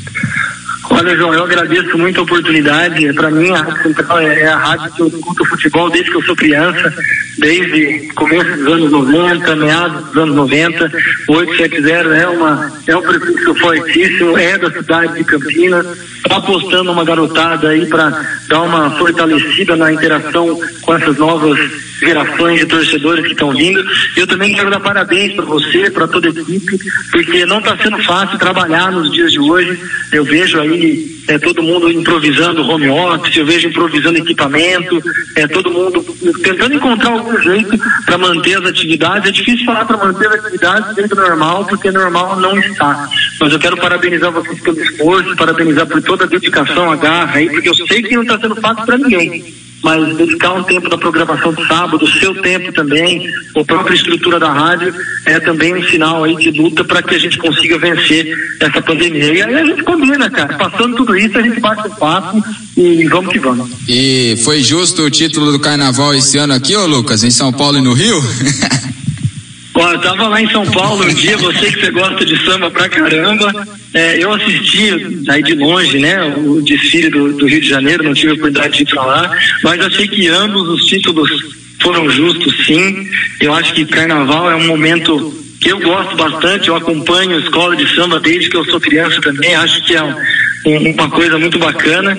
Olha, 1.01 1.17
João, 1.17 1.33
eu 1.33 1.45
agradeço 1.45 1.97
muito 1.97 2.21
a 2.21 2.25
oportunidade. 2.25 3.11
Para 3.15 3.31
mim, 3.31 3.51
a 3.53 3.63
Rádio 3.63 3.83
Central 3.85 4.19
é, 4.19 4.41
é 4.41 4.49
a 4.49 4.59
rádio 4.59 4.93
que 4.93 5.01
eu 5.01 5.07
escuto 5.07 5.45
futebol 5.47 5.89
desde 5.89 6.11
que 6.11 6.17
eu 6.19 6.23
sou 6.25 6.37
criança, 6.37 6.95
desde 7.39 8.13
começo 8.13 8.51
dos 8.59 8.67
anos 8.67 8.93
90, 8.93 9.57
meados 9.57 10.05
dos 10.09 10.17
anos 10.19 10.37
90. 10.37 10.93
O 11.27 11.37
870 11.37 12.17
é, 12.17 12.29
uma, 12.29 12.73
é 12.87 12.95
um 12.95 13.01
prefixo 13.01 13.55
fortíssimo, 13.55 14.37
é 14.37 14.59
da 14.59 14.71
cidade 14.71 15.15
de 15.15 15.25
Campinas. 15.25 15.87
Está 16.17 16.37
apostando 16.37 16.93
uma 16.93 17.03
garotada 17.03 17.71
aí 17.71 17.87
para 17.87 18.11
dar 18.47 18.61
uma 18.61 18.91
fortalecida 18.99 19.77
na 19.77 19.91
interação 19.95 20.61
com 20.83 20.95
essas 20.95 21.17
novas 21.17 21.59
gerações 22.01 22.61
de 22.61 22.67
torcedores 22.67 23.25
que 23.25 23.33
estão 23.33 23.53
vindo. 23.53 23.83
Eu 24.17 24.27
também 24.27 24.55
quero 24.55 24.71
dar 24.71 24.81
parabéns 24.81 25.35
para 25.35 25.45
você, 25.45 25.91
para 25.91 26.09
toda 26.09 26.29
a 26.29 26.31
equipe, 26.31 26.79
porque 27.13 27.47
não 27.47 27.59
está 27.59 27.77
sendo 27.77 28.03
fácil 28.03 28.39
trabalhar 28.39 28.91
nos 28.91 29.11
dias 29.13 29.33
de 29.33 29.39
hoje. 29.39 29.79
Eu 30.13 30.25
vejo 30.25 30.61
aí 30.61 31.21
é, 31.29 31.39
todo 31.39 31.63
mundo 31.63 31.91
improvisando 31.91 32.63
home 32.63 32.89
office, 32.89 33.37
eu 33.37 33.47
vejo 33.47 33.69
improvisando 33.69 34.19
equipamento, 34.19 35.01
é, 35.37 35.47
todo 35.47 35.71
mundo 35.71 36.03
tentando 36.43 36.75
encontrar 36.75 37.13
algum 37.13 37.41
jeito 37.41 37.79
para 38.05 38.19
manter 38.19 38.59
as 38.59 38.65
atividades. 38.65 39.29
É 39.29 39.33
difícil 39.33 39.67
falar 39.67 39.85
para 39.85 39.97
manter 39.97 40.27
as 40.29 40.45
atividades 40.45 40.97
dentro 40.97 41.17
do 41.17 41.23
normal, 41.23 41.65
porque 41.67 41.91
normal 41.91 42.41
não 42.41 42.59
está. 42.59 43.09
Mas 43.41 43.53
eu 43.53 43.59
quero 43.59 43.77
parabenizar 43.77 44.33
vocês 44.33 44.61
pelo 44.61 44.81
esforço, 44.81 45.37
parabenizar 45.37 45.87
por 45.87 46.03
toda 46.03 46.25
a 46.25 46.29
dedicação, 46.29 46.91
a 46.91 46.97
garra 46.97 47.37
aí, 47.37 47.49
porque 47.49 47.69
eu 47.69 47.75
sei 47.75 48.03
que 48.03 48.15
não 48.15 48.23
está 48.23 48.39
sendo 48.39 48.57
fácil 48.57 48.85
para 48.85 48.99
ninguém. 48.99 49.60
Mas 49.83 50.17
dedicar 50.17 50.53
um 50.53 50.63
tempo 50.63 50.89
da 50.89 50.99
programação 50.99 51.53
de 51.53 51.67
sábado, 51.67 52.05
o 52.05 52.09
seu 52.09 52.35
tempo 52.43 52.73
também, 52.73 53.27
a 53.57 53.65
própria 53.65 53.95
estrutura 53.95 54.39
da 54.39 54.53
rádio, 54.53 54.95
é 55.27 55.41
também 55.41 55.75
um 55.75 55.83
sinal 55.85 56.25
aí 56.25 56.37
de 56.37 56.51
luta 56.51 56.85
para 56.85 57.03
que 57.03 57.15
a 57.15 57.19
gente 57.19 57.39
consiga 57.39 57.79
vencer 57.79 58.35
essa 58.61 58.83
pandemia. 58.83 59.33
E 59.33 59.43
aí 59.43 59.55
a 59.55 59.65
gente 59.65 59.83
combina, 59.83 60.29
cara. 60.31 60.57
Passando 60.57 60.97
tudo 60.97 61.17
isso, 61.17 61.39
a 61.39 61.43
gente 61.43 61.61
bate 61.61 61.89
o 61.89 61.91
papo 61.97 62.43
e 62.77 63.05
vamos 63.07 63.33
que 63.33 63.39
vamos. 63.39 63.71
E 63.89 64.39
foi 64.45 64.63
justo 64.63 65.03
o 65.03 65.11
título 65.11 65.53
do 65.53 65.59
carnaval 65.59 66.15
esse 66.15 66.37
ano 66.39 66.53
aqui, 66.55 66.77
ô 66.77 66.87
Lucas, 66.87 67.25
em 67.25 67.31
São 67.31 67.53
Paulo 67.53 67.79
e 67.79 67.83
no 67.83 67.93
Rio? 67.93 68.23
Ó, 69.81 69.93
eu 69.93 70.01
tava 70.01 70.29
lá 70.29 70.43
em 70.43 70.51
São 70.51 70.67
Paulo 70.71 71.05
um 71.05 71.15
dia, 71.15 71.39
você 71.39 71.73
que 71.73 71.81
você 71.81 71.91
gosta 71.91 72.25
de 72.25 72.45
samba 72.45 72.71
pra 72.71 72.89
caramba. 72.89 73.67
É, 73.95 74.23
eu 74.23 74.33
assisti 74.33 75.25
aí 75.29 75.43
de 75.43 75.55
longe, 75.55 75.99
né, 75.99 76.23
o 76.37 76.61
desfile 76.61 77.09
do, 77.09 77.33
do, 77.33 77.47
Rio 77.47 77.61
de 77.61 77.69
Janeiro, 77.69 78.05
não 78.05 78.13
tive 78.13 78.33
a 78.33 78.35
oportunidade 78.35 78.77
de 78.77 78.83
ir 78.83 78.87
pra 78.87 79.05
lá, 79.05 79.39
mas 79.65 79.81
achei 79.81 80.07
que 80.07 80.29
ambos 80.29 80.69
os 80.69 80.85
títulos 80.85 81.31
foram 81.81 82.11
justos, 82.11 82.67
sim. 82.67 83.09
Eu 83.41 83.55
acho 83.55 83.73
que 83.73 83.87
carnaval 83.87 84.51
é 84.51 84.55
um 84.55 84.67
momento 84.67 85.40
eu 85.69 85.79
gosto 85.81 86.17
bastante, 86.17 86.69
eu 86.69 86.77
acompanho 86.77 87.37
a 87.37 87.41
escola 87.41 87.77
de 87.77 87.95
samba 87.95 88.19
desde 88.19 88.49
que 88.49 88.57
eu 88.57 88.65
sou 88.65 88.81
criança 88.81 89.21
também, 89.21 89.55
acho 89.55 89.85
que 89.85 89.95
é 89.95 90.03
um, 90.03 90.15
um, 90.67 90.93
uma 90.93 91.11
coisa 91.11 91.39
muito 91.39 91.59
bacana. 91.59 92.17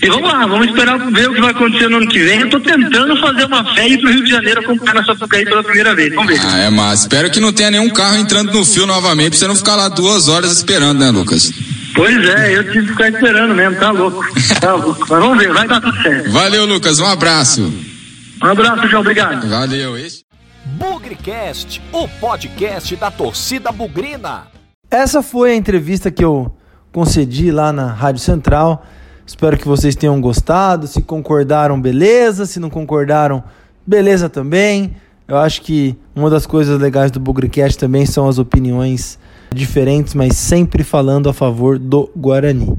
E 0.00 0.08
vamos 0.08 0.32
lá, 0.32 0.46
vamos 0.46 0.68
esperar 0.68 0.98
ver 1.10 1.28
o 1.28 1.34
que 1.34 1.40
vai 1.40 1.50
acontecer 1.50 1.88
no 1.88 1.96
ano 1.96 2.08
que 2.08 2.18
vem. 2.20 2.40
Eu 2.40 2.46
estou 2.46 2.60
tentando 2.60 3.16
fazer 3.20 3.44
uma 3.46 3.74
fé 3.74 3.88
e 3.88 3.94
ir 3.94 3.98
pro 3.98 4.12
Rio 4.12 4.22
de 4.22 4.30
Janeiro 4.30 4.60
acompanhar 4.60 4.96
essa 4.96 5.06
Sapucaí 5.06 5.44
pela 5.44 5.64
primeira 5.64 5.94
vez. 5.94 6.14
Vamos 6.14 6.32
ver. 6.32 6.40
Ah, 6.44 6.58
é 6.58 6.70
massa. 6.70 7.02
Espero 7.02 7.30
que 7.30 7.40
não 7.40 7.52
tenha 7.52 7.70
nenhum 7.70 7.90
carro 7.90 8.16
entrando 8.16 8.52
no 8.52 8.64
fio 8.64 8.86
novamente, 8.86 9.30
pra 9.30 9.38
você 9.38 9.48
não 9.48 9.56
ficar 9.56 9.74
lá 9.74 9.88
duas 9.88 10.28
horas 10.28 10.52
esperando, 10.52 11.00
né, 11.00 11.10
Lucas? 11.10 11.52
Pois 11.94 12.28
é, 12.28 12.56
eu 12.56 12.64
tive 12.70 12.86
que 12.86 12.92
ficar 12.92 13.08
esperando 13.08 13.54
mesmo, 13.54 13.76
tá 13.76 13.90
louco. 13.90 14.24
Tá 14.60 14.74
louco. 14.74 15.06
Mas 15.08 15.20
vamos 15.20 15.38
ver, 15.38 15.52
vai 15.52 15.66
dar 15.66 15.80
tudo 15.80 16.02
certo. 16.02 16.30
Valeu, 16.30 16.66
Lucas, 16.66 17.00
um 17.00 17.06
abraço. 17.06 17.72
Um 18.42 18.46
abraço, 18.46 18.88
João, 18.88 19.00
obrigado. 19.00 19.48
Valeu. 19.48 19.96
Esse... 19.96 20.24
Bugrecast, 20.64 21.82
o 21.92 22.08
podcast 22.08 22.96
da 22.96 23.10
torcida 23.10 23.70
bugrina. 23.70 24.46
Essa 24.90 25.22
foi 25.22 25.52
a 25.52 25.54
entrevista 25.54 26.10
que 26.10 26.24
eu 26.24 26.50
concedi 26.90 27.50
lá 27.50 27.70
na 27.70 27.88
Rádio 27.88 28.22
Central. 28.22 28.82
Espero 29.26 29.58
que 29.58 29.68
vocês 29.68 29.94
tenham 29.94 30.18
gostado. 30.22 30.86
Se 30.86 31.02
concordaram, 31.02 31.78
beleza. 31.78 32.46
Se 32.46 32.58
não 32.58 32.70
concordaram, 32.70 33.44
beleza 33.86 34.30
também. 34.30 34.96
Eu 35.28 35.36
acho 35.36 35.60
que 35.60 35.98
uma 36.16 36.30
das 36.30 36.46
coisas 36.46 36.80
legais 36.80 37.10
do 37.10 37.20
Bugrecast 37.20 37.78
também 37.78 38.06
são 38.06 38.26
as 38.26 38.38
opiniões 38.38 39.18
diferentes, 39.54 40.14
mas 40.14 40.34
sempre 40.34 40.82
falando 40.82 41.28
a 41.28 41.34
favor 41.34 41.78
do 41.78 42.10
Guarani. 42.16 42.78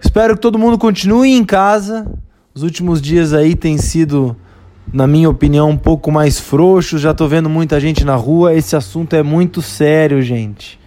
Espero 0.00 0.36
que 0.36 0.40
todo 0.40 0.56
mundo 0.56 0.78
continue 0.78 1.32
em 1.32 1.44
casa. 1.44 2.06
Os 2.54 2.62
últimos 2.62 3.02
dias 3.02 3.32
aí 3.32 3.56
têm 3.56 3.76
sido 3.76 4.36
na 4.92 5.06
minha 5.06 5.28
opinião, 5.28 5.70
um 5.70 5.76
pouco 5.76 6.10
mais 6.12 6.38
frouxos. 6.38 7.00
Já 7.00 7.14
tô 7.14 7.26
vendo 7.26 7.48
muita 7.48 7.80
gente 7.80 8.04
na 8.04 8.14
rua. 8.14 8.54
Esse 8.54 8.76
assunto 8.76 9.14
é 9.14 9.22
muito 9.22 9.60
sério, 9.62 10.20
gente. 10.22 10.78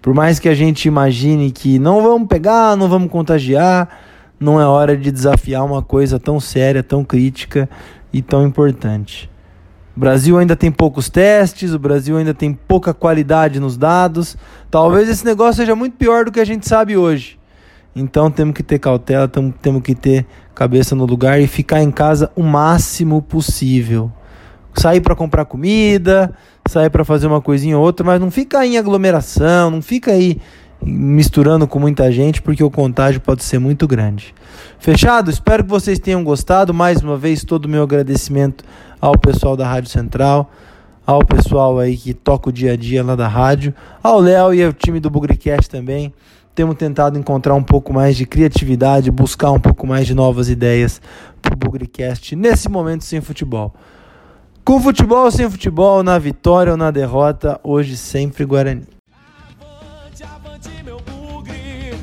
Por 0.00 0.14
mais 0.14 0.38
que 0.38 0.48
a 0.48 0.54
gente 0.54 0.86
imagine 0.86 1.50
que 1.50 1.78
não 1.78 2.02
vamos 2.02 2.28
pegar, 2.28 2.76
não 2.76 2.88
vamos 2.88 3.10
contagiar, 3.10 3.88
não 4.38 4.60
é 4.60 4.64
hora 4.64 4.96
de 4.96 5.10
desafiar 5.10 5.64
uma 5.64 5.82
coisa 5.82 6.18
tão 6.18 6.38
séria, 6.38 6.82
tão 6.82 7.04
crítica 7.04 7.68
e 8.12 8.22
tão 8.22 8.46
importante. 8.46 9.28
O 9.96 10.00
Brasil 10.00 10.38
ainda 10.38 10.54
tem 10.54 10.70
poucos 10.70 11.10
testes, 11.10 11.74
o 11.74 11.78
Brasil 11.78 12.16
ainda 12.16 12.32
tem 12.32 12.54
pouca 12.54 12.94
qualidade 12.94 13.58
nos 13.58 13.76
dados. 13.76 14.36
Talvez 14.70 15.08
esse 15.08 15.24
negócio 15.24 15.54
seja 15.54 15.74
muito 15.74 15.96
pior 15.96 16.24
do 16.24 16.30
que 16.30 16.38
a 16.38 16.44
gente 16.44 16.68
sabe 16.68 16.96
hoje. 16.96 17.36
Então 17.96 18.30
temos 18.30 18.54
que 18.54 18.62
ter 18.62 18.78
cautela, 18.78 19.26
temos 19.26 19.82
que 19.82 19.96
ter 19.96 20.24
cabeça 20.58 20.96
no 20.96 21.06
lugar 21.06 21.40
e 21.40 21.46
ficar 21.46 21.80
em 21.80 21.90
casa 21.90 22.32
o 22.34 22.42
máximo 22.42 23.22
possível. 23.22 24.10
Sair 24.74 25.00
para 25.00 25.14
comprar 25.14 25.44
comida, 25.44 26.34
sair 26.68 26.90
para 26.90 27.04
fazer 27.04 27.28
uma 27.28 27.40
coisinha 27.40 27.78
ou 27.78 27.84
outra, 27.84 28.04
mas 28.04 28.20
não 28.20 28.28
fica 28.28 28.58
aí 28.58 28.74
em 28.74 28.76
aglomeração, 28.78 29.70
não 29.70 29.80
fica 29.80 30.10
aí 30.10 30.40
misturando 30.82 31.68
com 31.68 31.78
muita 31.78 32.10
gente, 32.10 32.42
porque 32.42 32.64
o 32.64 32.70
contágio 32.70 33.20
pode 33.20 33.44
ser 33.44 33.60
muito 33.60 33.86
grande. 33.86 34.34
Fechado? 34.80 35.30
Espero 35.30 35.62
que 35.62 35.70
vocês 35.70 36.00
tenham 36.00 36.24
gostado. 36.24 36.74
Mais 36.74 37.02
uma 37.02 37.16
vez, 37.16 37.44
todo 37.44 37.66
o 37.66 37.68
meu 37.68 37.84
agradecimento 37.84 38.64
ao 39.00 39.16
pessoal 39.16 39.56
da 39.56 39.66
Rádio 39.66 39.90
Central, 39.90 40.50
ao 41.06 41.24
pessoal 41.24 41.78
aí 41.78 41.96
que 41.96 42.12
toca 42.12 42.50
o 42.50 42.52
dia 42.52 42.72
a 42.72 42.76
dia 42.76 43.04
lá 43.04 43.14
da 43.14 43.28
rádio, 43.28 43.72
ao 44.02 44.18
Léo 44.18 44.52
e 44.52 44.64
ao 44.64 44.72
time 44.72 44.98
do 44.98 45.08
Bugricast 45.08 45.70
também 45.70 46.12
temos 46.58 46.74
tentado 46.74 47.16
encontrar 47.16 47.54
um 47.54 47.62
pouco 47.62 47.92
mais 47.92 48.16
de 48.16 48.26
criatividade, 48.26 49.12
buscar 49.12 49.52
um 49.52 49.60
pouco 49.60 49.86
mais 49.86 50.08
de 50.08 50.12
novas 50.12 50.48
ideias 50.48 51.00
para 51.40 51.54
o 51.54 51.56
Bugrecast 51.56 52.34
nesse 52.34 52.68
momento 52.68 53.04
sem 53.04 53.20
futebol. 53.20 53.72
Com 54.64 54.80
futebol 54.80 55.26
ou 55.26 55.30
sem 55.30 55.48
futebol, 55.48 56.02
na 56.02 56.18
vitória 56.18 56.72
ou 56.72 56.76
na 56.76 56.90
derrota, 56.90 57.60
hoje 57.62 57.96
sempre 57.96 58.44
Guarani. 58.44 58.82
Avante, 59.54 60.24
avante, 60.24 60.82
meu 60.84 60.96
bugre, 60.96 61.94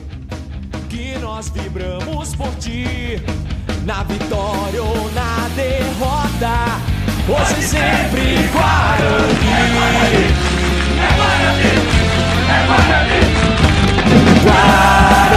que 0.88 1.18
nós 1.20 1.50
vibramos 1.50 2.34
por 2.36 2.56
ti, 2.56 3.22
na 3.84 4.04
vitória 4.04 4.82
ou 4.82 5.12
na 5.12 5.50
derrota, 5.54 6.80
hoje 7.28 7.62
sempre 7.62 8.48
Guarani. 8.54 9.36
É 9.52 9.74
Guarani, 9.76 10.24
é 10.98 11.18
Guarani, 11.18 11.68
é 12.48 12.68
Guarani. 12.68 13.45
wide 14.46 15.35